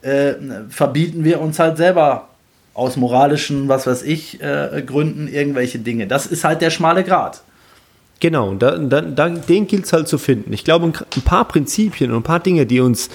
äh, 0.03 0.35
verbieten 0.68 1.25
wir 1.25 1.40
uns 1.40 1.59
halt 1.59 1.77
selber 1.77 2.29
aus 2.75 2.96
moralischen, 2.96 3.68
was 3.68 3.87
weiß 3.87 4.03
ich, 4.03 4.40
äh, 4.40 4.83
Gründen 4.87 5.29
irgendwelche 5.29 5.79
Dinge. 5.79 6.07
Das 6.07 6.27
ist 6.27 6.44
halt 6.44 6.62
der 6.62 6.70
schmale 6.70 7.05
Grat. 7.05 7.42
Genau, 8.20 8.55
da, 8.55 8.77
da, 8.77 9.01
da, 9.01 9.29
den 9.31 9.66
gilt 9.66 9.87
es 9.87 9.92
halt 9.92 10.07
zu 10.07 10.18
finden. 10.18 10.53
Ich 10.53 10.64
glaube, 10.64 10.87
ein 10.87 11.23
paar 11.23 11.46
Prinzipien 11.46 12.11
und 12.11 12.18
ein 12.18 12.23
paar 12.23 12.40
Dinge, 12.40 12.66
die 12.66 12.81
uns 12.81 13.09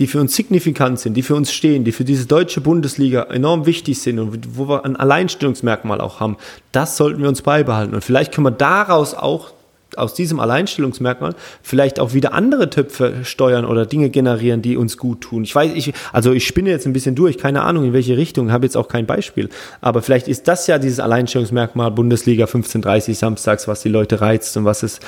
die 0.00 0.06
für 0.06 0.18
uns 0.18 0.34
signifikant 0.34 0.98
sind, 0.98 1.12
die 1.12 1.22
für 1.22 1.34
uns 1.34 1.52
stehen, 1.52 1.84
die 1.84 1.92
für 1.92 2.04
diese 2.04 2.24
deutsche 2.24 2.62
Bundesliga 2.62 3.24
enorm 3.24 3.66
wichtig 3.66 4.00
sind 4.00 4.18
und 4.18 4.56
wo 4.56 4.66
wir 4.66 4.86
ein 4.86 4.96
Alleinstellungsmerkmal 4.96 6.00
auch 6.00 6.20
haben, 6.20 6.38
das 6.72 6.96
sollten 6.96 7.20
wir 7.20 7.28
uns 7.28 7.42
beibehalten. 7.42 7.94
Und 7.94 8.02
vielleicht 8.02 8.32
können 8.32 8.46
wir 8.46 8.50
daraus 8.50 9.12
auch 9.14 9.52
aus 9.96 10.14
diesem 10.14 10.40
Alleinstellungsmerkmal 10.40 11.34
vielleicht 11.62 12.00
auch 12.00 12.14
wieder 12.14 12.32
andere 12.32 12.70
Töpfe 12.70 13.24
steuern 13.24 13.64
oder 13.64 13.86
Dinge 13.86 14.10
generieren, 14.10 14.62
die 14.62 14.76
uns 14.76 14.96
gut 14.96 15.20
tun. 15.22 15.44
Ich 15.44 15.54
weiß, 15.54 15.72
ich, 15.74 15.92
also 16.12 16.32
ich 16.32 16.46
spinne 16.46 16.70
jetzt 16.70 16.86
ein 16.86 16.92
bisschen 16.92 17.14
durch, 17.14 17.38
keine 17.38 17.62
Ahnung 17.62 17.84
in 17.84 17.92
welche 17.92 18.16
Richtung, 18.16 18.52
habe 18.52 18.66
jetzt 18.66 18.76
auch 18.76 18.88
kein 18.88 19.06
Beispiel. 19.06 19.48
Aber 19.80 20.02
vielleicht 20.02 20.28
ist 20.28 20.48
das 20.48 20.66
ja 20.66 20.78
dieses 20.78 21.00
Alleinstellungsmerkmal 21.00 21.90
Bundesliga 21.90 22.44
15:30 22.46 23.14
samstags, 23.14 23.68
was 23.68 23.82
die 23.82 23.88
Leute 23.88 24.20
reizt 24.20 24.56
und 24.56 24.64
was 24.64 24.82
es, 24.82 25.00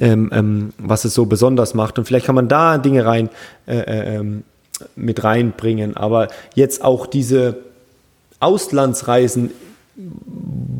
ähm, 0.00 0.30
ähm, 0.32 0.72
was 0.78 1.04
es 1.04 1.14
so 1.14 1.26
besonders 1.26 1.74
macht. 1.74 1.98
Und 1.98 2.04
vielleicht 2.04 2.26
kann 2.26 2.34
man 2.34 2.48
da 2.48 2.78
Dinge 2.78 3.04
rein 3.04 3.30
äh, 3.66 3.78
äh, 3.78 4.16
ähm, 4.16 4.44
mit 4.96 5.24
reinbringen. 5.24 5.96
Aber 5.96 6.28
jetzt 6.54 6.84
auch 6.84 7.06
diese 7.06 7.56
Auslandsreisen 8.40 9.50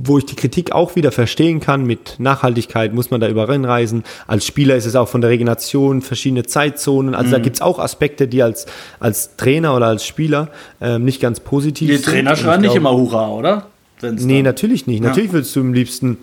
wo 0.05 0.19
ich 0.19 0.27
die 0.27 0.37
Kritik 0.37 0.73
auch 0.73 0.97
wieder 0.97 1.13
verstehen 1.13 1.61
kann, 1.61 1.85
mit 1.85 2.17
Nachhaltigkeit 2.19 2.95
muss 2.95 3.11
man 3.11 3.21
da 3.21 3.29
überall 3.29 3.65
reisen. 3.65 4.05
Als 4.27 4.47
Spieler 4.47 4.77
ist 4.77 4.87
es 4.87 4.95
auch 4.95 5.09
von 5.09 5.21
der 5.21 5.31
Regeneration, 5.31 6.03
verschiedene 6.03 6.45
Zeitzonen. 6.45 7.15
Also 7.15 7.29
mhm. 7.29 7.33
da 7.33 7.39
gibt's 7.41 7.61
auch 7.61 7.79
Aspekte, 7.79 8.29
die 8.29 8.43
als, 8.43 8.67
als 9.01 9.37
Trainer 9.37 9.75
oder 9.75 9.87
als 9.87 10.07
Spieler 10.07 10.49
ähm, 10.81 11.05
nicht 11.05 11.21
ganz 11.21 11.41
positiv 11.41 11.89
die 11.89 11.97
sind. 11.97 12.07
Die 12.07 12.11
Trainer 12.11 12.37
schreien 12.37 12.61
nicht 12.61 12.75
immer 12.75 12.93
Hurra, 12.93 13.31
oder? 13.31 13.67
Wenn's 14.01 14.25
nee, 14.25 14.43
natürlich 14.43 14.87
nicht. 14.87 15.03
Ja. 15.03 15.09
Natürlich 15.09 15.33
würdest 15.33 15.57
du 15.57 15.61
am 15.61 15.73
liebsten 15.73 16.19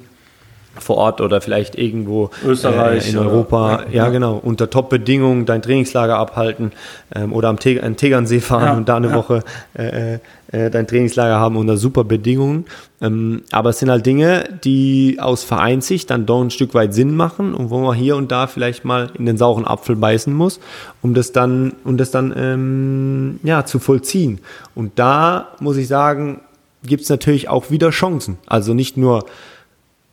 vor 0.80 0.98
Ort 0.98 1.22
oder 1.22 1.42
vielleicht 1.42 1.76
irgendwo 1.76 2.30
Österreich 2.46 3.08
äh, 3.08 3.12
in 3.12 3.18
Europa, 3.18 3.76
oder, 3.76 3.90
ja, 3.90 4.06
ja, 4.06 4.10
genau, 4.10 4.40
unter 4.42 4.70
Top-Bedingungen 4.70 5.46
dein 5.46 5.62
Trainingslager 5.62 6.18
abhalten 6.18 6.72
ähm, 7.14 7.34
oder 7.34 7.50
am 7.50 7.60
Teg 7.60 7.82
Tegernsee 7.98 8.40
fahren 8.40 8.66
ja, 8.66 8.74
und 8.74 8.90
da 8.90 8.98
eine 8.98 9.10
ja. 9.10 9.16
Woche 9.16 9.44
äh, 9.74 10.20
äh, 10.52 10.70
dein 10.70 10.88
Trainingslager 10.88 11.40
haben 11.40 11.58
unter 11.58 11.78
super 11.78 12.04
Bedingungen. 12.04 12.66
Ähm, 13.02 13.44
aber 13.52 13.72
es 13.72 13.80
sind 13.80 13.90
halt 13.90 14.06
Dinge, 14.06 14.44
die 14.64 15.18
aus 15.20 15.44
Vereinssicht 15.44 16.10
dann 16.10 16.26
doch 16.26 16.42
ein 16.42 16.52
Stück 16.52 16.74
weit 16.74 16.94
Sinn 16.94 17.16
machen 17.16 17.54
und 17.54 17.70
wo 17.70 17.80
man 17.80 17.96
hier 17.96 18.16
und 18.16 18.32
da 18.32 18.48
vielleicht 18.48 18.86
mal 18.86 19.12
in 19.18 19.26
den 19.26 19.38
sauren 19.38 19.66
Apfel 19.66 19.96
beißen 19.96 20.34
muss, 20.34 20.60
um 21.02 21.14
das 21.14 21.32
dann, 21.32 21.74
um 21.84 21.98
das 21.98 22.12
dann 22.12 22.34
ähm, 22.38 23.40
ja, 23.44 23.66
zu 23.66 23.80
vollziehen. 23.80 24.40
Und 24.76 24.98
da 24.98 25.50
muss 25.60 25.78
ich 25.78 25.88
sagen, 25.88 26.42
gibt 26.84 27.04
es 27.04 27.10
natürlich 27.10 27.50
auch 27.50 27.72
wieder 27.72 27.90
Chancen. 27.90 28.38
Also 28.46 28.74
nicht 28.74 28.98
nur 28.98 29.26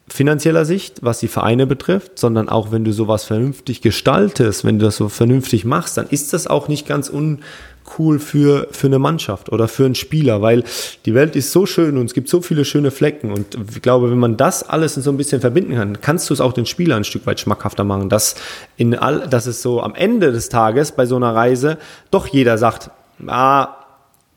finanzieller 0.08 0.64
Sicht, 0.64 1.02
was 1.02 1.20
die 1.20 1.28
Vereine 1.28 1.66
betrifft, 1.66 2.18
sondern 2.18 2.48
auch 2.48 2.72
wenn 2.72 2.84
du 2.84 2.92
sowas 2.92 3.24
vernünftig 3.24 3.80
gestaltest, 3.80 4.64
wenn 4.64 4.78
du 4.78 4.84
das 4.84 4.96
so 4.96 5.08
vernünftig 5.08 5.64
machst, 5.64 5.96
dann 5.96 6.06
ist 6.08 6.32
das 6.32 6.46
auch 6.46 6.68
nicht 6.68 6.86
ganz 6.86 7.08
uncool 7.08 8.18
für, 8.18 8.68
für 8.72 8.88
eine 8.88 8.98
Mannschaft 8.98 9.50
oder 9.50 9.68
für 9.68 9.84
einen 9.84 9.94
Spieler, 9.94 10.42
weil 10.42 10.64
die 11.06 11.14
Welt 11.14 11.36
ist 11.36 11.52
so 11.52 11.66
schön 11.66 11.96
und 11.96 12.06
es 12.06 12.14
gibt 12.14 12.28
so 12.28 12.42
viele 12.42 12.64
schöne 12.64 12.90
Flecken. 12.90 13.32
Und 13.32 13.56
ich 13.70 13.80
glaube, 13.80 14.10
wenn 14.10 14.18
man 14.18 14.36
das 14.36 14.62
alles 14.62 14.94
so 14.94 15.10
ein 15.10 15.16
bisschen 15.16 15.40
verbinden 15.40 15.76
kann, 15.76 16.00
kannst 16.00 16.28
du 16.28 16.34
es 16.34 16.40
auch 16.40 16.52
den 16.52 16.66
Spieler 16.66 16.96
ein 16.96 17.04
Stück 17.04 17.26
weit 17.26 17.40
schmackhafter 17.40 17.84
machen, 17.84 18.08
dass 18.08 18.34
in 18.76 18.94
all, 18.94 19.28
dass 19.28 19.46
es 19.46 19.62
so 19.62 19.80
am 19.80 19.94
Ende 19.94 20.32
des 20.32 20.48
Tages 20.48 20.92
bei 20.92 21.06
so 21.06 21.16
einer 21.16 21.34
Reise 21.34 21.78
doch 22.10 22.26
jeder 22.26 22.58
sagt, 22.58 22.90
ah, 23.26 23.76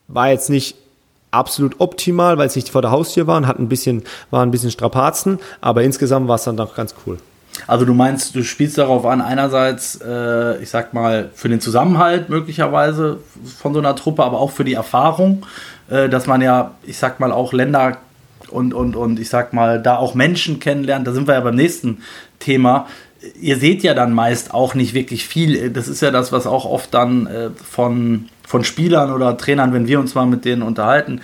war 0.08 0.30
jetzt 0.30 0.49
nicht 0.51 0.78
absolut 1.36 1.80
optimal, 1.80 2.38
weil 2.38 2.48
es 2.48 2.56
nicht 2.56 2.69
vor 2.69 2.82
der 2.82 2.91
Haustür 2.91 3.28
war 3.28 3.38
und 3.38 3.48
hat 3.48 3.60
ein 3.60 3.69
bisschen, 3.69 4.04
war 4.32 4.43
ein 4.43 4.52
bisschen 4.52 4.71
Strapazen, 4.71 5.39
aber 5.62 5.84
insgesamt 5.84 6.28
war 6.28 6.36
es 6.36 6.43
dann 6.43 6.58
doch 6.58 6.76
ganz 6.76 6.95
cool. 7.06 7.17
Also 7.67 7.86
du 7.86 7.93
meinst, 7.93 8.36
du 8.36 8.43
spielst 8.43 8.78
darauf 8.78 9.06
an, 9.06 9.21
einerseits, 9.21 10.00
äh, 10.06 10.62
ich 10.62 10.69
sag 10.69 10.93
mal, 10.93 11.30
für 11.34 11.50
den 11.50 11.62
Zusammenhalt 11.62 12.30
möglicherweise 12.30 13.19
von 13.60 13.74
so 13.74 13.80
einer 13.80 13.95
Truppe, 13.95 14.24
aber 14.24 14.39
auch 14.39 14.52
für 14.52 14.63
die 14.63 14.74
Erfahrung, 14.74 15.45
äh, 15.89 16.10
dass 16.10 16.28
man 16.28 16.41
ja, 16.41 16.71
ich 16.84 16.98
sag 16.98 17.19
mal, 17.19 17.32
auch 17.32 17.54
Länder 17.54 17.98
und, 18.50 18.74
und, 18.74 18.95
und 18.95 19.19
ich 19.19 19.30
sag 19.30 19.54
mal, 19.54 19.82
da 19.82 19.98
auch 19.98 20.15
Menschen 20.15 20.60
kennenlernt. 20.60 21.08
Da 21.08 21.13
sind 21.13 21.28
wir 21.28 21.36
ja 21.36 21.41
beim 21.41 21.56
nächsten 21.56 22.04
Thema. 22.39 22.88
Ihr 23.41 23.58
seht 23.58 23.82
ja 23.84 23.93
dann 23.93 24.13
meist 24.13 24.54
auch 24.54 24.76
nicht 24.76 24.93
wirklich 24.93 25.26
viel. 25.26 25.71
Das 25.71 25.88
ist 25.88 26.02
ja 26.02 26.12
das, 26.12 26.32
was 26.32 26.45
auch 26.45 26.65
oft 26.65 26.93
dann 26.93 27.26
äh, 27.28 27.50
von 27.52 28.30
von 28.47 28.63
Spielern 28.63 29.12
oder 29.12 29.38
Trainern, 29.38 29.73
wenn 29.73 29.88
wir 29.88 29.99
uns 29.99 30.15
mal 30.15 30.25
mit 30.25 30.45
denen 30.45 30.62
unterhalten, 30.62 31.21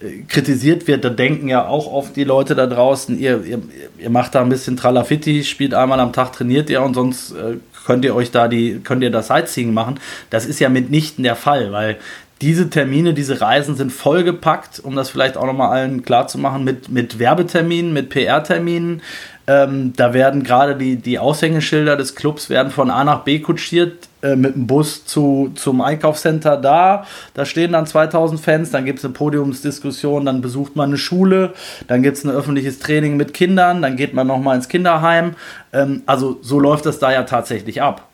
äh, 0.00 0.22
kritisiert 0.28 0.86
wird, 0.86 1.04
da 1.04 1.10
denken 1.10 1.48
ja 1.48 1.66
auch 1.66 1.90
oft 1.90 2.16
die 2.16 2.24
Leute 2.24 2.54
da 2.54 2.66
draußen, 2.66 3.18
ihr, 3.18 3.44
ihr, 3.44 3.62
ihr 3.98 4.10
macht 4.10 4.34
da 4.34 4.40
ein 4.40 4.48
bisschen 4.48 4.76
Tralafitti, 4.76 5.44
spielt 5.44 5.74
einmal 5.74 6.00
am 6.00 6.12
Tag, 6.12 6.32
trainiert 6.32 6.70
ihr 6.70 6.82
und 6.82 6.94
sonst 6.94 7.32
äh, 7.32 7.56
könnt 7.86 8.04
ihr 8.04 8.14
euch 8.14 8.30
da 8.30 8.48
die, 8.48 8.80
könnt 8.82 9.02
ihr 9.02 9.10
das 9.10 9.28
Sightseeing 9.28 9.72
machen. 9.72 10.00
Das 10.30 10.46
ist 10.46 10.58
ja 10.58 10.68
mitnichten 10.68 11.22
der 11.22 11.36
Fall, 11.36 11.72
weil 11.72 11.98
diese 12.40 12.68
Termine, 12.68 13.14
diese 13.14 13.40
Reisen 13.40 13.76
sind 13.76 13.92
vollgepackt, 13.92 14.80
um 14.80 14.96
das 14.96 15.08
vielleicht 15.08 15.36
auch 15.36 15.46
nochmal 15.46 15.70
allen 15.70 16.02
klar 16.02 16.26
zu 16.26 16.38
machen, 16.38 16.64
mit, 16.64 16.88
mit 16.88 17.18
Werbeterminen, 17.18 17.92
mit 17.92 18.10
PR-Terminen, 18.10 19.02
ähm, 19.46 19.92
da 19.96 20.14
werden 20.14 20.42
gerade 20.42 20.76
die, 20.76 20.96
die 20.96 21.18
Aushängeschilder 21.18 21.96
des 21.96 22.14
Clubs 22.14 22.50
werden 22.50 22.72
von 22.72 22.90
A 22.90 23.04
nach 23.04 23.20
B 23.20 23.40
kutschiert 23.40 24.08
äh, 24.24 24.36
mit 24.36 24.54
dem 24.54 24.66
Bus 24.66 25.04
zu, 25.04 25.52
zum 25.54 25.82
Einkaufscenter 25.82 26.56
da. 26.56 27.04
Da 27.34 27.44
stehen 27.44 27.72
dann 27.72 27.86
2000 27.86 28.40
Fans, 28.40 28.70
dann 28.70 28.86
gibt 28.86 29.00
es 29.00 29.04
eine 29.04 29.12
Podiumsdiskussion, 29.12 30.24
dann 30.24 30.40
besucht 30.40 30.76
man 30.76 30.88
eine 30.88 30.96
Schule, 30.96 31.52
dann 31.88 32.02
gibt 32.02 32.16
es 32.16 32.24
ein 32.24 32.30
öffentliches 32.30 32.78
Training 32.78 33.18
mit 33.18 33.34
Kindern, 33.34 33.82
dann 33.82 33.96
geht 33.96 34.14
man 34.14 34.26
nochmal 34.26 34.56
ins 34.56 34.68
Kinderheim. 34.68 35.34
Ähm, 35.74 36.04
also 36.06 36.38
so 36.40 36.58
läuft 36.58 36.86
das 36.86 36.98
da 36.98 37.12
ja 37.12 37.24
tatsächlich 37.24 37.82
ab. 37.82 38.08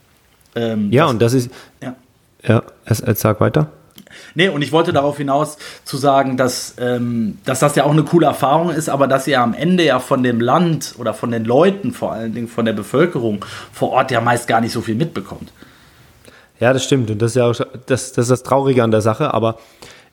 Ähm, 0.56 0.90
ja, 0.90 1.04
das, 1.04 1.12
und 1.12 1.22
das 1.22 1.32
ist. 1.32 1.50
Ja, 1.80 1.94
ja 2.42 2.62
es, 2.86 2.98
es 2.98 3.20
sag 3.20 3.40
weiter. 3.40 3.68
Nee, 4.34 4.48
und 4.48 4.62
ich 4.62 4.72
wollte 4.72 4.92
darauf 4.92 5.16
hinaus 5.16 5.58
zu 5.84 5.96
sagen, 5.96 6.36
dass, 6.36 6.74
ähm, 6.80 7.38
dass 7.44 7.60
das 7.60 7.76
ja 7.76 7.84
auch 7.84 7.92
eine 7.92 8.02
coole 8.02 8.26
Erfahrung 8.26 8.70
ist, 8.70 8.88
aber 8.88 9.06
dass 9.06 9.28
ihr 9.28 9.40
am 9.40 9.54
Ende 9.54 9.84
ja 9.84 10.00
von 10.00 10.24
dem 10.24 10.40
Land 10.40 10.96
oder 10.98 11.14
von 11.14 11.30
den 11.30 11.44
Leuten, 11.44 11.92
vor 11.92 12.12
allen 12.12 12.34
Dingen 12.34 12.48
von 12.48 12.64
der 12.64 12.72
Bevölkerung 12.72 13.44
vor 13.72 13.90
Ort 13.90 14.10
ja 14.10 14.20
meist 14.20 14.48
gar 14.48 14.60
nicht 14.60 14.72
so 14.72 14.80
viel 14.80 14.96
mitbekommt. 14.96 15.52
Ja, 16.60 16.72
das 16.72 16.84
stimmt. 16.84 17.10
Und 17.10 17.20
das 17.20 17.32
ist 17.32 17.36
ja 17.36 17.46
auch 17.50 17.54
das, 17.86 18.12
das, 18.12 18.24
ist 18.24 18.30
das 18.30 18.42
Traurige 18.42 18.84
an 18.84 18.90
der 18.90 19.00
Sache. 19.00 19.32
Aber 19.34 19.58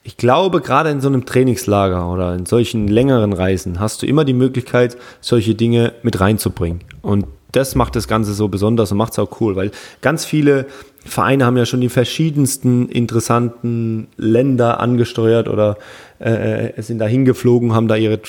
ich 0.03 0.15
glaube, 0.17 0.61
gerade 0.61 0.89
in 0.89 1.01
so 1.01 1.09
einem 1.09 1.25
Trainingslager 1.25 2.09
oder 2.09 2.33
in 2.33 2.45
solchen 2.45 2.87
längeren 2.87 3.33
Reisen 3.33 3.79
hast 3.79 4.01
du 4.01 4.05
immer 4.05 4.23
die 4.23 4.33
Möglichkeit, 4.33 4.97
solche 5.19 5.53
Dinge 5.53 5.93
mit 6.01 6.19
reinzubringen. 6.19 6.79
Und 7.01 7.25
das 7.51 7.75
macht 7.75 7.95
das 7.95 8.07
Ganze 8.07 8.33
so 8.33 8.47
besonders 8.47 8.91
und 8.91 8.97
macht 8.97 9.13
es 9.13 9.19
auch 9.19 9.41
cool, 9.41 9.55
weil 9.55 9.71
ganz 10.01 10.25
viele 10.25 10.67
Vereine 11.03 11.45
haben 11.45 11.57
ja 11.57 11.65
schon 11.65 11.81
die 11.81 11.89
verschiedensten 11.89 12.89
interessanten 12.89 14.07
Länder 14.17 14.79
angesteuert 14.79 15.47
oder 15.47 15.77
äh, 16.19 16.69
äh, 16.69 16.81
sind 16.81 16.99
da 16.99 17.05
hingeflogen, 17.05 17.73
haben 17.73 17.87
da 17.87 17.95
ihre 17.95 18.19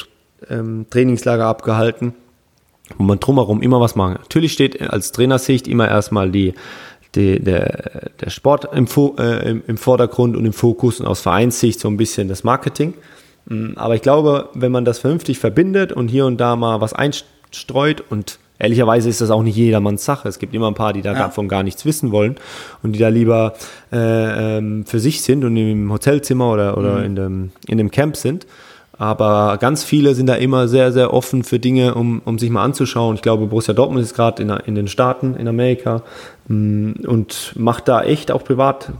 ähm, 0.48 0.86
Trainingslager 0.90 1.46
abgehalten, 1.46 2.14
wo 2.96 3.02
man 3.04 3.20
drumherum 3.20 3.60
immer 3.60 3.80
was 3.80 3.96
machen. 3.96 4.14
Natürlich 4.14 4.52
steht 4.52 4.80
als 4.80 5.12
Trainersicht 5.12 5.66
immer 5.68 5.88
erstmal 5.88 6.30
die, 6.30 6.54
die, 7.18 7.40
der, 7.40 8.10
der 8.20 8.30
Sport 8.30 8.68
im, 8.72 8.86
äh, 9.18 9.50
im, 9.50 9.62
im 9.66 9.76
Vordergrund 9.76 10.36
und 10.36 10.46
im 10.46 10.52
Fokus 10.52 11.00
und 11.00 11.06
aus 11.06 11.20
Vereinssicht 11.20 11.80
so 11.80 11.88
ein 11.88 11.96
bisschen 11.96 12.28
das 12.28 12.44
Marketing. 12.44 12.94
Mm, 13.46 13.72
aber 13.76 13.94
ich 13.94 14.02
glaube, 14.02 14.48
wenn 14.54 14.72
man 14.72 14.84
das 14.84 14.98
vernünftig 14.98 15.38
verbindet 15.38 15.92
und 15.92 16.08
hier 16.08 16.24
und 16.24 16.38
da 16.38 16.56
mal 16.56 16.80
was 16.80 16.92
einstreut 16.94 18.02
und 18.08 18.38
Ehrlicherweise 18.60 19.08
ist 19.08 19.20
das 19.20 19.30
auch 19.30 19.42
nicht 19.44 19.56
jedermanns 19.56 20.04
Sache. 20.04 20.28
Es 20.28 20.40
gibt 20.40 20.52
immer 20.52 20.66
ein 20.66 20.74
paar, 20.74 20.92
die 20.92 21.02
da 21.02 21.12
ja. 21.12 21.18
davon 21.18 21.48
gar 21.48 21.62
nichts 21.62 21.84
wissen 21.84 22.10
wollen 22.10 22.34
und 22.82 22.92
die 22.92 22.98
da 22.98 23.08
lieber 23.08 23.54
äh, 23.92 24.58
ähm, 24.58 24.84
für 24.84 24.98
sich 24.98 25.22
sind 25.22 25.44
und 25.44 25.56
im 25.56 25.92
Hotelzimmer 25.92 26.52
oder, 26.52 26.76
oder 26.76 26.98
mhm. 26.98 27.04
in, 27.04 27.14
dem, 27.16 27.50
in 27.68 27.78
dem 27.78 27.90
Camp 27.92 28.16
sind. 28.16 28.46
Aber 28.98 29.58
ganz 29.58 29.84
viele 29.84 30.14
sind 30.14 30.26
da 30.26 30.34
immer 30.34 30.66
sehr, 30.66 30.92
sehr 30.92 31.14
offen 31.14 31.44
für 31.44 31.58
Dinge, 31.58 31.94
um, 31.94 32.20
um 32.24 32.38
sich 32.38 32.50
mal 32.50 32.64
anzuschauen. 32.64 33.14
Ich 33.14 33.22
glaube, 33.22 33.46
Borussia 33.46 33.72
Dortmund 33.72 34.02
ist 34.02 34.14
gerade 34.14 34.42
in, 34.42 34.50
in 34.50 34.74
den 34.74 34.88
Staaten, 34.88 35.34
in 35.36 35.46
Amerika 35.46 36.02
mm, 36.48 37.06
und 37.06 37.52
macht 37.56 37.86
da 37.86 38.02
echt 38.02 38.32
auch 38.32 38.42
privat 38.42 38.90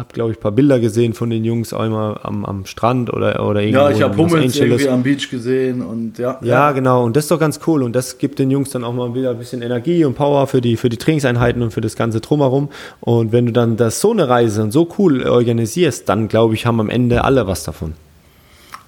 habe, 0.00 0.08
glaube 0.12 0.30
ich, 0.32 0.38
ein 0.38 0.40
paar 0.40 0.52
Bilder 0.52 0.80
gesehen 0.80 1.14
von 1.14 1.30
den 1.30 1.44
Jungs 1.44 1.72
einmal 1.72 2.18
am, 2.22 2.44
am 2.44 2.64
Strand 2.64 3.12
oder, 3.12 3.46
oder 3.46 3.60
irgendwo. 3.60 3.80
Ja, 3.80 3.90
ich 3.90 4.02
habe 4.02 4.16
Hummels 4.16 4.56
irgendwie 4.56 4.88
am 4.88 5.02
Beach 5.02 5.30
gesehen 5.30 5.82
und 5.82 6.18
ja, 6.18 6.38
ja. 6.40 6.46
Ja, 6.46 6.72
genau. 6.72 7.04
Und 7.04 7.16
das 7.16 7.24
ist 7.24 7.30
doch 7.30 7.38
ganz 7.38 7.60
cool. 7.66 7.82
Und 7.82 7.94
das 7.94 8.18
gibt 8.18 8.38
den 8.38 8.50
Jungs 8.50 8.70
dann 8.70 8.84
auch 8.84 8.92
mal 8.92 9.14
wieder 9.14 9.30
ein 9.30 9.38
bisschen 9.38 9.62
Energie 9.62 10.04
und 10.04 10.14
Power 10.14 10.46
für 10.46 10.60
die, 10.60 10.76
für 10.76 10.88
die 10.88 10.96
Trainingseinheiten 10.96 11.62
und 11.62 11.72
für 11.72 11.80
das 11.80 11.96
ganze 11.96 12.20
Drumherum. 12.20 12.68
Und 13.00 13.32
wenn 13.32 13.46
du 13.46 13.52
dann 13.52 13.76
das 13.76 14.00
so 14.00 14.12
eine 14.12 14.28
Reise 14.28 14.62
und 14.62 14.72
so 14.72 14.88
cool 14.98 15.26
organisierst, 15.26 16.08
dann 16.08 16.28
glaube 16.28 16.54
ich, 16.54 16.66
haben 16.66 16.80
am 16.80 16.88
Ende 16.88 17.24
alle 17.24 17.46
was 17.46 17.64
davon. 17.64 17.94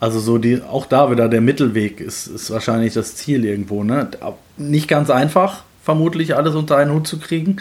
Also 0.03 0.19
so 0.19 0.37
die, 0.37 0.61
auch 0.61 0.87
da 0.87 1.13
wieder 1.13 1.29
der 1.29 1.41
Mittelweg 1.41 2.01
ist, 2.01 2.27
ist 2.27 2.51
wahrscheinlich 2.51 2.93
das 2.93 3.15
Ziel 3.15 3.45
irgendwo. 3.45 3.85
Ne? 3.85 4.11
Nicht 4.57 4.89
ganz 4.89 5.11
einfach, 5.11 5.63
vermutlich 5.81 6.35
alles 6.35 6.57
unter 6.57 6.77
einen 6.77 6.93
Hut 6.93 7.07
zu 7.07 7.21
kriegen. 7.21 7.59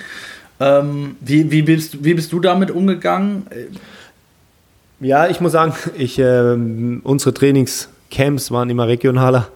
Ähm, 0.59 1.17
wie, 1.19 1.51
wie, 1.51 1.61
bist, 1.61 2.03
wie 2.03 2.15
bist 2.15 2.33
du 2.33 2.39
damit 2.39 2.71
umgegangen? 2.71 3.45
Ja, 4.99 5.27
ich 5.27 5.39
muss 5.39 5.51
sagen, 5.51 5.75
ich, 5.99 6.17
äh, 6.17 6.57
unsere 7.03 7.31
Trainingscamps 7.31 8.49
waren 8.49 8.71
immer 8.71 8.87
regionaler, 8.87 9.49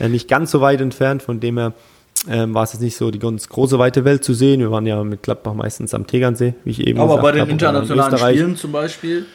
äh, 0.00 0.08
nicht 0.08 0.26
ganz 0.26 0.50
so 0.50 0.60
weit 0.60 0.80
entfernt, 0.80 1.22
von 1.22 1.38
dem 1.38 1.58
her 1.58 1.74
äh, 2.26 2.44
war 2.48 2.64
es 2.64 2.72
jetzt 2.72 2.82
nicht 2.82 2.96
so 2.96 3.12
die 3.12 3.20
ganz 3.20 3.48
große 3.48 3.78
weite 3.78 4.04
Welt 4.04 4.24
zu 4.24 4.34
sehen. 4.34 4.58
Wir 4.58 4.72
waren 4.72 4.84
ja 4.84 5.04
mit 5.04 5.22
Gladbach 5.22 5.54
meistens 5.54 5.94
am 5.94 6.08
Tegernsee, 6.08 6.54
wie 6.64 6.70
ich 6.72 6.84
eben 6.88 6.98
Aber 6.98 7.18
gesagt 7.18 7.22
bei 7.22 7.38
den 7.38 7.50
internationalen 7.50 8.18
Spielen 8.18 8.56
zum 8.56 8.72
Beispiel? 8.72 9.26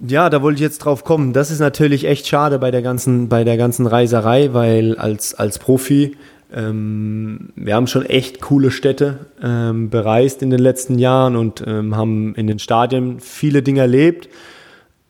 Ja, 0.00 0.30
da 0.30 0.42
wollte 0.42 0.56
ich 0.56 0.62
jetzt 0.62 0.78
drauf 0.78 1.02
kommen. 1.04 1.32
Das 1.32 1.50
ist 1.50 1.58
natürlich 1.58 2.04
echt 2.04 2.28
schade 2.28 2.58
bei 2.58 2.70
der 2.70 2.82
ganzen, 2.82 3.28
bei 3.28 3.42
der 3.42 3.56
ganzen 3.56 3.86
Reiserei, 3.86 4.50
weil 4.52 4.96
als, 4.96 5.34
als 5.34 5.58
Profi 5.58 6.16
ähm, 6.54 7.50
wir 7.56 7.74
haben 7.74 7.86
schon 7.86 8.06
echt 8.06 8.40
coole 8.40 8.70
Städte 8.70 9.26
ähm, 9.42 9.90
bereist 9.90 10.42
in 10.42 10.50
den 10.50 10.60
letzten 10.60 10.98
Jahren 10.98 11.36
und 11.36 11.62
ähm, 11.66 11.96
haben 11.96 12.34
in 12.36 12.46
den 12.46 12.58
Stadien 12.58 13.20
viele 13.20 13.62
Dinge 13.62 13.80
erlebt. 13.80 14.28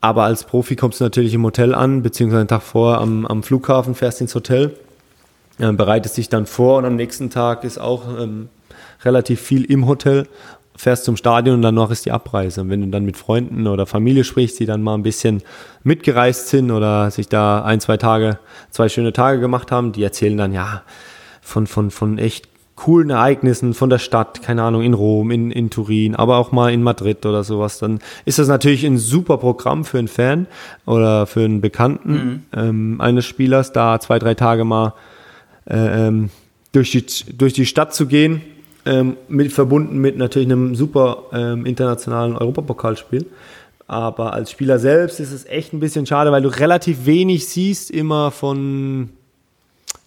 Aber 0.00 0.24
als 0.24 0.44
Profi 0.44 0.76
kommst 0.76 1.00
du 1.00 1.04
natürlich 1.04 1.34
im 1.34 1.44
Hotel 1.44 1.74
an, 1.74 2.02
beziehungsweise 2.02 2.40
einen 2.40 2.48
Tag 2.48 2.62
vor 2.62 2.98
am, 2.98 3.26
am 3.26 3.42
Flughafen, 3.42 3.94
fährst 3.94 4.20
ins 4.20 4.34
Hotel, 4.34 4.74
äh, 5.58 5.72
bereitest 5.72 6.16
dich 6.16 6.28
dann 6.28 6.46
vor 6.46 6.78
und 6.78 6.84
am 6.84 6.96
nächsten 6.96 7.30
Tag 7.30 7.64
ist 7.64 7.78
auch 7.78 8.18
ähm, 8.18 8.48
relativ 9.04 9.40
viel 9.40 9.64
im 9.64 9.86
Hotel 9.86 10.26
fährst 10.78 11.04
zum 11.04 11.16
Stadion 11.16 11.56
und 11.56 11.62
danach 11.62 11.90
ist 11.90 12.06
die 12.06 12.12
Abreise. 12.12 12.60
Und 12.60 12.70
wenn 12.70 12.80
du 12.80 12.86
dann 12.86 13.04
mit 13.04 13.16
Freunden 13.16 13.66
oder 13.66 13.84
Familie 13.84 14.22
sprichst, 14.22 14.60
die 14.60 14.66
dann 14.66 14.80
mal 14.80 14.94
ein 14.94 15.02
bisschen 15.02 15.42
mitgereist 15.82 16.48
sind 16.48 16.70
oder 16.70 17.10
sich 17.10 17.28
da 17.28 17.62
ein, 17.62 17.80
zwei 17.80 17.96
Tage, 17.96 18.38
zwei 18.70 18.88
schöne 18.88 19.12
Tage 19.12 19.40
gemacht 19.40 19.72
haben, 19.72 19.90
die 19.90 20.04
erzählen 20.04 20.36
dann 20.36 20.52
ja 20.52 20.82
von, 21.42 21.66
von, 21.66 21.90
von 21.90 22.18
echt 22.18 22.48
coolen 22.76 23.10
Ereignissen 23.10 23.74
von 23.74 23.90
der 23.90 23.98
Stadt, 23.98 24.40
keine 24.42 24.62
Ahnung, 24.62 24.82
in 24.82 24.94
Rom, 24.94 25.32
in, 25.32 25.50
in 25.50 25.68
Turin, 25.68 26.14
aber 26.14 26.36
auch 26.36 26.52
mal 26.52 26.72
in 26.72 26.84
Madrid 26.84 27.26
oder 27.26 27.42
sowas, 27.42 27.80
dann 27.80 27.98
ist 28.24 28.38
das 28.38 28.46
natürlich 28.46 28.86
ein 28.86 28.98
super 28.98 29.38
Programm 29.38 29.84
für 29.84 29.98
einen 29.98 30.06
Fan 30.06 30.46
oder 30.86 31.26
für 31.26 31.40
einen 31.40 31.60
Bekannten 31.60 32.12
mhm. 32.12 32.42
ähm, 32.56 33.00
eines 33.00 33.26
Spielers, 33.26 33.72
da 33.72 33.98
zwei, 33.98 34.20
drei 34.20 34.34
Tage 34.34 34.62
mal 34.62 34.94
äh, 35.68 36.06
ähm, 36.06 36.30
durch, 36.70 36.92
die, 36.92 37.04
durch 37.36 37.52
die 37.52 37.66
Stadt 37.66 37.96
zu 37.96 38.06
gehen 38.06 38.42
ähm, 38.88 39.16
mit, 39.28 39.52
verbunden 39.52 39.98
mit 39.98 40.16
natürlich 40.16 40.48
einem 40.48 40.74
super 40.74 41.24
ähm, 41.32 41.66
internationalen 41.66 42.36
Europapokalspiel. 42.36 43.26
Aber 43.86 44.32
als 44.32 44.50
Spieler 44.50 44.78
selbst 44.78 45.20
ist 45.20 45.32
es 45.32 45.46
echt 45.46 45.72
ein 45.72 45.80
bisschen 45.80 46.06
schade, 46.06 46.32
weil 46.32 46.42
du 46.42 46.48
relativ 46.48 47.06
wenig 47.06 47.48
siehst 47.48 47.90
immer 47.90 48.30
von, 48.30 49.10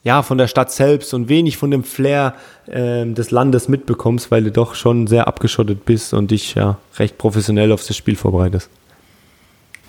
ja, 0.04 0.22
von 0.22 0.38
der 0.38 0.48
Stadt 0.48 0.72
selbst 0.72 1.14
und 1.14 1.30
wenig 1.30 1.58
von 1.58 1.72
dem 1.72 1.84
Flair 1.84 2.36
ähm, 2.68 3.16
des 3.16 3.32
Landes 3.32 3.68
mitbekommst, 3.68 4.30
weil 4.30 4.44
du 4.44 4.52
doch 4.52 4.76
schon 4.76 5.08
sehr 5.08 5.28
abgeschottet 5.28 5.86
bist 5.86 6.14
und 6.14 6.32
dich 6.32 6.56
ja 6.56 6.78
recht 6.98 7.18
professionell 7.18 7.72
auf 7.72 7.86
das 7.86 7.96
Spiel 7.96 8.16
vorbereitest. 8.16 8.70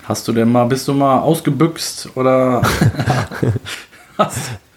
Hast 0.04 0.26
du 0.26 0.32
denn 0.32 0.50
mal, 0.50 0.64
bist 0.64 0.88
du 0.88 0.94
mal 0.94 1.20
ausgebüxt 1.20 2.10
oder 2.14 2.62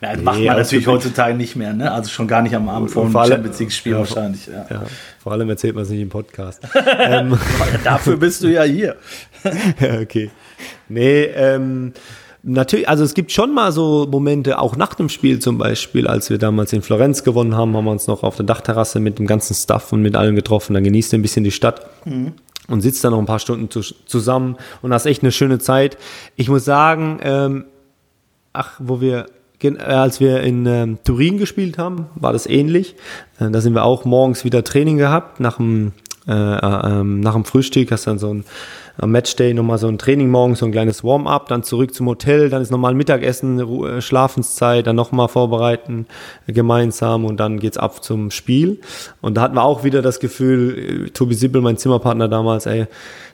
ja, 0.00 0.14
das 0.14 0.22
macht 0.22 0.38
man 0.38 0.56
natürlich 0.56 0.86
heutzutage 0.86 1.34
nicht 1.34 1.56
mehr, 1.56 1.72
ne? 1.72 1.90
Also 1.90 2.10
schon 2.10 2.28
gar 2.28 2.42
nicht 2.42 2.54
am 2.54 2.68
Abend 2.68 2.90
vor 2.90 3.04
dem 3.04 3.12
Champions 3.12 3.58
League-Spiel 3.58 3.92
ja, 3.92 3.98
wahrscheinlich. 3.98 4.46
Ja. 4.46 4.66
ja. 4.70 4.82
vor 5.18 5.32
allem 5.32 5.48
erzählt 5.50 5.74
man 5.74 5.82
es 5.82 5.90
nicht 5.90 6.00
im 6.00 6.08
Podcast. 6.08 6.62
ähm. 6.98 7.36
Dafür 7.82 8.16
bist 8.16 8.42
du 8.42 8.48
ja 8.48 8.62
hier. 8.62 8.96
ja, 9.80 10.00
okay. 10.00 10.30
Nee, 10.88 11.24
ähm, 11.34 11.92
natürlich, 12.44 12.88
also 12.88 13.02
es 13.02 13.14
gibt 13.14 13.32
schon 13.32 13.52
mal 13.52 13.72
so 13.72 14.06
Momente, 14.08 14.60
auch 14.60 14.76
nach 14.76 14.94
dem 14.94 15.08
Spiel 15.08 15.40
zum 15.40 15.58
Beispiel, 15.58 16.06
als 16.06 16.30
wir 16.30 16.38
damals 16.38 16.72
in 16.72 16.82
Florenz 16.82 17.24
gewonnen 17.24 17.56
haben, 17.56 17.76
haben 17.76 17.84
wir 17.84 17.90
uns 17.90 18.06
noch 18.06 18.22
auf 18.22 18.36
der 18.36 18.46
Dachterrasse 18.46 19.00
mit 19.00 19.18
dem 19.18 19.26
ganzen 19.26 19.54
Stuff 19.54 19.92
und 19.92 20.02
mit 20.02 20.14
allen 20.14 20.36
getroffen. 20.36 20.74
Dann 20.74 20.84
genießt 20.84 21.12
du 21.12 21.16
ein 21.16 21.22
bisschen 21.22 21.44
die 21.44 21.50
Stadt. 21.50 21.86
Mhm 22.04 22.34
und 22.68 22.82
sitzt 22.82 23.02
da 23.02 23.10
noch 23.10 23.18
ein 23.18 23.26
paar 23.26 23.38
Stunden 23.38 23.70
zu, 23.70 23.80
zusammen 23.80 24.56
und 24.82 24.92
hast 24.92 25.06
echt 25.06 25.22
eine 25.22 25.32
schöne 25.32 25.58
Zeit. 25.58 25.96
Ich 26.36 26.48
muss 26.48 26.64
sagen, 26.64 27.18
ähm, 27.22 27.64
ach, 28.52 28.78
wo 28.78 29.00
wir 29.00 29.26
als 29.78 30.20
wir 30.20 30.40
in 30.42 30.66
ähm, 30.66 30.98
Turin 31.04 31.38
gespielt 31.38 31.78
haben, 31.78 32.06
war 32.14 32.32
das 32.32 32.46
ähnlich. 32.46 32.94
Äh, 33.40 33.50
da 33.50 33.60
sind 33.60 33.74
wir 33.74 33.84
auch 33.84 34.04
morgens 34.04 34.44
wieder 34.44 34.62
Training 34.62 34.98
gehabt. 34.98 35.40
Nach 35.40 35.56
dem, 35.56 35.92
äh, 36.26 36.32
äh, 36.32 37.00
ähm, 37.00 37.20
nach 37.20 37.34
dem 37.34 37.44
Frühstück 37.44 37.90
hast 37.90 38.06
du 38.06 38.10
dann 38.10 38.18
so 38.18 38.32
ein 38.32 38.44
am 38.98 39.12
Matchday 39.12 39.54
nochmal 39.54 39.78
so 39.78 39.86
ein 39.86 39.96
Training 39.96 40.28
morgens, 40.28 40.58
so 40.58 40.66
ein 40.66 40.72
kleines 40.72 41.04
Warm-up, 41.04 41.48
dann 41.48 41.62
zurück 41.62 41.94
zum 41.94 42.08
Hotel, 42.08 42.50
dann 42.50 42.60
ist 42.60 42.70
nochmal 42.70 42.92
ein 42.92 42.96
Mittagessen, 42.96 43.60
Ruhe, 43.60 44.02
Schlafenszeit, 44.02 44.86
dann 44.86 44.96
nochmal 44.96 45.28
vorbereiten 45.28 46.06
gemeinsam 46.48 47.24
und 47.24 47.38
dann 47.38 47.60
geht's 47.60 47.78
ab 47.78 48.02
zum 48.02 48.32
Spiel. 48.32 48.80
Und 49.20 49.36
da 49.36 49.42
hatten 49.42 49.54
wir 49.54 49.62
auch 49.62 49.84
wieder 49.84 50.02
das 50.02 50.18
Gefühl, 50.18 51.06
äh, 51.06 51.10
Tobi 51.10 51.34
Sippel, 51.34 51.60
mein 51.60 51.76
Zimmerpartner 51.76 52.28
damals, 52.28 52.66
ey, 52.66 52.86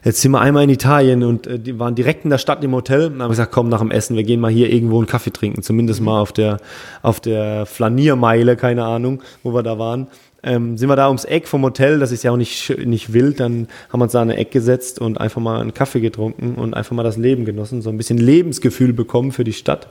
jetzt 0.05 0.21
sind 0.21 0.33
wir 0.33 0.41
einmal 0.41 0.65
in 0.65 0.71
Italien 0.71 1.25
und 1.25 1.47
äh, 1.47 1.59
die 1.59 1.79
waren 1.79 1.95
direkt 1.95 2.25
in 2.25 2.31
der 2.31 2.39
Stadt 2.39 2.62
im 2.62 2.75
Hotel. 2.75 3.09
Dann 3.09 3.23
haben 3.23 3.31
gesagt, 3.31 3.53
komm, 3.53 3.71
nach 3.71 3.81
dem 3.81 3.91
Essen, 3.91 4.17
wir 4.17 4.25
gehen 4.25 4.41
mal 4.41 4.51
hier 4.51 4.71
irgendwo 4.71 4.99
einen 4.99 5.07
Kaffee 5.07 5.33
trinken, 5.33 5.62
zumindest 5.62 6.03
mal 6.03 6.21
auf 6.21 6.33
der, 6.33 6.59
auf 7.01 7.21
der 7.21 7.65
Flaniermeile, 7.65 8.57
keine 8.57 8.85
Ahnung, 8.85 9.23
wo 9.43 9.55
wir 9.55 9.62
da 9.62 9.79
waren 9.79 10.09
ähm, 10.45 10.76
sind 10.78 10.88
wir 10.88 10.97
da 10.97 11.09
ums 11.09 11.24
Eck 11.24 11.49
vom 11.49 11.62
Hotel, 11.62 11.99
das 11.99 12.12
ist 12.12 12.22
ja 12.22 12.30
auch 12.30 12.36
nicht, 12.36 12.78
nicht 12.78 13.12
wild, 13.12 13.40
dann 13.40 13.68
haben 13.90 14.01
wir 14.01 14.05
uns 14.05 14.12
da 14.12 14.22
an 14.22 14.30
ein 14.30 14.36
Eck 14.36 14.51
gesetzt 14.51 15.01
und 15.01 15.20
einfach 15.20 15.40
mal 15.40 15.61
einen 15.61 15.74
Kaffee 15.74 16.01
getrunken 16.01 16.55
und 16.55 16.74
einfach 16.74 16.95
mal 16.95 17.03
das 17.03 17.16
Leben 17.16 17.45
genossen, 17.45 17.82
so 17.82 17.90
ein 17.90 17.97
bisschen 17.97 18.18
Lebensgefühl 18.18 18.92
bekommen 18.92 19.32
für 19.32 19.45
die 19.45 19.53
Stadt 19.53 19.88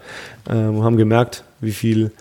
ähm, 0.49 0.77
und 0.77 0.83
haben 0.83 0.97
gemerkt, 0.97 1.43
wie 1.59 1.71
viel 1.71 2.11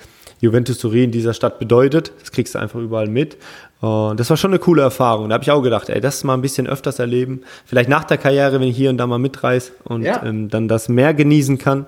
Juventus 0.41 0.79
Turin 0.79 1.13
dieser 1.13 1.35
Stadt 1.35 1.61
bedeutet. 1.61 2.13
Das 2.21 2.33
kriegst 2.33 2.55
du 2.55 2.59
einfach 2.59 2.81
überall 2.81 3.07
mit. 3.07 3.37
Und 3.81 4.19
das 4.19 4.29
war 4.29 4.37
schon 4.37 4.51
eine 4.51 4.59
coole 4.59 4.83
Erfahrung. 4.83 5.29
Da 5.29 5.35
habe 5.35 5.45
ich 5.45 5.51
auch 5.51 5.63
gedacht, 5.63 5.89
ey, 5.89 6.01
das 6.01 6.25
mal 6.25 6.35
ein 6.35 6.43
bisschen 6.43 6.67
öfters 6.67 6.99
erleben. 6.99 7.43
Vielleicht 7.65 7.89
nach 7.89 8.05
der 8.05 8.19
Karriere, 8.19 8.61
wenn 8.61 8.69
ich 8.69 8.77
hier 8.77 8.91
und 8.91 8.99
da 8.99 9.07
mal 9.07 9.19
mitreise 9.19 9.73
und 9.85 10.03
ja. 10.03 10.23
ähm, 10.25 10.51
dann 10.51 10.67
das 10.67 10.89
mehr 10.89 11.15
genießen 11.15 11.59
kann. 11.59 11.87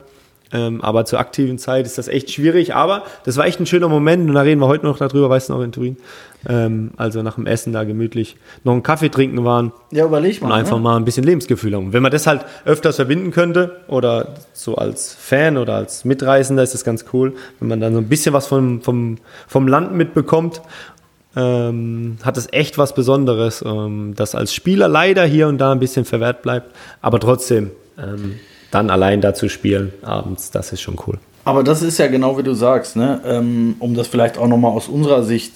Ähm, 0.54 0.80
aber 0.82 1.04
zur 1.04 1.18
aktiven 1.18 1.58
Zeit 1.58 1.84
ist 1.84 1.98
das 1.98 2.06
echt 2.06 2.30
schwierig. 2.30 2.74
Aber 2.74 3.02
das 3.24 3.36
war 3.36 3.44
echt 3.44 3.58
ein 3.58 3.66
schöner 3.66 3.88
Moment 3.88 4.28
und 4.28 4.34
da 4.34 4.42
reden 4.42 4.60
wir 4.60 4.68
heute 4.68 4.86
noch 4.86 4.96
darüber, 4.96 5.28
weißt 5.28 5.48
du 5.48 5.54
noch 5.54 5.62
in 5.62 5.72
Turin. 5.72 5.96
Ähm, 6.48 6.92
also 6.96 7.22
nach 7.22 7.34
dem 7.34 7.46
Essen 7.46 7.72
da 7.72 7.82
gemütlich 7.82 8.36
noch 8.62 8.72
einen 8.72 8.84
Kaffee 8.84 9.08
trinken 9.08 9.44
waren. 9.44 9.72
Ja, 9.90 10.04
überleg 10.04 10.40
mal. 10.40 10.48
Und 10.48 10.52
einfach 10.52 10.76
ne? 10.76 10.82
mal 10.82 10.96
ein 10.96 11.04
bisschen 11.04 11.24
Lebensgefühl 11.24 11.74
haben. 11.74 11.92
Wenn 11.92 12.02
man 12.02 12.12
das 12.12 12.28
halt 12.28 12.46
öfters 12.64 12.96
verbinden 12.96 13.32
könnte 13.32 13.80
oder 13.88 14.34
so 14.52 14.76
als 14.76 15.12
Fan 15.12 15.56
oder 15.56 15.74
als 15.74 16.04
Mitreisender 16.04 16.62
ist 16.62 16.72
das 16.72 16.84
ganz 16.84 17.06
cool, 17.12 17.34
wenn 17.58 17.68
man 17.68 17.80
dann 17.80 17.92
so 17.92 17.98
ein 17.98 18.08
bisschen 18.08 18.32
was 18.32 18.46
vom, 18.46 18.80
vom, 18.80 19.18
vom 19.48 19.66
Land 19.66 19.92
mitbekommt 19.92 20.62
ähm, 21.36 22.16
hat 22.22 22.36
es 22.36 22.52
echt 22.52 22.78
was 22.78 22.94
Besonderes, 22.94 23.62
ähm, 23.66 24.12
das 24.14 24.36
als 24.36 24.54
Spieler 24.54 24.86
leider 24.86 25.24
hier 25.24 25.48
und 25.48 25.58
da 25.58 25.72
ein 25.72 25.80
bisschen 25.80 26.04
verwehrt 26.04 26.42
bleibt, 26.42 26.74
aber 27.00 27.18
trotzdem 27.18 27.72
ähm, 27.98 28.36
dann 28.74 28.90
allein 28.90 29.20
da 29.20 29.34
zu 29.34 29.48
spielen 29.48 29.92
abends, 30.02 30.50
das 30.50 30.72
ist 30.72 30.80
schon 30.80 30.96
cool. 31.06 31.18
Aber 31.44 31.62
das 31.62 31.82
ist 31.82 31.98
ja 31.98 32.06
genau 32.06 32.38
wie 32.38 32.42
du 32.42 32.54
sagst, 32.54 32.96
ne? 32.96 33.20
Ähm, 33.26 33.76
um 33.78 33.94
das 33.94 34.08
vielleicht 34.08 34.38
auch 34.38 34.48
nochmal 34.48 34.72
aus 34.72 34.88
unserer 34.88 35.22
Sicht, 35.22 35.52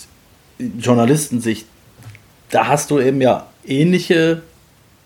Journalistensicht, 0.58 1.66
da 2.50 2.68
hast 2.68 2.90
du 2.90 2.98
eben 2.98 3.20
ja 3.20 3.46
ähnliche 3.66 4.42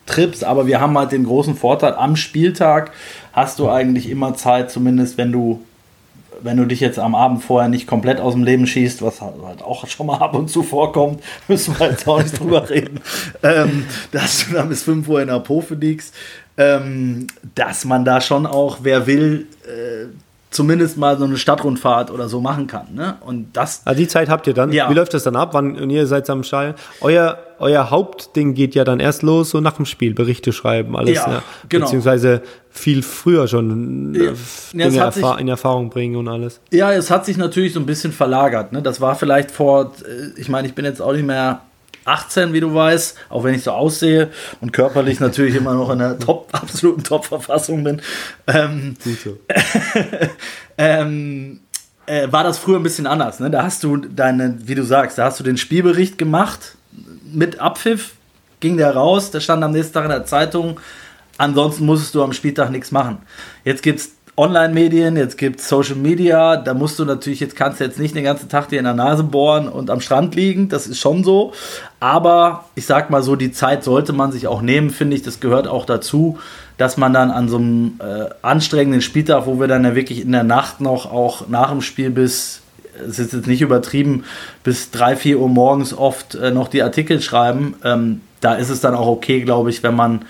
Trips, 0.07 0.43
aber 0.43 0.67
wir 0.67 0.81
haben 0.81 0.99
halt 0.99 1.13
den 1.13 1.25
großen 1.25 1.55
Vorteil, 1.55 1.95
am 1.95 2.17
Spieltag 2.17 2.93
hast 3.33 3.59
du 3.59 3.69
eigentlich 3.69 4.11
immer 4.11 4.35
Zeit, 4.35 4.71
zumindest 4.71 5.19
wenn 5.19 5.31
du 5.33 5.63
wenn 6.45 6.57
du 6.57 6.65
dich 6.65 6.81
jetzt 6.81 6.99
am 6.99 7.15
Abend 7.15 7.43
vorher 7.43 7.69
nicht 7.69 7.87
komplett 7.87 8.21
aus 8.21 8.35
dem 8.35 8.45
Leben 8.45 8.67
schießt, 8.67 9.03
was 9.03 9.21
halt 9.21 9.63
auch 9.63 9.87
schon 9.87 10.07
mal 10.07 10.19
ab 10.19 10.35
und 10.35 10.49
zu 10.49 10.63
vorkommt, 10.63 11.23
müssen 11.49 11.79
wir 11.79 11.91
jetzt 11.91 12.07
auch 12.09 12.23
nicht 12.23 12.39
drüber 12.39 12.69
reden, 12.69 13.01
ähm, 13.43 13.87
dass 14.11 14.47
du 14.47 14.55
dann 14.55 14.69
bis 14.69 14.83
5 14.83 15.09
Uhr 15.09 15.23
in 15.23 15.29
der 15.29 15.41
Pofe 15.41 15.75
liegst, 15.75 16.15
ähm, 16.57 17.27
dass 17.55 17.85
man 17.85 18.05
da 18.05 18.21
schon 18.21 18.47
auch, 18.47 18.79
wer 18.83 19.07
will, 19.07 19.47
äh, 19.65 20.07
zumindest 20.53 20.99
mal 20.99 21.19
so 21.19 21.25
eine 21.25 21.37
Stadtrundfahrt 21.37 22.11
oder 22.11 22.29
so 22.29 22.41
machen 22.41 22.67
kann. 22.67 22.95
Ne? 22.95 23.17
Und 23.21 23.49
das. 23.55 23.83
Also 23.85 23.99
die 23.99 24.07
Zeit 24.07 24.29
habt 24.29 24.47
ihr 24.47 24.55
dann. 24.55 24.71
Ja. 24.73 24.89
Wie 24.91 24.95
läuft 24.95 25.15
das 25.15 25.25
dann 25.25 25.35
ab? 25.35 25.55
Wann 25.55 25.77
und 25.77 25.91
ihr 25.91 26.07
seid 26.07 26.29
am 26.31 26.45
Stall? 26.45 26.75
Euer, 27.01 27.39
euer 27.59 27.91
Hauptding 27.91 28.55
geht 28.55 28.75
ja 28.75 28.85
dann 28.85 29.01
erst 29.01 29.23
los, 29.23 29.51
so 29.51 29.61
nach 29.61 29.73
dem 29.73 29.87
Spiel, 29.87 30.15
Berichte 30.15 30.53
schreiben, 30.53 30.97
alles. 30.97 31.17
Ja, 31.17 31.29
ne? 31.29 31.43
genau. 31.69 31.87
Beziehungsweise 31.87 32.43
viel 32.71 33.03
früher 33.03 33.49
schon 33.49 34.15
ja. 34.15 34.33
Dinge 34.73 34.97
ja, 34.97 35.11
sich, 35.11 35.25
in 35.39 35.49
Erfahrung 35.49 35.91
bringen 35.91 36.17
und 36.17 36.29
alles. 36.29 36.61
Ja, 36.71 36.93
es 36.93 37.11
hat 37.11 37.25
sich 37.25 37.37
natürlich 37.37 37.73
so 37.73 37.81
ein 37.81 37.87
bisschen 37.87 38.13
verlagert. 38.13 38.73
Ne? 38.73 38.83
Das 38.83 39.01
war 39.01 39.15
vielleicht 39.15 39.51
vor, 39.51 39.93
äh, 40.07 40.39
ich 40.41 40.49
meine, 40.49 40.69
ich 40.69 40.75
bin 40.75 40.85
jetzt 40.85 41.01
auch 41.01 41.13
nicht 41.13 41.27
mehr 41.27 41.63
18, 42.05 42.53
wie 42.53 42.61
du 42.61 42.75
weißt, 42.75 43.17
auch 43.29 43.45
wenn 43.45 43.55
ich 43.55 43.63
so 43.63 43.73
aussehe 43.73 44.31
und 44.61 44.73
körperlich 44.73 45.21
natürlich 45.21 45.55
immer 45.55 45.75
noch 45.75 45.91
in 45.91 45.99
der 45.99 46.19
top, 46.19 46.49
absoluten 46.53 47.03
Top-Verfassung 47.03 47.85
bin. 47.85 48.03
Ähm, 48.47 48.97
so. 49.03 49.39
ähm, 50.79 51.61
äh, 52.07 52.31
war 52.31 52.45
das 52.45 52.59
früher 52.59 52.79
ein 52.79 52.83
bisschen 52.83 53.07
anders. 53.07 53.41
Ne? 53.41 53.51
Da 53.51 53.63
hast 53.63 53.85
du 53.85 53.97
deine, 53.97 54.57
wie 54.65 54.75
du 54.75 54.85
sagst, 54.85 55.19
da 55.19 55.25
hast 55.25 55.41
du 55.41 55.45
den 55.45 55.57
Spielbericht 55.57 56.19
gemacht 56.19 56.77
mit 57.33 57.61
Abpfiff, 57.61 58.13
ging 58.61 58.77
der 58.77 58.95
raus, 58.95 59.31
der 59.31 59.41
stand 59.41 59.63
am 59.65 59.73
nächsten 59.73 59.95
Tag 59.95 60.05
in 60.05 60.11
der 60.11 60.27
Zeitung. 60.27 60.81
Ansonsten 61.39 61.87
musstest 61.87 62.15
du 62.15 62.23
am 62.23 62.33
Spieltag 62.33 62.71
nichts 62.71 62.91
machen. 62.91 63.19
Jetzt 63.65 63.83
gibt 63.83 64.01
es 64.01 64.13
Online-Medien, 64.37 65.17
jetzt 65.17 65.37
gibt 65.37 65.61
es 65.61 65.69
Social 65.69 65.97
Media, 65.97 66.57
da 66.57 66.73
musst 66.73 66.99
du 66.99 67.05
natürlich, 67.05 67.41
jetzt 67.41 67.55
kannst 67.55 67.81
du 67.81 67.85
jetzt 67.85 67.99
nicht 67.99 68.15
den 68.15 68.25
ganzen 68.25 68.49
Tag 68.49 68.69
dir 68.69 68.79
in 68.79 68.85
der 68.85 68.95
Nase 68.95 69.25
bohren 69.25 69.69
und 69.69 69.91
am 69.91 70.01
Strand 70.01 70.35
liegen, 70.35 70.71
das 70.71 70.87
ist 70.87 70.99
schon 70.99 71.23
so. 71.23 71.53
Aber 72.03 72.65
ich 72.75 72.85
sag 72.85 73.11
mal 73.11 73.23
so, 73.23 73.37
die 73.37 73.53
Zeit 73.53 73.85
sollte 73.85 74.13
man 74.13 74.33
sich 74.33 74.49
auch 74.49 74.61
nehmen, 74.61 74.91
finde 74.91 75.15
ich, 75.15 75.23
das 75.23 75.39
gehört 75.39 75.69
auch 75.69 75.87
dazu, 75.87 76.37
dass 76.77 76.97
man 76.97 77.13
dann 77.13 77.31
an 77.31 77.49
so 77.49 77.59
einem 77.59 78.01
äh, 78.01 78.25
anstrengenden 78.43 79.03
Spieltag, 79.03 79.47
wo 79.47 79.61
wir 79.61 79.69
dann 79.69 79.85
ja 79.85 79.95
wirklich 79.95 80.21
in 80.21 80.33
der 80.33 80.43
Nacht 80.43 80.81
noch 80.81 81.13
auch 81.13 81.47
nach 81.47 81.71
dem 81.71 81.81
Spiel 81.81 82.11
bis, 82.11 82.63
es 83.09 83.21
ist 83.21 83.33
jetzt 83.33 83.47
nicht 83.47 83.63
übertrieben, 83.63 84.25
bis 84.65 84.91
3, 84.91 85.15
4 85.15 85.39
Uhr 85.39 85.49
morgens 85.49 85.95
oft 85.95 86.35
äh, 86.35 86.51
noch 86.51 86.67
die 86.67 86.83
Artikel 86.83 87.21
schreiben, 87.21 87.77
ähm, 87.85 88.21
da 88.41 88.55
ist 88.55 88.71
es 88.71 88.81
dann 88.81 88.97
auch 88.97 89.07
okay, 89.07 89.43
glaube 89.43 89.71
ich, 89.71 89.85
wenn 89.85 89.95
man 89.95 90.25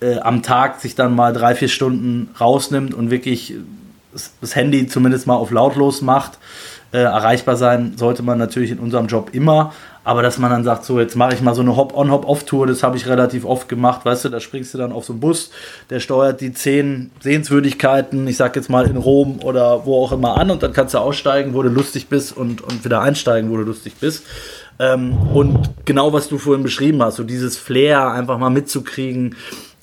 äh, 0.00 0.18
am 0.18 0.42
Tag 0.42 0.80
sich 0.80 0.96
dann 0.96 1.14
mal 1.14 1.32
drei, 1.32 1.54
vier 1.54 1.68
Stunden 1.68 2.30
rausnimmt 2.40 2.92
und 2.92 3.12
wirklich 3.12 3.54
das 4.40 4.56
Handy 4.56 4.88
zumindest 4.88 5.28
mal 5.28 5.36
auf 5.36 5.52
lautlos 5.52 6.02
macht. 6.02 6.40
Äh, 6.92 6.98
erreichbar 6.98 7.54
sein 7.56 7.94
sollte 7.96 8.24
man 8.24 8.38
natürlich 8.38 8.72
in 8.72 8.78
unserem 8.80 9.06
Job 9.06 9.30
immer, 9.32 9.72
aber 10.04 10.22
dass 10.22 10.38
man 10.38 10.50
dann 10.50 10.64
sagt, 10.64 10.84
so 10.84 11.00
jetzt 11.00 11.16
mache 11.16 11.34
ich 11.34 11.40
mal 11.40 11.54
so 11.54 11.62
eine 11.62 11.76
Hop-on, 11.76 12.10
Hop-off-Tour, 12.10 12.66
das 12.66 12.82
habe 12.82 12.96
ich 12.96 13.06
relativ 13.06 13.44
oft 13.44 13.68
gemacht, 13.68 14.04
weißt 14.04 14.26
du, 14.26 14.28
da 14.28 14.38
springst 14.38 14.74
du 14.74 14.78
dann 14.78 14.92
auf 14.92 15.06
so 15.06 15.14
einen 15.14 15.20
Bus, 15.20 15.50
der 15.90 16.00
steuert 16.00 16.40
die 16.40 16.52
zehn 16.52 17.10
Sehenswürdigkeiten, 17.20 18.28
ich 18.28 18.36
sag 18.36 18.54
jetzt 18.54 18.70
mal 18.70 18.86
in 18.86 18.98
Rom 18.98 19.40
oder 19.42 19.86
wo 19.86 20.04
auch 20.04 20.12
immer 20.12 20.36
an 20.36 20.50
und 20.50 20.62
dann 20.62 20.72
kannst 20.72 20.94
du 20.94 20.98
aussteigen, 20.98 21.54
wo 21.54 21.62
du 21.62 21.70
lustig 21.70 22.08
bist 22.08 22.36
und, 22.36 22.60
und 22.60 22.84
wieder 22.84 23.00
einsteigen, 23.00 23.50
wo 23.50 23.56
du 23.56 23.62
lustig 23.62 23.94
bist. 23.98 24.24
Ähm, 24.78 25.16
und 25.32 25.70
genau 25.84 26.12
was 26.12 26.28
du 26.28 26.38
vorhin 26.38 26.62
beschrieben 26.62 27.02
hast, 27.02 27.16
so 27.16 27.24
dieses 27.24 27.56
Flair 27.56 28.10
einfach 28.10 28.38
mal 28.38 28.50
mitzukriegen, 28.50 29.36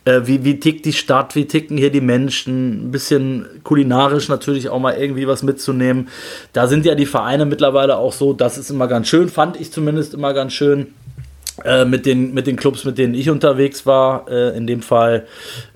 äh, 0.05 0.21
wie, 0.25 0.43
wie 0.43 0.59
tickt 0.59 0.85
die 0.85 0.93
Stadt, 0.93 1.35
wie 1.35 1.45
ticken 1.45 1.77
hier 1.77 1.91
die 1.91 2.01
Menschen, 2.01 2.87
ein 2.87 2.91
bisschen 2.91 3.45
kulinarisch 3.63 4.29
natürlich 4.29 4.69
auch 4.69 4.79
mal 4.79 4.95
irgendwie 4.95 5.27
was 5.27 5.43
mitzunehmen. 5.43 6.09
Da 6.53 6.67
sind 6.67 6.85
ja 6.85 6.95
die 6.95 7.05
Vereine 7.05 7.45
mittlerweile 7.45 7.97
auch 7.97 8.13
so, 8.13 8.33
das 8.33 8.57
ist 8.57 8.69
immer 8.69 8.87
ganz 8.87 9.07
schön, 9.07 9.29
fand 9.29 9.59
ich 9.59 9.71
zumindest 9.71 10.13
immer 10.13 10.33
ganz 10.33 10.53
schön. 10.53 10.87
Äh, 11.65 11.85
mit, 11.85 12.05
den, 12.05 12.33
mit 12.33 12.47
den 12.47 12.55
Clubs, 12.55 12.85
mit 12.85 12.97
denen 12.97 13.13
ich 13.13 13.29
unterwegs 13.29 13.85
war, 13.85 14.27
äh, 14.29 14.55
in 14.57 14.65
dem 14.65 14.81
Fall 14.81 15.27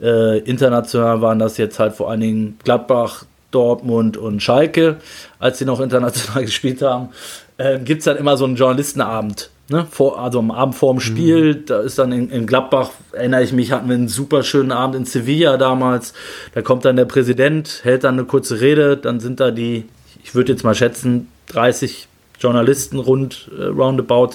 äh, 0.01 0.39
international 0.39 1.21
waren 1.21 1.37
das 1.37 1.57
jetzt 1.57 1.79
halt 1.79 1.93
vor 1.93 2.09
allen 2.09 2.21
Dingen 2.21 2.59
Gladbach, 2.63 3.25
Dortmund 3.51 4.17
und 4.17 4.41
Schalke, 4.41 4.97
als 5.37 5.59
sie 5.59 5.65
noch 5.65 5.79
international 5.81 6.45
gespielt 6.45 6.81
haben, 6.81 7.09
äh, 7.57 7.77
gibt 7.77 7.99
es 7.99 8.05
dann 8.05 8.17
immer 8.17 8.37
so 8.37 8.45
einen 8.45 8.55
Journalistenabend. 8.55 9.51
Ne? 9.67 9.87
Vor, 9.89 10.19
also 10.19 10.39
am 10.39 10.51
Abend 10.51 10.75
vor 10.75 10.93
dem 10.93 10.99
Spiel, 10.99 11.55
mhm. 11.55 11.65
da 11.65 11.79
ist 11.81 11.97
dann 11.97 12.11
in, 12.11 12.29
in, 12.29 12.45
Gladbach, 12.45 12.91
erinnere 13.11 13.43
ich 13.43 13.51
mich, 13.51 13.71
hatten 13.71 13.89
wir 13.89 13.95
einen 13.95 14.07
super 14.07 14.43
schönen 14.43 14.71
Abend 14.71 14.95
in 14.95 15.05
Sevilla 15.05 15.57
damals. 15.57 16.13
Da 16.53 16.61
kommt 16.61 16.85
dann 16.85 16.97
der 16.97 17.05
Präsident, 17.05 17.81
hält 17.83 18.03
dann 18.03 18.15
eine 18.15 18.25
kurze 18.25 18.61
Rede, 18.61 18.95
dann 18.95 19.19
sind 19.19 19.39
da 19.39 19.49
die, 19.49 19.85
ich 20.23 20.35
würde 20.35 20.51
jetzt 20.51 20.63
mal 20.63 20.75
schätzen, 20.75 21.29
30 21.47 22.07
Journalisten 22.39 22.99
rund 22.99 23.49
äh, 23.57 23.63
roundabout, 23.63 24.31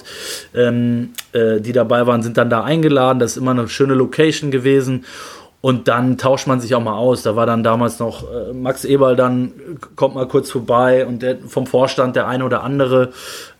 ähm, 0.53 1.11
äh, 1.31 1.61
die 1.61 1.71
dabei 1.71 2.07
waren, 2.07 2.23
sind 2.23 2.37
dann 2.37 2.49
da 2.49 2.63
eingeladen. 2.63 3.19
Das 3.19 3.31
ist 3.31 3.37
immer 3.37 3.51
eine 3.51 3.69
schöne 3.69 3.93
Location 3.93 4.51
gewesen. 4.51 5.05
Und 5.61 5.87
dann 5.87 6.17
tauscht 6.17 6.47
man 6.47 6.59
sich 6.59 6.73
auch 6.73 6.81
mal 6.81 6.97
aus. 6.97 7.21
Da 7.21 7.35
war 7.35 7.45
dann 7.45 7.63
damals 7.63 7.99
noch 7.99 8.23
äh, 8.23 8.51
Max 8.51 8.83
Eberl, 8.83 9.15
dann 9.15 9.53
kommt 9.95 10.15
mal 10.15 10.27
kurz 10.27 10.49
vorbei 10.49 11.05
und 11.05 11.21
der, 11.21 11.37
vom 11.37 11.67
Vorstand 11.67 12.15
der 12.15 12.27
eine 12.27 12.43
oder 12.43 12.63
andere. 12.63 13.11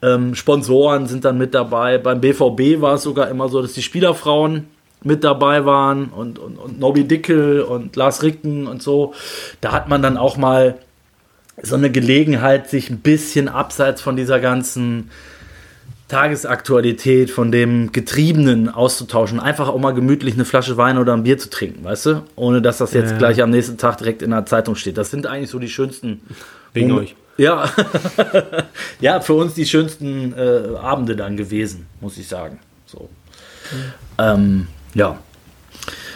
Ähm, 0.01 0.33
Sponsoren 0.33 1.05
sind 1.05 1.25
dann 1.25 1.37
mit 1.37 1.53
dabei. 1.53 1.99
Beim 1.99 2.19
BVB 2.19 2.81
war 2.81 2.95
es 2.95 3.03
sogar 3.03 3.29
immer 3.29 3.49
so, 3.49 3.61
dass 3.61 3.73
die 3.73 3.83
Spielerfrauen 3.83 4.67
mit 5.03 5.23
dabei 5.23 5.65
waren 5.65 6.09
und, 6.09 6.39
und, 6.39 6.57
und 6.57 6.79
Nobby 6.79 7.03
Dickel 7.03 7.61
und 7.61 7.95
Lars 7.95 8.23
Ricken 8.23 8.65
und 8.67 8.81
so. 8.81 9.13
Da 9.61 9.71
hat 9.71 9.87
man 9.87 10.01
dann 10.01 10.17
auch 10.17 10.37
mal 10.37 10.79
so 11.61 11.75
eine 11.75 11.91
Gelegenheit, 11.91 12.69
sich 12.69 12.89
ein 12.89 12.99
bisschen 12.99 13.47
abseits 13.47 14.01
von 14.01 14.15
dieser 14.15 14.39
ganzen 14.39 15.11
Tagesaktualität, 16.11 17.31
von 17.31 17.53
dem 17.53 17.93
Getriebenen 17.93 18.67
auszutauschen. 18.67 19.39
Einfach 19.39 19.69
auch 19.69 19.79
mal 19.79 19.93
gemütlich 19.93 20.33
eine 20.33 20.43
Flasche 20.43 20.75
Wein 20.75 20.97
oder 20.97 21.13
ein 21.13 21.23
Bier 21.23 21.37
zu 21.37 21.49
trinken, 21.49 21.85
weißt 21.85 22.05
du? 22.05 22.23
Ohne 22.35 22.61
dass 22.61 22.79
das 22.79 22.91
jetzt 22.91 23.11
ja. 23.11 23.17
gleich 23.17 23.41
am 23.41 23.49
nächsten 23.49 23.77
Tag 23.77 23.97
direkt 23.97 24.21
in 24.21 24.31
der 24.31 24.45
Zeitung 24.45 24.75
steht. 24.75 24.97
Das 24.97 25.09
sind 25.09 25.25
eigentlich 25.25 25.49
so 25.49 25.57
die 25.57 25.69
schönsten. 25.69 26.19
Wegen 26.73 26.91
um, 26.91 26.97
euch. 26.97 27.15
Ja. 27.37 27.69
ja, 28.99 29.21
für 29.21 29.35
uns 29.35 29.53
die 29.53 29.65
schönsten 29.65 30.33
äh, 30.33 30.75
Abende 30.81 31.15
dann 31.15 31.37
gewesen, 31.37 31.87
muss 32.01 32.17
ich 32.17 32.27
sagen. 32.27 32.59
So. 32.85 33.09
Mhm. 33.71 33.77
Ähm, 34.17 34.67
ja. 34.93 35.17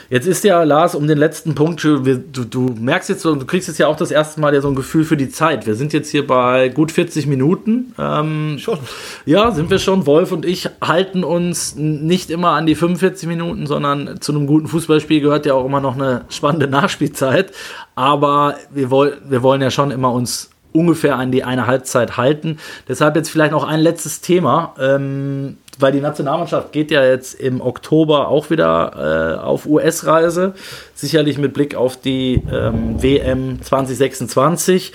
Jetzt 0.10 0.28
ist 0.28 0.44
ja, 0.44 0.64
Lars, 0.64 0.96
um 0.96 1.08
den 1.08 1.18
letzten 1.18 1.56
Punkt, 1.56 1.84
du, 1.84 2.00
du 2.00 2.76
merkst 2.80 3.10
jetzt 3.10 3.26
du 3.26 3.46
kriegst 3.46 3.68
jetzt 3.68 3.78
ja 3.78 3.88
auch 3.88 3.96
das 3.96 4.12
erste 4.12 4.40
Mal 4.40 4.54
ja 4.54 4.62
so 4.62 4.68
ein 4.68 4.76
Gefühl 4.76 5.04
für 5.04 5.18
die 5.18 5.30
Zeit. 5.30 5.66
Wir 5.66 5.76
sind 5.76 5.94
jetzt 5.94 6.10
hier 6.10 6.26
bei 6.26 6.70
gut 6.70 6.92
40 6.92 7.28
Minuten. 7.28 7.94
Ähm, 7.98 8.58
schon. 8.60 8.80
Ja, 9.26 9.52
sind 9.52 9.70
wir 9.70 9.80
schon. 9.80 10.06
Wolf 10.06 10.32
und 10.32 10.46
ich 10.46 10.70
halten 10.82 11.24
uns 11.24 11.76
nicht 11.76 12.30
immer 12.30 12.52
an 12.52 12.66
die 12.66 12.76
45 12.76 13.28
Minuten, 13.28 13.66
sondern 13.66 14.22
zu 14.22 14.34
einem 14.34 14.46
guten 14.46 14.68
Fußballspiel 14.68 15.22
gehört 15.22 15.46
ja 15.46 15.54
auch 15.54 15.66
immer 15.66 15.82
noch 15.82 15.96
eine 15.96 16.26
spannende 16.30 16.68
Nachspielzeit. 16.68 17.52
Aber 17.96 18.56
wir, 18.72 18.92
woll, 18.92 19.18
wir 19.28 19.42
wollen 19.42 19.62
ja 19.62 19.72
schon 19.72 19.92
immer 19.92 20.12
uns 20.12 20.50
ungefähr 20.76 21.16
an 21.16 21.32
die 21.32 21.44
eine 21.44 21.68
Halbzeit 21.68 22.18
halten. 22.18 22.58
Deshalb 22.88 23.16
jetzt 23.16 23.30
vielleicht 23.30 23.52
noch 23.52 23.64
ein 23.64 23.80
letztes 23.80 24.22
Thema. 24.22 24.76
Ähm, 24.80 25.58
weil 25.80 25.92
die 25.92 26.02
Nationalmannschaft 26.02 26.72
geht 26.72 26.92
ja 26.92 27.04
jetzt 27.04 27.34
im 27.34 27.62
Oktober 27.62 28.28
auch 28.28 28.50
wieder 28.50 29.38
äh, 29.40 29.44
auf 29.44 29.66
US-Reise, 29.66 30.54
sicherlich 30.94 31.38
mit 31.38 31.54
Blick 31.54 31.76
auf 31.76 31.98
die 31.98 32.42
ähm, 32.52 33.02
WM 33.02 33.62
2026. 33.62 34.94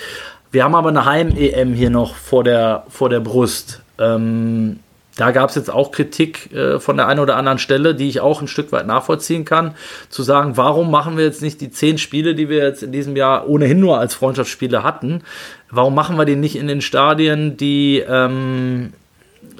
Wir 0.52 0.64
haben 0.64 0.74
aber 0.74 0.88
eine 0.88 1.04
Heim-EM 1.04 1.74
hier 1.74 1.90
noch 1.90 2.14
vor 2.14 2.44
der, 2.44 2.84
vor 2.88 3.08
der 3.08 3.20
Brust. 3.20 3.82
Ähm, 3.98 4.80
da 5.16 5.32
gab 5.32 5.50
es 5.50 5.54
jetzt 5.54 5.70
auch 5.70 5.92
Kritik 5.92 6.52
äh, 6.52 6.80
von 6.80 6.96
der 6.96 7.06
einen 7.06 7.20
oder 7.20 7.36
anderen 7.36 7.58
Stelle, 7.58 7.94
die 7.94 8.08
ich 8.08 8.20
auch 8.20 8.40
ein 8.40 8.48
Stück 8.48 8.72
weit 8.72 8.86
nachvollziehen 8.86 9.44
kann, 9.44 9.74
zu 10.08 10.22
sagen, 10.22 10.56
warum 10.56 10.90
machen 10.90 11.16
wir 11.16 11.24
jetzt 11.24 11.42
nicht 11.42 11.60
die 11.60 11.70
zehn 11.70 11.98
Spiele, 11.98 12.34
die 12.34 12.48
wir 12.48 12.64
jetzt 12.64 12.82
in 12.82 12.90
diesem 12.90 13.16
Jahr 13.16 13.48
ohnehin 13.48 13.80
nur 13.80 13.98
als 13.98 14.14
Freundschaftsspiele 14.14 14.82
hatten, 14.82 15.22
warum 15.70 15.94
machen 15.94 16.16
wir 16.16 16.24
die 16.24 16.36
nicht 16.36 16.56
in 16.56 16.68
den 16.68 16.80
Stadien, 16.80 17.56
die, 17.56 17.98
ähm, 17.98 18.94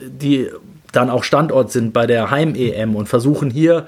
die 0.00 0.48
dann 0.93 1.11
auch 1.11 1.24
Standort 1.24 1.72
sind 1.72 1.93
bei 1.93 2.07
der 2.07 2.30
Heim-EM 2.30 2.97
und 2.97 3.09
versuchen 3.09 3.51
hier 3.51 3.86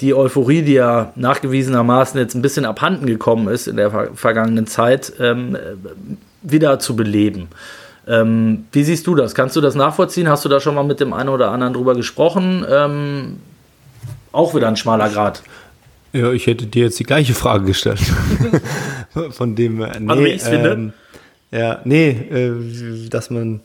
die 0.00 0.14
Euphorie, 0.14 0.62
die 0.62 0.74
ja 0.74 1.12
nachgewiesenermaßen 1.16 2.18
jetzt 2.20 2.34
ein 2.34 2.42
bisschen 2.42 2.64
abhanden 2.64 3.06
gekommen 3.06 3.48
ist 3.48 3.66
in 3.66 3.76
der 3.76 3.90
ver 3.90 4.08
vergangenen 4.14 4.66
Zeit, 4.66 5.12
ähm, 5.20 5.56
wieder 6.42 6.78
zu 6.78 6.96
beleben. 6.96 7.48
Ähm, 8.06 8.66
wie 8.72 8.84
siehst 8.84 9.06
du 9.06 9.14
das? 9.14 9.34
Kannst 9.34 9.56
du 9.56 9.60
das 9.60 9.74
nachvollziehen? 9.74 10.28
Hast 10.28 10.44
du 10.44 10.48
da 10.48 10.60
schon 10.60 10.74
mal 10.74 10.84
mit 10.84 11.00
dem 11.00 11.12
einen 11.12 11.30
oder 11.30 11.50
anderen 11.50 11.72
drüber 11.72 11.94
gesprochen? 11.94 12.64
Ähm, 12.68 13.38
auch 14.32 14.54
wieder 14.54 14.68
ein 14.68 14.76
schmaler 14.76 15.08
Grad. 15.08 15.42
Ja, 16.12 16.30
ich 16.30 16.46
hätte 16.46 16.66
dir 16.66 16.84
jetzt 16.84 16.98
die 16.98 17.04
gleiche 17.04 17.34
Frage 17.34 17.64
gestellt. 17.64 18.00
Von 19.30 19.56
dem, 19.56 19.82
äh, 19.82 19.98
nee, 19.98 20.10
also, 20.10 20.24
ich 20.24 20.42
finde. 20.42 20.70
Ähm, 20.70 20.92
ja, 21.50 21.80
nee, 21.84 22.10
äh, 22.10 23.08
dass 23.08 23.30
man 23.30 23.60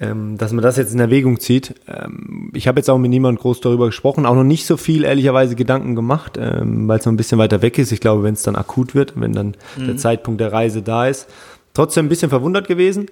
ähm, 0.00 0.38
dass 0.38 0.52
man 0.52 0.62
das 0.62 0.76
jetzt 0.76 0.94
in 0.94 0.98
Erwägung 0.98 1.38
zieht. 1.40 1.74
Ähm, 1.86 2.50
ich 2.54 2.66
habe 2.66 2.80
jetzt 2.80 2.88
auch 2.88 2.98
mit 2.98 3.10
niemandem 3.10 3.40
groß 3.40 3.60
darüber 3.60 3.86
gesprochen, 3.86 4.24
auch 4.24 4.34
noch 4.34 4.44
nicht 4.44 4.64
so 4.66 4.76
viel 4.76 5.04
ehrlicherweise 5.04 5.54
Gedanken 5.56 5.94
gemacht, 5.94 6.38
ähm, 6.40 6.88
weil 6.88 6.98
es 6.98 7.04
noch 7.04 7.12
ein 7.12 7.18
bisschen 7.18 7.38
weiter 7.38 7.60
weg 7.62 7.78
ist. 7.78 7.92
Ich 7.92 8.00
glaube, 8.00 8.22
wenn 8.22 8.34
es 8.34 8.42
dann 8.42 8.56
akut 8.56 8.94
wird, 8.94 9.20
wenn 9.20 9.32
dann 9.32 9.56
mhm. 9.76 9.86
der 9.86 9.96
Zeitpunkt 9.98 10.40
der 10.40 10.52
Reise 10.52 10.82
da 10.82 11.06
ist. 11.06 11.28
Trotzdem 11.74 12.06
ein 12.06 12.08
bisschen 12.08 12.30
verwundert 12.30 12.66
gewesen, 12.66 13.06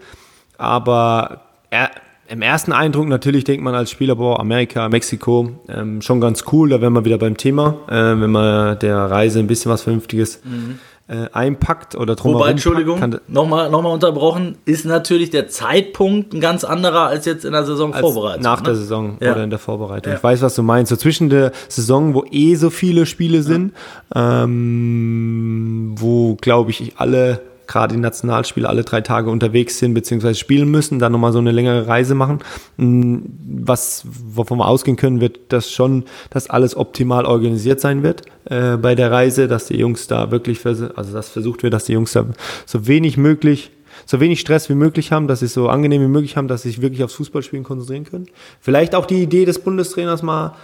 aber 0.57 1.43
er, 1.71 1.91
im 2.29 2.43
ersten 2.43 2.73
Eindruck 2.73 3.07
natürlich 3.07 3.45
denkt 3.45 3.63
man 3.63 3.75
als 3.75 3.91
Spieler, 3.91 4.17
boah, 4.17 4.41
Amerika, 4.41 4.89
Mexiko, 4.89 5.61
ähm, 5.69 6.03
schon 6.03 6.21
ganz 6.21 6.45
cool, 6.53 6.71
da 6.71 6.81
wären 6.81 6.95
wir 6.95 7.05
wieder 7.05 7.19
beim 7.19 7.37
Thema, 7.37 7.79
äh, 7.89 8.21
wenn 8.21 8.31
man 8.31 8.79
der 8.81 8.97
Reise 8.97 9.39
ein 9.39 9.47
bisschen 9.47 9.71
was 9.71 9.83
Vernünftiges 9.83 10.41
mhm 10.45 10.79
äh, 11.09 11.29
einpackt 11.33 11.95
oder 11.95 12.17
drumherum. 12.17 12.43
Wobei, 12.43 12.51
Entschuldigung, 12.51 13.17
nochmal 13.29 13.71
noch 13.71 13.83
mal 13.83 13.89
unterbrochen, 13.89 14.59
ist 14.67 14.85
natürlich 14.85 15.31
der 15.31 15.49
Zeitpunkt 15.49 16.35
ein 16.35 16.41
ganz 16.41 16.65
anderer 16.65 17.07
als 17.07 17.25
jetzt 17.25 17.45
in 17.45 17.53
der 17.53 17.65
Saison 17.65 17.95
Vorbereitung. 17.95 18.43
Nach 18.43 18.61
ne? 18.61 18.67
der 18.67 18.75
Saison 18.77 19.17
ja. 19.21 19.33
oder 19.33 19.43
in 19.43 19.51
der 19.51 19.59
Vorbereitung. 19.59 20.13
Ja. 20.13 20.19
Ich 20.19 20.23
weiß, 20.23 20.43
was 20.43 20.55
du 20.55 20.63
meinst. 20.63 20.91
So 20.91 20.97
zwischen 20.97 21.31
der 21.31 21.53
Saison, 21.69 22.15
wo 22.15 22.25
eh 22.31 22.55
so 22.57 22.69
viele 22.71 23.07
Spiele 23.07 23.43
sind, 23.43 23.73
ja. 24.15 24.45
ähm, 24.45 25.95
wo, 25.99 26.37
glaube 26.37 26.71
ich, 26.71 26.93
alle 26.97 27.41
gerade 27.69 27.95
die 27.95 28.01
Nationalspieler 28.01 28.69
alle 28.69 28.83
drei 28.83 29.01
Tage 29.01 29.31
unterwegs 29.31 29.79
sind 29.79 29.95
beziehungsweise 29.95 30.39
spielen 30.39 30.69
müssen, 30.71 30.99
dann 30.99 31.13
nochmal 31.13 31.33
so 31.33 31.39
eine 31.39 31.53
längere 31.53 31.87
Reise 31.87 32.15
machen. 32.15 32.41
Mm, 32.77 33.19
was, 33.63 34.05
wovon 34.11 34.59
wir 34.59 34.67
ausgehen 34.67 34.97
können, 34.97 35.21
wird 35.21 35.39
das 35.49 35.71
schon, 35.71 36.05
dass 36.31 36.51
alles 36.51 36.77
optimal 36.77 37.27
organisiert 37.27 37.81
sein 37.81 38.03
wird 38.03 38.23
äh, 38.47 38.77
bei 38.77 38.95
der 38.95 39.13
Reise, 39.13 39.47
dass 39.47 39.67
die 39.67 39.77
Jungs 39.77 40.09
da 40.09 40.31
wirklich, 40.31 40.65
also 40.67 40.89
das 40.95 41.29
versucht 41.29 41.63
wird, 41.63 41.75
dass 41.75 41.85
die 41.85 41.93
Jungs 41.93 42.13
da 42.13 42.27
so 42.67 42.87
wenig 42.89 43.17
möglich 43.17 43.71
so 44.07 44.21
wenig 44.21 44.41
Stress 44.41 44.69
wie 44.69 44.75
möglich 44.75 45.13
haben, 45.13 45.29
dass 45.29 45.41
sie 45.41 45.49
so 45.49 45.69
angenehm 45.69 46.01
wie 46.03 46.09
möglich 46.09 46.37
haben, 46.37 46.49
dass 46.49 46.63
sie 46.63 46.69
sich 46.69 46.81
wirklich 46.81 47.03
aufs 47.05 47.15
Fußballspielen 47.15 47.65
konzentrieren 47.65 48.05
können. 48.05 48.27
Vielleicht 48.61 48.95
auch 48.95 49.07
die 49.07 49.23
Idee 49.23 49.45
des 49.45 49.59
Bundestrainers 49.59 50.23
mal 50.23 50.55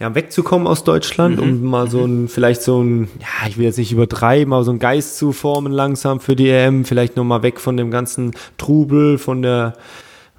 ja, 0.00 0.14
wegzukommen 0.14 0.66
aus 0.66 0.84
Deutschland, 0.84 1.36
mhm. 1.36 1.42
um 1.42 1.62
mal 1.62 1.88
so 1.88 2.04
ein, 2.04 2.28
vielleicht 2.28 2.62
so 2.62 2.82
ein, 2.82 3.08
ja, 3.20 3.48
ich 3.48 3.58
will 3.58 3.64
jetzt 3.64 3.78
nicht 3.78 3.92
übertreiben, 3.92 4.52
aber 4.52 4.64
so 4.64 4.72
ein 4.72 4.78
Geist 4.78 5.16
zu 5.16 5.32
formen 5.32 5.72
langsam 5.72 6.20
für 6.20 6.34
die 6.34 6.48
EM, 6.48 6.84
vielleicht 6.84 7.16
nochmal 7.16 7.42
weg 7.42 7.60
von 7.60 7.76
dem 7.76 7.90
ganzen 7.90 8.32
Trubel, 8.58 9.18
von 9.18 9.42
der, 9.42 9.74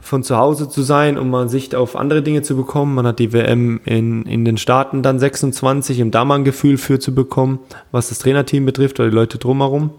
von 0.02 0.22
zu 0.24 0.38
Hause 0.38 0.68
zu 0.68 0.82
sein, 0.82 1.18
um 1.18 1.30
mal 1.30 1.48
Sicht 1.48 1.76
auf 1.76 1.96
andere 1.96 2.22
Dinge 2.22 2.42
zu 2.42 2.58
bekommen. 2.58 2.96
Man 2.96 3.08
hat 3.08 3.20
die 3.20 3.32
WM 3.32 3.80
in, 3.86 4.24
in 4.24 4.44
den 4.44 4.58
Staaten 4.58 5.02
dann 5.02 5.18
26, 5.18 6.02
um 6.02 6.12
da 6.12 6.26
mal 6.26 6.36
ein 6.36 6.44
Gefühl 6.44 6.78
für 6.78 7.00
zu 7.00 7.16
bekommen, 7.16 7.60
was 7.92 8.10
das 8.10 8.20
Trainerteam 8.20 8.66
betrifft 8.66 9.00
oder 9.00 9.10
die 9.10 9.16
Leute 9.16 9.38
drumherum. 9.38 9.92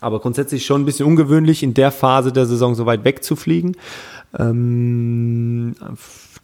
Aber 0.00 0.20
grundsätzlich 0.20 0.66
schon 0.66 0.82
ein 0.82 0.84
bisschen 0.84 1.06
ungewöhnlich, 1.06 1.62
in 1.62 1.74
der 1.74 1.90
Phase 1.90 2.30
der 2.30 2.46
Saison 2.46 2.74
so 2.74 2.86
weit 2.86 3.04
wegzufliegen. 3.04 3.76
Ähm, 4.38 5.74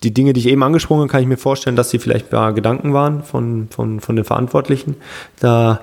die 0.03 0.15
Dinge, 0.15 0.33
die 0.33 0.41
ich 0.41 0.49
eben 0.49 0.63
angesprochen 0.63 1.01
habe, 1.01 1.11
kann 1.11 1.23
ich 1.23 1.29
mir 1.29 1.37
vorstellen, 1.37 1.77
dass 1.77 1.91
sie 1.91 1.99
vielleicht 1.99 2.31
bei 2.31 2.53
Gedanken 2.53 2.95
waren 2.95 3.23
von, 3.23 3.69
von, 3.71 4.01
von 4.01 4.17
den 4.17 4.25
Verantwortlichen, 4.25 4.97
da 5.41 5.81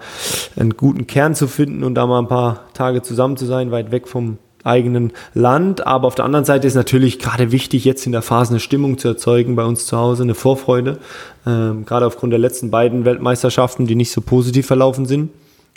einen 0.57 0.75
guten 0.75 1.05
Kern 1.05 1.35
zu 1.35 1.47
finden 1.47 1.83
und 1.83 1.95
da 1.95 2.07
mal 2.07 2.19
ein 2.19 2.27
paar 2.27 2.61
Tage 2.73 3.03
zusammen 3.03 3.37
zu 3.37 3.45
sein, 3.45 3.71
weit 3.71 3.91
weg 3.91 4.07
vom 4.07 4.39
eigenen 4.63 5.13
Land. 5.33 5.85
Aber 5.85 6.07
auf 6.07 6.15
der 6.15 6.25
anderen 6.25 6.45
Seite 6.45 6.67
ist 6.67 6.73
natürlich 6.73 7.19
gerade 7.19 7.51
wichtig, 7.51 7.85
jetzt 7.85 8.05
in 8.05 8.11
der 8.11 8.23
Phase 8.23 8.51
eine 8.51 8.59
Stimmung 8.59 8.97
zu 8.97 9.07
erzeugen 9.07 9.55
bei 9.55 9.63
uns 9.63 9.85
zu 9.85 9.97
Hause, 9.97 10.23
eine 10.23 10.35
Vorfreude. 10.35 10.97
Ähm, 11.45 11.85
gerade 11.85 12.05
aufgrund 12.05 12.33
der 12.33 12.39
letzten 12.39 12.71
beiden 12.71 13.05
Weltmeisterschaften, 13.05 13.85
die 13.85 13.95
nicht 13.95 14.11
so 14.11 14.21
positiv 14.21 14.65
verlaufen 14.65 15.05
sind 15.05 15.29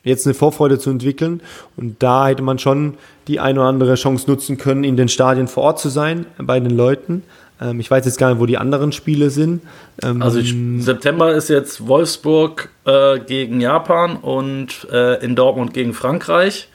jetzt 0.03 0.26
eine 0.26 0.34
Vorfreude 0.34 0.78
zu 0.78 0.91
entwickeln. 0.91 1.41
Und 1.76 2.03
da 2.03 2.28
hätte 2.28 2.43
man 2.43 2.59
schon 2.59 2.95
die 3.28 3.41
eine 3.41 3.61
oder 3.61 3.68
andere 3.68 3.95
Chance 3.95 4.30
nutzen 4.30 4.57
können, 4.57 4.84
in 4.84 4.97
den 4.97 5.09
Stadien 5.09 5.49
vor 5.49 5.64
Ort 5.64 5.78
zu 5.78 5.88
sein, 5.88 6.26
bei 6.38 6.59
den 6.61 6.70
Leuten. 6.70 7.22
Ähm, 7.61 7.80
ich 7.80 7.90
weiß 7.90 8.04
jetzt 8.04 8.18
gar 8.18 8.30
nicht, 8.30 8.40
wo 8.40 8.46
die 8.46 8.58
anderen 8.58 8.92
Spiele 8.92 9.30
sind. 9.30 9.62
Ähm, 10.02 10.22
also 10.22 10.38
ich, 10.38 10.54
September 10.78 11.32
ist 11.32 11.48
jetzt 11.48 11.86
Wolfsburg 11.86 12.70
äh, 12.84 13.18
gegen 13.20 13.61
Japan 13.61 14.16
und 14.16 14.88
äh, 14.90 15.22
in 15.24 15.36
Dortmund 15.36 15.74
gegen 15.74 15.94
Frankreich. 15.94 16.68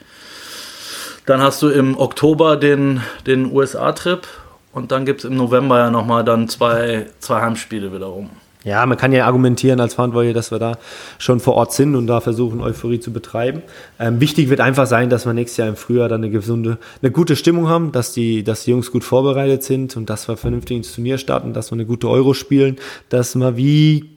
Dann 1.26 1.40
hast 1.40 1.60
du 1.62 1.68
im 1.68 1.98
Oktober 1.98 2.56
den, 2.56 3.00
den 3.26 3.50
USA-Trip 3.52 4.26
und 4.72 4.92
dann 4.92 5.04
gibt 5.04 5.20
es 5.20 5.24
im 5.24 5.36
November 5.36 5.78
ja 5.78 5.90
nochmal 5.90 6.22
dann 6.22 6.48
zwei, 6.48 7.06
zwei 7.18 7.40
Heimspiele 7.40 7.92
wiederum. 7.92 8.30
Ja, 8.66 8.84
man 8.84 8.98
kann 8.98 9.12
ja 9.12 9.26
argumentieren 9.26 9.78
als 9.78 9.94
Verantwortliche, 9.94 10.34
dass 10.34 10.50
wir 10.50 10.58
da 10.58 10.76
schon 11.18 11.38
vor 11.38 11.54
Ort 11.54 11.72
sind 11.72 11.94
und 11.94 12.08
da 12.08 12.20
versuchen, 12.20 12.60
Euphorie 12.60 12.98
zu 12.98 13.12
betreiben. 13.12 13.62
Ähm, 14.00 14.20
wichtig 14.20 14.48
wird 14.50 14.58
einfach 14.58 14.88
sein, 14.88 15.08
dass 15.08 15.24
wir 15.24 15.32
nächstes 15.32 15.58
Jahr 15.58 15.68
im 15.68 15.76
Frühjahr 15.76 16.08
dann 16.08 16.24
eine 16.24 16.32
gesunde, 16.32 16.78
eine 17.00 17.12
gute 17.12 17.36
Stimmung 17.36 17.68
haben, 17.68 17.92
dass 17.92 18.12
die, 18.12 18.42
dass 18.42 18.64
die 18.64 18.72
Jungs 18.72 18.90
gut 18.90 19.04
vorbereitet 19.04 19.62
sind 19.62 19.96
und 19.96 20.10
dass 20.10 20.26
wir 20.26 20.36
vernünftig 20.36 20.78
ins 20.78 20.92
Turnier 20.92 21.16
starten, 21.18 21.52
dass 21.52 21.70
wir 21.70 21.74
eine 21.74 21.86
gute 21.86 22.10
Euro 22.10 22.34
spielen, 22.34 22.74
dass 23.08 23.36
wir 23.36 23.56
wie, 23.56 24.10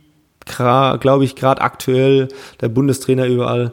glaube 0.48 1.26
ich, 1.26 1.36
gerade 1.36 1.62
aktuell 1.62 2.30
der 2.60 2.70
Bundestrainer 2.70 3.28
überall 3.28 3.72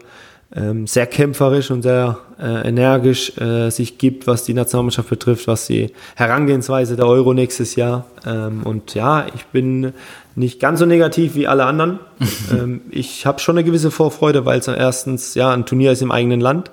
ähm, 0.55 0.87
sehr 0.87 1.07
kämpferisch 1.07 1.71
und 1.71 1.83
sehr 1.83 2.19
äh, 2.41 2.69
energisch 2.69 3.37
äh, 3.39 3.71
sich 3.71 3.99
gibt, 3.99 4.27
was 4.27 4.45
die 4.45 4.55
Nationalmannschaft 4.55 5.11
betrifft, 5.11 5.49
was 5.49 5.67
die 5.67 5.93
Herangehensweise 6.15 6.97
der 6.97 7.07
Euro 7.07 7.35
nächstes 7.35 7.75
Jahr. 7.75 8.07
Ähm, 8.25 8.63
und 8.63 8.95
ja, 8.95 9.27
ich 9.35 9.47
bin 9.47 9.93
nicht 10.37 10.61
ganz 10.61 10.79
so 10.79 10.87
negativ 10.87 11.35
wie 11.35 11.49
alle 11.49 11.65
anderen. 11.65 11.99
ähm, 12.53 12.83
ich 12.91 13.27
habe 13.27 13.41
schon 13.41 13.57
eine 13.57 13.65
gewisse 13.65 13.91
Vorfreude, 13.91 14.45
weil 14.45 14.61
es 14.61 14.69
erstens 14.69 15.35
ja 15.35 15.51
ein 15.51 15.67
Turnier 15.67 15.93
ist 15.93 16.03
im 16.03 16.13
eigenen 16.13 16.41
Land 16.41 16.71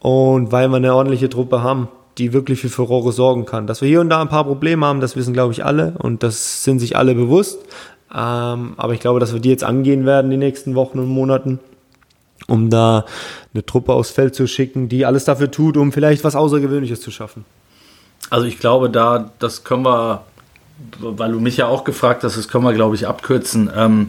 und 0.00 0.50
weil 0.50 0.68
wir 0.68 0.76
eine 0.76 0.94
ordentliche 0.94 1.28
Truppe 1.28 1.62
haben, 1.62 1.88
die 2.18 2.32
wirklich 2.32 2.60
für 2.60 2.68
Furore 2.68 3.12
sorgen 3.12 3.44
kann. 3.44 3.66
Dass 3.68 3.80
wir 3.80 3.88
hier 3.88 4.00
und 4.00 4.08
da 4.08 4.20
ein 4.20 4.28
paar 4.28 4.44
Probleme 4.44 4.86
haben, 4.86 5.00
das 5.00 5.14
wissen 5.14 5.34
glaube 5.34 5.52
ich 5.52 5.64
alle 5.64 5.94
und 5.98 6.24
das 6.24 6.64
sind 6.64 6.80
sich 6.80 6.96
alle 6.96 7.14
bewusst. 7.14 7.60
Ähm, 8.12 8.74
aber 8.76 8.92
ich 8.92 9.00
glaube, 9.00 9.20
dass 9.20 9.32
wir 9.32 9.40
die 9.40 9.50
jetzt 9.50 9.64
angehen 9.64 10.04
werden 10.04 10.30
die 10.30 10.36
nächsten 10.36 10.74
Wochen 10.74 10.98
und 10.98 11.08
Monaten 11.08 11.60
um 12.46 12.70
da 12.70 13.04
eine 13.52 13.64
Truppe 13.64 13.92
aufs 13.92 14.10
Feld 14.10 14.34
zu 14.34 14.46
schicken, 14.46 14.88
die 14.88 15.06
alles 15.06 15.24
dafür 15.24 15.50
tut, 15.50 15.76
um 15.76 15.92
vielleicht 15.92 16.24
was 16.24 16.36
Außergewöhnliches 16.36 17.00
zu 17.00 17.10
schaffen. 17.10 17.44
Also 18.30 18.46
ich 18.46 18.58
glaube, 18.58 18.90
da, 18.90 19.30
das 19.38 19.64
können 19.64 19.84
wir, 19.84 20.22
weil 20.98 21.32
du 21.32 21.40
mich 21.40 21.56
ja 21.56 21.66
auch 21.66 21.84
gefragt 21.84 22.24
hast, 22.24 22.36
das 22.36 22.48
können 22.48 22.64
wir, 22.64 22.72
glaube 22.72 22.94
ich, 22.94 23.06
abkürzen. 23.06 23.70
Ähm, 23.74 24.08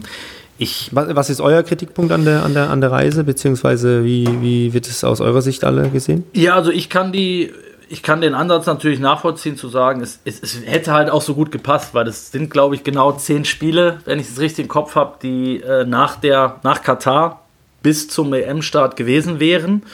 ich 0.58 0.90
was, 0.92 1.28
ist 1.28 1.40
euer 1.40 1.62
Kritikpunkt 1.62 2.12
an 2.12 2.24
der, 2.24 2.42
an 2.42 2.54
der, 2.54 2.70
an 2.70 2.80
der 2.80 2.90
Reise, 2.90 3.24
beziehungsweise 3.24 4.04
wie, 4.04 4.26
wie 4.40 4.72
wird 4.72 4.86
es 4.86 5.04
aus 5.04 5.20
eurer 5.20 5.42
Sicht 5.42 5.64
alle 5.64 5.90
gesehen? 5.90 6.24
Ja, 6.32 6.54
also 6.54 6.70
ich 6.70 6.88
kann 6.88 7.12
die, 7.12 7.52
ich 7.90 8.02
kann 8.02 8.22
den 8.22 8.34
Ansatz 8.34 8.64
natürlich 8.64 8.98
nachvollziehen, 8.98 9.56
zu 9.56 9.68
sagen, 9.68 10.00
es, 10.00 10.18
es, 10.24 10.42
es 10.42 10.60
hätte 10.64 10.92
halt 10.92 11.10
auch 11.10 11.20
so 11.20 11.34
gut 11.34 11.52
gepasst, 11.52 11.92
weil 11.92 12.08
es 12.08 12.32
sind, 12.32 12.50
glaube 12.50 12.74
ich, 12.74 12.84
genau 12.84 13.12
zehn 13.12 13.44
Spiele, 13.44 14.00
wenn 14.06 14.18
ich 14.18 14.28
es 14.28 14.40
richtig 14.40 14.64
im 14.64 14.68
Kopf 14.68 14.94
habe, 14.94 15.16
die 15.22 15.60
äh, 15.60 15.84
nach, 15.84 16.16
der, 16.16 16.58
nach 16.62 16.82
Katar 16.82 17.42
bis 17.86 18.08
zum 18.08 18.32
EM-Start 18.32 18.96
gewesen 18.96 19.38
wären. 19.38 19.84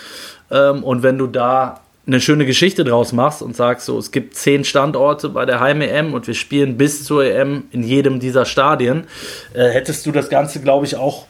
Ähm, 0.50 0.82
und 0.82 1.02
wenn 1.02 1.18
du 1.18 1.26
da 1.26 1.80
eine 2.06 2.22
schöne 2.22 2.46
Geschichte 2.46 2.84
draus 2.84 3.12
machst 3.12 3.42
und 3.42 3.54
sagst 3.54 3.84
so, 3.84 3.98
es 3.98 4.12
gibt 4.12 4.34
zehn 4.34 4.64
Standorte 4.64 5.28
bei 5.28 5.44
der 5.44 5.60
Heim-EM 5.60 6.14
und 6.14 6.26
wir 6.26 6.32
spielen 6.32 6.78
bis 6.78 7.04
zur 7.04 7.22
EM 7.22 7.64
in 7.70 7.82
jedem 7.82 8.18
dieser 8.18 8.46
Stadien, 8.46 9.04
äh, 9.52 9.68
hättest 9.68 10.06
du 10.06 10.10
das 10.10 10.30
Ganze, 10.30 10.62
glaube 10.62 10.86
ich, 10.86 10.96
auch 10.96 11.26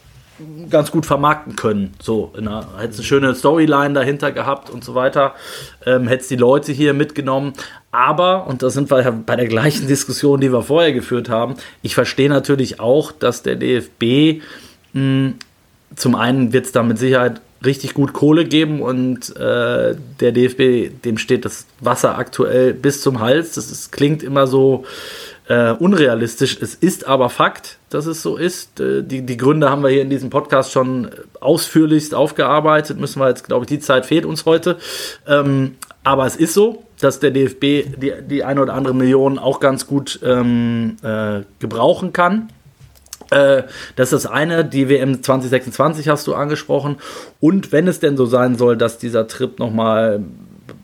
ganz 0.69 0.89
gut 0.89 1.05
vermarkten 1.05 1.57
können. 1.57 1.95
So, 2.01 2.31
einer, 2.37 2.65
hättest 2.79 2.99
eine 2.99 3.07
schöne 3.07 3.35
Storyline 3.35 3.93
dahinter 3.93 4.31
gehabt 4.31 4.69
und 4.69 4.85
so 4.85 4.95
weiter, 4.95 5.33
ähm, 5.85 6.07
hättest 6.07 6.31
die 6.31 6.37
Leute 6.37 6.71
hier 6.71 6.93
mitgenommen. 6.93 7.51
Aber, 7.91 8.47
und 8.47 8.63
da 8.63 8.69
sind 8.69 8.89
wir 8.89 9.03
bei 9.11 9.35
der 9.35 9.47
gleichen 9.47 9.85
Diskussion, 9.89 10.39
die 10.39 10.53
wir 10.53 10.61
vorher 10.61 10.93
geführt 10.93 11.27
haben, 11.27 11.55
ich 11.81 11.93
verstehe 11.93 12.29
natürlich 12.29 12.79
auch, 12.79 13.11
dass 13.11 13.43
der 13.43 13.57
DFB 13.57 14.41
mh, 14.93 15.33
zum 15.95 16.15
einen 16.15 16.53
wird 16.53 16.65
es 16.65 16.71
da 16.71 16.83
mit 16.83 16.97
Sicherheit 16.97 17.41
richtig 17.65 17.93
gut 17.93 18.13
Kohle 18.13 18.45
geben 18.45 18.81
und 18.81 19.35
äh, 19.37 19.95
der 20.19 20.31
DFB, 20.31 21.01
dem 21.03 21.17
steht 21.17 21.45
das 21.45 21.65
Wasser 21.79 22.17
aktuell 22.17 22.73
bis 22.73 23.01
zum 23.01 23.19
Hals. 23.19 23.53
Das 23.53 23.71
ist, 23.71 23.91
klingt 23.91 24.21
immer 24.21 24.47
so 24.47 24.83
äh, 25.47 25.71
unrealistisch. 25.71 26.57
Es 26.61 26.75
ist 26.75 27.07
aber 27.07 27.29
Fakt, 27.29 27.77
dass 27.89 28.05
es 28.05 28.21
so 28.21 28.37
ist. 28.37 28.79
Äh, 28.79 29.03
die, 29.03 29.21
die 29.21 29.37
Gründe 29.37 29.69
haben 29.69 29.83
wir 29.83 29.89
hier 29.89 30.01
in 30.01 30.09
diesem 30.09 30.29
Podcast 30.29 30.71
schon 30.71 31.09
ausführlichst 31.39 32.13
aufgearbeitet. 32.15 32.99
Müssen 32.99 33.19
wir 33.19 33.29
jetzt, 33.29 33.45
glaube 33.45 33.63
ich, 33.63 33.69
die 33.69 33.79
Zeit 33.79 34.05
fehlt 34.05 34.25
uns 34.25 34.45
heute. 34.45 34.77
Ähm, 35.27 35.75
aber 36.03 36.25
es 36.25 36.35
ist 36.35 36.53
so, 36.53 36.83
dass 36.99 37.19
der 37.19 37.31
DFB 37.31 37.97
die, 37.97 38.13
die 38.29 38.43
eine 38.43 38.61
oder 38.61 38.73
andere 38.73 38.93
Million 38.93 39.39
auch 39.39 39.59
ganz 39.59 39.87
gut 39.87 40.19
ähm, 40.23 40.97
äh, 41.01 41.41
gebrauchen 41.59 42.13
kann. 42.13 42.49
Äh, 43.33 43.63
das 43.95 44.13
ist 44.13 44.25
das 44.25 44.31
eine, 44.31 44.63
die 44.63 44.89
WM 44.89 45.23
2026 45.23 46.07
hast 46.07 46.27
du 46.27 46.35
angesprochen. 46.35 46.97
Und 47.39 47.71
wenn 47.71 47.87
es 47.87 47.99
denn 47.99 48.15
so 48.17 48.25
sein 48.25 48.55
soll, 48.55 48.77
dass 48.77 48.97
dieser 48.97 49.27
Trip 49.27 49.57
nochmal, 49.59 50.23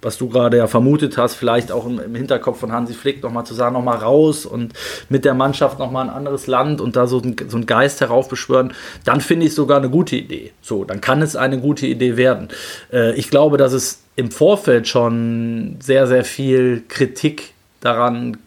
was 0.01 0.17
du 0.17 0.29
gerade 0.29 0.57
ja 0.57 0.67
vermutet 0.67 1.17
hast, 1.17 1.35
vielleicht 1.35 1.71
auch 1.71 1.85
im, 1.85 2.15
Hinterkopf 2.15 2.59
von 2.59 2.71
Hansi 2.71 2.93
Flick 2.93 3.21
nochmal 3.21 3.45
zu 3.45 3.53
sagen, 3.53 3.73
nochmal 3.73 3.97
raus 3.97 4.45
und 4.45 4.73
mit 5.09 5.25
der 5.25 5.35
Mannschaft 5.35 5.79
nochmal 5.79 6.09
ein 6.09 6.15
anderes 6.15 6.47
Land 6.47 6.81
und 6.81 6.95
da 6.95 7.07
so 7.07 7.19
ein, 7.19 7.35
so 7.47 7.57
ein 7.57 7.65
Geist 7.65 8.01
heraufbeschwören, 8.01 8.73
dann 9.05 9.21
finde 9.21 9.45
ich 9.45 9.53
sogar 9.53 9.77
eine 9.77 9.89
gute 9.89 10.15
Idee. 10.15 10.51
So, 10.61 10.83
dann 10.85 11.01
kann 11.01 11.21
es 11.21 11.35
eine 11.35 11.59
gute 11.59 11.85
Idee 11.85 12.17
werden. 12.17 12.49
Äh, 12.91 13.13
ich 13.13 13.29
glaube, 13.29 13.57
dass 13.57 13.73
es 13.73 14.01
im 14.15 14.31
Vorfeld 14.31 14.87
schon 14.87 15.77
sehr, 15.79 16.07
sehr 16.07 16.25
viel 16.25 16.83
Kritik 16.87 17.53
daran 17.79 18.37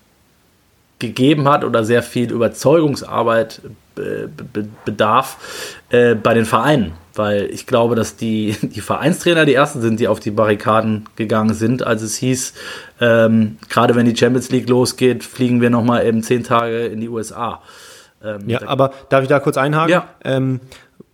gegeben 0.99 1.49
hat 1.49 1.65
oder 1.65 1.85
sehr 1.85 2.03
viel 2.03 2.31
Überzeugungsarbeit 2.31 3.61
bedarf 4.85 5.37
äh, 5.91 6.15
bei 6.15 6.35
den 6.35 6.45
Vereinen. 6.45 6.93
Weil 7.15 7.51
ich 7.53 7.67
glaube, 7.67 7.95
dass 7.95 8.17
die, 8.17 8.57
die 8.63 8.81
Vereinstrainer 8.81 9.45
die 9.45 9.55
ersten 9.55 9.81
sind, 9.81 10.01
die 10.01 10.09
auf 10.09 10.21
die 10.21 10.31
Barrikaden 10.31 11.05
gegangen 11.17 11.55
sind, 11.55 11.87
als 11.87 12.03
es 12.03 12.17
hieß, 12.17 12.55
ähm, 13.01 13.59
gerade 13.69 13.95
wenn 13.95 14.07
die 14.07 14.17
Champions 14.17 14.51
League 14.51 14.69
losgeht, 14.69 15.25
fliegen 15.25 15.61
wir 15.61 15.71
nochmal 15.71 16.07
eben 16.07 16.23
zehn 16.23 16.45
Tage 16.45 16.87
in 16.87 17.01
die 17.01 17.09
USA. 17.09 17.61
Ähm, 18.25 18.49
ja, 18.49 18.67
aber 18.67 18.93
darf 19.09 19.23
ich 19.23 19.29
da 19.29 19.41
kurz 19.41 19.57
einhaken? 19.57 19.91
Ja. 19.91 20.09
Ähm, 20.25 20.61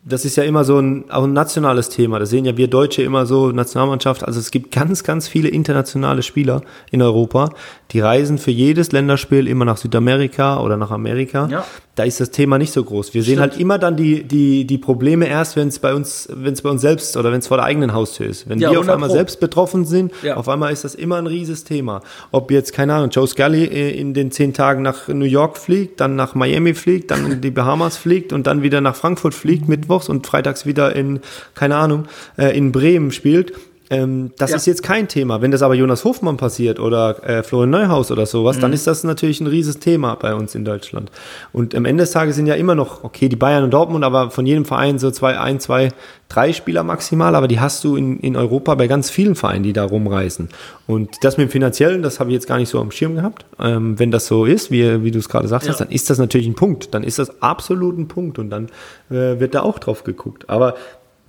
das 0.09 0.25
ist 0.25 0.37
ja 0.37 0.45
immer 0.45 0.65
so 0.65 0.79
ein, 0.79 1.11
auch 1.11 1.25
ein 1.25 1.33
nationales 1.33 1.91
Thema. 1.91 2.19
Das 2.19 2.31
sehen 2.31 2.45
ja 2.45 2.57
wir 2.57 2.69
Deutsche 2.69 3.03
immer 3.03 3.27
so, 3.27 3.51
Nationalmannschaft. 3.51 4.25
Also 4.25 4.41
es 4.41 4.51
gibt 4.51 4.73
ganz, 4.73 5.05
ganz 5.05 5.29
viele 5.29 5.49
internationale 5.49 6.23
Spieler 6.23 6.63
in 6.91 7.03
Europa, 7.03 7.51
die 7.91 8.01
reisen 8.01 8.39
für 8.39 8.51
jedes 8.51 8.93
Länderspiel 8.93 9.47
immer 9.47 9.65
nach 9.65 9.77
Südamerika 9.77 10.61
oder 10.61 10.77
nach 10.77 10.91
Amerika. 10.91 11.49
Ja 11.51 11.65
da 11.99 12.05
ist 12.05 12.21
das 12.21 12.31
Thema 12.31 12.59
nicht 12.59 12.73
so 12.73 12.85
groß. 12.85 13.13
Wir 13.13 13.23
Stimmt. 13.23 13.25
sehen 13.25 13.41
halt 13.41 13.59
immer 13.59 13.77
dann 13.77 13.97
die, 13.97 14.23
die, 14.23 14.65
die 14.65 14.79
Probleme 14.79 15.27
erst, 15.27 15.57
wenn 15.57 15.67
es 15.67 15.81
bei 15.81 15.95
uns, 15.95 16.29
wenn 16.33 16.53
es 16.53 16.63
bei 16.63 16.71
uns 16.71 16.81
selbst 16.81 17.17
oder 17.17 17.33
wenn 17.33 17.41
es 17.41 17.49
vor 17.49 17.57
der 17.57 17.67
eigenen 17.67 17.93
Haustür 17.93 18.27
ist. 18.27 18.49
Wenn 18.49 18.61
ja, 18.61 18.71
wir 18.71 18.79
auf 18.79 18.89
einmal 18.89 19.09
Pro. 19.09 19.17
selbst 19.17 19.41
betroffen 19.41 19.85
sind, 19.85 20.13
ja. 20.23 20.37
auf 20.37 20.49
einmal 20.49 20.73
ist 20.73 20.85
das 20.85 20.95
immer 20.95 21.17
ein 21.17 21.27
rieses 21.27 21.65
Thema. 21.65 22.03
Ob 22.31 22.53
jetzt, 22.53 22.73
keine 22.73 22.95
Ahnung, 22.95 23.11
Joe 23.11 23.27
Scully 23.27 23.65
in 23.65 24.15
den 24.15 24.31
zehn 24.31 24.55
Tagen 24.55 24.83
nach 24.83 25.09
New 25.09 25.25
York 25.25 25.59
fliegt, 25.59 25.99
dann 26.01 26.15
nach 26.15 26.37
Miami 26.37 26.75
fliegt, 26.75 27.11
dann 27.11 27.33
in 27.33 27.41
die 27.41 27.51
Bahamas 27.51 27.97
fliegt 27.97 28.33
und 28.33 28.47
dann 28.47 28.63
wieder 28.63 28.81
nach 28.81 28.95
Frankfurt 28.95 29.35
fliegt, 29.35 29.69
mittwochs 29.69 30.09
und 30.09 30.25
freitags 30.25 30.67
wieder 30.67 30.95
in, 30.95 31.19
keine 31.57 31.77
Ahnung, 31.77 32.05
äh, 32.37 32.57
in 32.57 32.71
Bremen 32.71 33.11
spielt 33.11 33.55
ähm, 33.91 34.33
das 34.37 34.51
ja. 34.51 34.57
ist 34.57 34.67
jetzt 34.67 34.83
kein 34.83 35.09
Thema. 35.09 35.41
Wenn 35.41 35.51
das 35.51 35.63
aber 35.63 35.75
Jonas 35.75 36.05
Hofmann 36.05 36.37
passiert 36.37 36.79
oder 36.79 37.23
äh, 37.27 37.43
Florian 37.43 37.71
Neuhaus 37.71 38.11
oder 38.11 38.27
sowas, 38.27 38.57
mhm. 38.57 38.61
dann 38.63 38.73
ist 38.73 38.87
das 38.87 39.05
natürlich 39.05 39.41
ein 39.41 39.47
rieses 39.47 39.79
Thema 39.79 40.15
bei 40.15 40.35
uns 40.35 40.55
in 40.55 40.65
Deutschland. 40.65 41.11
Und 41.53 41.75
am 41.75 41.85
Ende 41.85 42.03
des 42.03 42.11
Tages 42.11 42.37
sind 42.37 42.47
ja 42.47 42.55
immer 42.55 42.75
noch, 42.75 43.05
okay, 43.05 43.29
die 43.29 43.37
Bayern 43.37 43.65
und 43.65 43.71
Dortmund, 43.71 44.05
aber 44.05 44.31
von 44.31 44.45
jedem 44.45 44.65
Verein 44.65 44.99
so 44.99 45.11
zwei, 45.11 45.39
ein, 45.39 45.59
zwei, 45.61 45.91
drei 46.29 46.53
Spieler 46.53 46.83
maximal, 46.83 47.35
aber 47.35 47.49
die 47.49 47.61
hast 47.61 47.83
du 47.85 47.97
in, 47.97 48.19
in 48.21 48.37
Europa 48.37 48.75
bei 48.75 48.87
ganz 48.87 49.09
vielen 49.09 49.35
Vereinen, 49.35 49.63
die 49.63 49.73
da 49.73 49.85
rumreisen. 49.85 50.51
Und 50.87 51.25
das 51.25 51.39
mit 51.39 51.49
dem 51.49 51.51
Finanziellen, 51.51 52.03
das 52.03 52.21
habe 52.21 52.31
ich 52.31 52.35
jetzt 52.35 52.47
gar 52.47 52.59
nicht 52.59 52.69
so 52.69 52.81
am 52.81 52.91
Schirm 52.91 53.15
gehabt. 53.15 53.47
Ähm, 53.59 53.99
wenn 53.99 54.11
das 54.11 54.27
so 54.27 54.45
ist, 54.45 54.71
wie, 54.71 55.03
wie 55.03 55.11
du 55.11 55.19
es 55.19 55.29
gerade 55.29 55.49
sagst, 55.49 55.69
ja. 55.69 55.75
dann 55.75 55.91
ist 55.91 56.11
das 56.11 56.19
natürlich 56.19 56.47
ein 56.47 56.55
Punkt. 56.55 56.95
Dann 56.95 57.05
ist 57.05 57.19
das 57.19 57.43
absolut 57.43 57.99
ein 57.99 58.09
Punkt 58.09 58.39
und 58.39 58.51
dann 58.51 58.67
äh, 59.11 59.41
wird 59.41 59.55
da 59.55 59.63
auch 59.63 59.79
drauf 59.79 60.05
geguckt. 60.05 60.49
Aber 60.49 60.75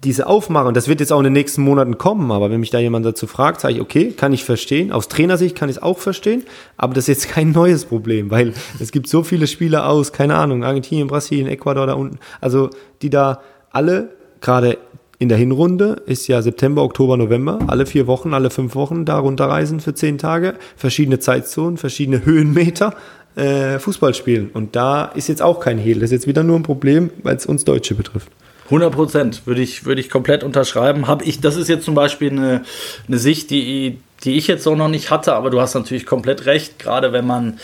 diese 0.03 0.27
Aufmachung, 0.27 0.73
das 0.73 0.87
wird 0.87 1.01
jetzt 1.01 1.11
auch 1.11 1.19
in 1.19 1.25
den 1.25 1.33
nächsten 1.33 1.61
Monaten 1.61 1.97
kommen, 1.97 2.31
aber 2.31 2.49
wenn 2.49 2.61
mich 2.61 2.69
da 2.69 2.79
jemand 2.79 3.05
dazu 3.05 3.27
fragt, 3.27 3.59
sage 3.59 3.75
ich, 3.75 3.81
okay, 3.81 4.11
kann 4.11 4.31
ich 4.31 4.45
verstehen. 4.45 4.93
Aus 4.93 5.09
Trainersicht 5.09 5.57
kann 5.57 5.67
ich 5.67 5.77
es 5.77 5.81
auch 5.81 5.97
verstehen, 5.97 6.43
aber 6.77 6.93
das 6.93 7.09
ist 7.09 7.23
jetzt 7.23 7.29
kein 7.33 7.51
neues 7.51 7.85
Problem, 7.85 8.31
weil 8.31 8.53
es 8.79 8.91
gibt 8.91 9.07
so 9.07 9.23
viele 9.23 9.47
Spieler 9.47 9.89
aus, 9.89 10.13
keine 10.13 10.35
Ahnung, 10.35 10.63
Argentinien, 10.63 11.07
Brasilien, 11.07 11.47
Ecuador 11.47 11.85
da 11.85 11.93
unten, 11.93 12.19
also 12.39 12.69
die 13.01 13.09
da 13.09 13.41
alle, 13.71 14.09
gerade 14.41 14.77
in 15.17 15.27
der 15.27 15.37
Hinrunde 15.37 16.01
ist 16.05 16.27
ja 16.29 16.41
September, 16.41 16.81
Oktober, 16.81 17.17
November, 17.17 17.59
alle 17.67 17.85
vier 17.85 18.07
Wochen, 18.07 18.33
alle 18.33 18.49
fünf 18.49 18.73
Wochen 18.75 19.03
da 19.03 19.19
runterreisen 19.19 19.81
für 19.81 19.93
zehn 19.93 20.17
Tage, 20.17 20.55
verschiedene 20.77 21.19
Zeitzonen, 21.19 21.75
verschiedene 21.75 22.23
Höhenmeter, 22.25 22.93
äh, 23.35 23.79
Fußball 23.79 24.13
spielen. 24.13 24.49
Und 24.53 24.77
da 24.77 25.05
ist 25.05 25.27
jetzt 25.27 25.41
auch 25.41 25.59
kein 25.59 25.77
Hehl, 25.77 25.95
das 25.95 26.05
ist 26.05 26.11
jetzt 26.11 26.27
wieder 26.27 26.43
nur 26.43 26.55
ein 26.55 26.63
Problem, 26.63 27.09
weil 27.23 27.35
es 27.35 27.45
uns 27.45 27.65
Deutsche 27.65 27.95
betrifft. 27.95 28.31
100 28.69 28.93
Prozent 28.93 29.47
würde 29.47 29.61
ich, 29.61 29.85
würde 29.85 29.99
ich 29.99 30.09
komplett 30.09 30.43
unterschreiben. 30.43 31.07
Hab 31.07 31.25
ich, 31.25 31.41
das 31.41 31.55
ist 31.55 31.67
jetzt 31.67 31.85
zum 31.85 31.95
Beispiel 31.95 32.31
eine, 32.31 32.63
eine 33.07 33.17
Sicht, 33.17 33.49
die, 33.49 33.99
die 34.23 34.37
ich 34.37 34.47
jetzt 34.47 34.63
so 34.63 34.75
noch 34.75 34.89
nicht 34.89 35.09
hatte, 35.09 35.33
aber 35.33 35.49
du 35.49 35.59
hast 35.59 35.73
natürlich 35.73 36.05
komplett 36.05 36.45
recht, 36.45 36.77
gerade 36.77 37.11
wenn 37.11 37.25
man 37.25 37.59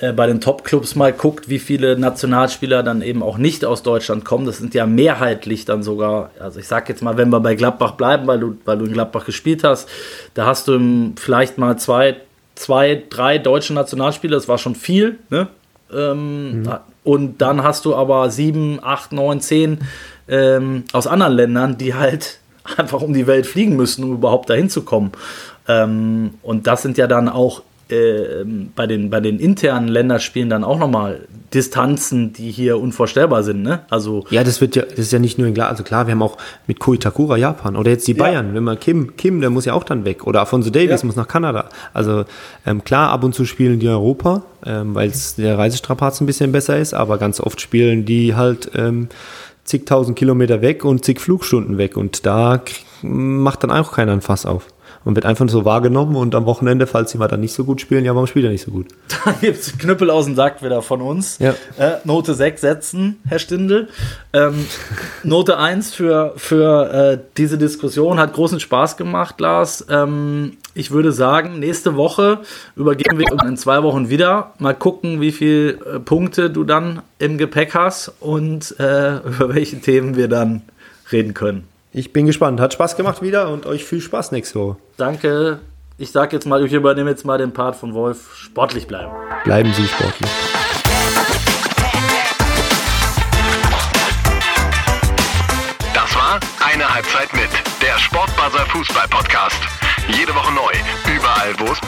äh, 0.00 0.12
bei 0.12 0.26
den 0.26 0.40
Top-Clubs 0.40 0.96
mal 0.96 1.12
guckt, 1.12 1.48
wie 1.48 1.58
viele 1.58 1.98
Nationalspieler 1.98 2.82
dann 2.82 3.00
eben 3.02 3.22
auch 3.22 3.38
nicht 3.38 3.64
aus 3.64 3.82
Deutschland 3.82 4.24
kommen, 4.24 4.46
das 4.46 4.58
sind 4.58 4.74
ja 4.74 4.86
mehrheitlich 4.86 5.66
dann 5.66 5.82
sogar, 5.82 6.30
also 6.40 6.58
ich 6.58 6.66
sag 6.66 6.88
jetzt 6.88 7.02
mal, 7.02 7.16
wenn 7.16 7.30
wir 7.30 7.40
bei 7.40 7.54
Gladbach 7.54 7.92
bleiben, 7.92 8.26
weil 8.26 8.40
du, 8.40 8.56
weil 8.64 8.78
du 8.78 8.86
in 8.86 8.92
Gladbach 8.92 9.26
gespielt 9.26 9.62
hast, 9.62 9.88
da 10.34 10.46
hast 10.46 10.66
du 10.68 11.12
vielleicht 11.16 11.58
mal 11.58 11.78
zwei, 11.78 12.16
zwei, 12.54 13.02
drei 13.08 13.38
deutsche 13.38 13.74
Nationalspieler, 13.74 14.36
das 14.36 14.48
war 14.48 14.58
schon 14.58 14.74
viel, 14.74 15.18
ne? 15.28 15.48
Ähm, 15.92 16.62
mhm. 16.62 16.70
Und 17.02 17.40
dann 17.40 17.62
hast 17.62 17.84
du 17.84 17.94
aber 17.94 18.30
sieben, 18.30 18.78
acht, 18.82 19.12
neun, 19.12 19.40
zehn 19.40 19.80
ähm, 20.30 20.84
aus 20.92 21.06
anderen 21.06 21.34
Ländern, 21.34 21.76
die 21.76 21.94
halt 21.94 22.38
einfach 22.76 23.02
um 23.02 23.12
die 23.12 23.26
Welt 23.26 23.46
fliegen 23.46 23.76
müssen, 23.76 24.04
um 24.04 24.12
überhaupt 24.14 24.48
dahin 24.48 24.70
zu 24.70 24.82
kommen. 24.82 25.12
Ähm, 25.68 26.34
und 26.42 26.66
das 26.66 26.82
sind 26.82 26.96
ja 26.96 27.06
dann 27.06 27.28
auch 27.28 27.62
äh, 27.90 28.44
bei, 28.74 28.86
den, 28.86 29.10
bei 29.10 29.20
den 29.20 29.38
internen 29.38 29.88
Länderspielen 29.88 30.48
dann 30.48 30.64
auch 30.64 30.78
nochmal 30.78 31.26
Distanzen, 31.52 32.32
die 32.32 32.50
hier 32.50 32.78
unvorstellbar 32.78 33.42
sind. 33.42 33.62
Ne? 33.62 33.80
Also 33.90 34.24
ja, 34.30 34.44
das 34.44 34.60
wird 34.60 34.76
ja, 34.76 34.82
das 34.82 34.98
ist 34.98 35.12
ja 35.12 35.18
nicht 35.18 35.38
nur 35.38 35.48
in 35.48 35.54
klar, 35.54 35.68
also 35.68 35.82
klar, 35.82 36.06
wir 36.06 36.12
haben 36.12 36.22
auch 36.22 36.38
mit 36.68 36.78
Koitakura 36.78 37.36
Japan 37.36 37.76
oder 37.76 37.90
jetzt 37.90 38.06
die 38.06 38.14
Bayern, 38.14 38.48
ja. 38.48 38.54
wenn 38.54 38.62
man 38.62 38.78
Kim, 38.78 39.16
Kim, 39.16 39.40
der 39.40 39.50
muss 39.50 39.64
ja 39.64 39.74
auch 39.74 39.82
dann 39.82 40.04
weg 40.04 40.26
oder 40.26 40.42
Afonso 40.42 40.70
Davis 40.70 41.02
ja. 41.02 41.06
muss 41.06 41.16
nach 41.16 41.26
Kanada. 41.26 41.68
Also 41.92 42.24
ähm, 42.64 42.84
klar, 42.84 43.10
ab 43.10 43.24
und 43.24 43.34
zu 43.34 43.44
spielen 43.44 43.80
die 43.80 43.88
Europa, 43.88 44.42
ähm, 44.64 44.94
weil 44.94 45.12
der 45.38 45.58
Reisestrapaz 45.58 46.20
ein 46.20 46.26
bisschen 46.26 46.52
besser 46.52 46.78
ist, 46.78 46.94
aber 46.94 47.18
ganz 47.18 47.40
oft 47.40 47.60
spielen 47.60 48.04
die 48.04 48.36
halt 48.36 48.70
ähm, 48.76 49.08
zigtausend 49.70 50.18
Kilometer 50.18 50.60
weg 50.60 50.84
und 50.84 51.04
zig 51.04 51.20
Flugstunden 51.20 51.78
weg. 51.78 51.96
Und 51.96 52.26
da 52.26 52.62
macht 53.02 53.62
dann 53.62 53.70
auch 53.70 53.92
keiner 53.92 54.12
ein 54.12 54.20
Fass 54.20 54.44
auf 54.44 54.66
und 55.04 55.14
wird 55.14 55.24
einfach 55.24 55.48
so 55.48 55.64
wahrgenommen 55.64 56.16
und 56.16 56.34
am 56.34 56.44
Wochenende, 56.46 56.86
falls 56.86 57.10
sie 57.10 57.18
mal 57.18 57.28
dann 57.28 57.40
nicht 57.40 57.54
so 57.54 57.64
gut 57.64 57.80
spielen, 57.80 58.04
ja, 58.04 58.14
warum 58.14 58.26
spielt 58.26 58.44
er 58.44 58.50
nicht 58.50 58.64
so 58.64 58.70
gut? 58.70 58.88
Dann 59.24 59.34
gibt 59.40 59.58
es 59.58 59.78
Knüppel 59.78 60.10
aus 60.10 60.26
dem 60.26 60.34
Sack 60.34 60.62
wieder 60.62 60.82
von 60.82 61.00
uns. 61.00 61.38
Ja. 61.38 61.54
Äh, 61.78 61.96
Note 62.04 62.34
6 62.34 62.60
setzen, 62.60 63.16
Herr 63.26 63.38
Stindl. 63.38 63.88
Ähm, 64.32 64.66
Note 65.24 65.58
1 65.58 65.94
für, 65.94 66.34
für 66.36 66.92
äh, 66.92 67.18
diese 67.36 67.56
Diskussion 67.56 68.18
hat 68.18 68.34
großen 68.34 68.60
Spaß 68.60 68.96
gemacht, 68.96 69.40
Lars. 69.40 69.86
Ähm, 69.88 70.58
ich 70.74 70.90
würde 70.90 71.12
sagen, 71.12 71.58
nächste 71.58 71.96
Woche 71.96 72.40
übergeben 72.76 73.18
wir 73.18 73.26
in 73.46 73.56
zwei 73.56 73.82
Wochen 73.82 74.08
wieder. 74.08 74.52
Mal 74.58 74.74
gucken, 74.74 75.20
wie 75.20 75.32
viele 75.32 75.70
äh, 75.70 75.98
Punkte 75.98 76.50
du 76.50 76.64
dann 76.64 77.02
im 77.18 77.38
Gepäck 77.38 77.74
hast 77.74 78.12
und 78.20 78.78
äh, 78.78 79.16
über 79.26 79.54
welche 79.54 79.80
Themen 79.80 80.16
wir 80.16 80.28
dann 80.28 80.62
reden 81.10 81.34
können. 81.34 81.64
Ich 81.92 82.12
bin 82.12 82.26
gespannt. 82.26 82.60
Hat 82.60 82.72
Spaß 82.72 82.96
gemacht 82.96 83.20
wieder 83.20 83.50
und 83.50 83.66
euch 83.66 83.84
viel 83.84 84.00
Spaß 84.00 84.30
nächste 84.30 84.60
Woche. 84.60 84.76
Danke. 84.96 85.58
Ich 85.98 86.12
sag 86.12 86.32
jetzt 86.32 86.46
mal, 86.46 86.64
ich 86.64 86.72
übernehme 86.72 87.10
jetzt 87.10 87.24
mal 87.24 87.36
den 87.36 87.52
Part 87.52 87.74
von 87.76 87.94
Wolf. 87.94 88.34
Sportlich 88.36 88.86
bleiben. 88.86 89.10
Bleiben 89.44 89.72
Sie 89.74 89.86
sportlich. 89.86 90.30
Das 95.92 96.14
war 96.14 96.38
eine 96.72 96.94
Halbzeit 96.94 97.32
mit 97.32 97.50
der 97.82 97.98
Sportbuzzer 97.98 98.64
Fußball 98.66 99.08
Podcast. 99.08 99.60
Jede 100.08 100.34
Woche 100.34 100.52
neu, 100.54 100.72
überall 101.12 101.54
wo 101.58 101.72
es 101.72 101.80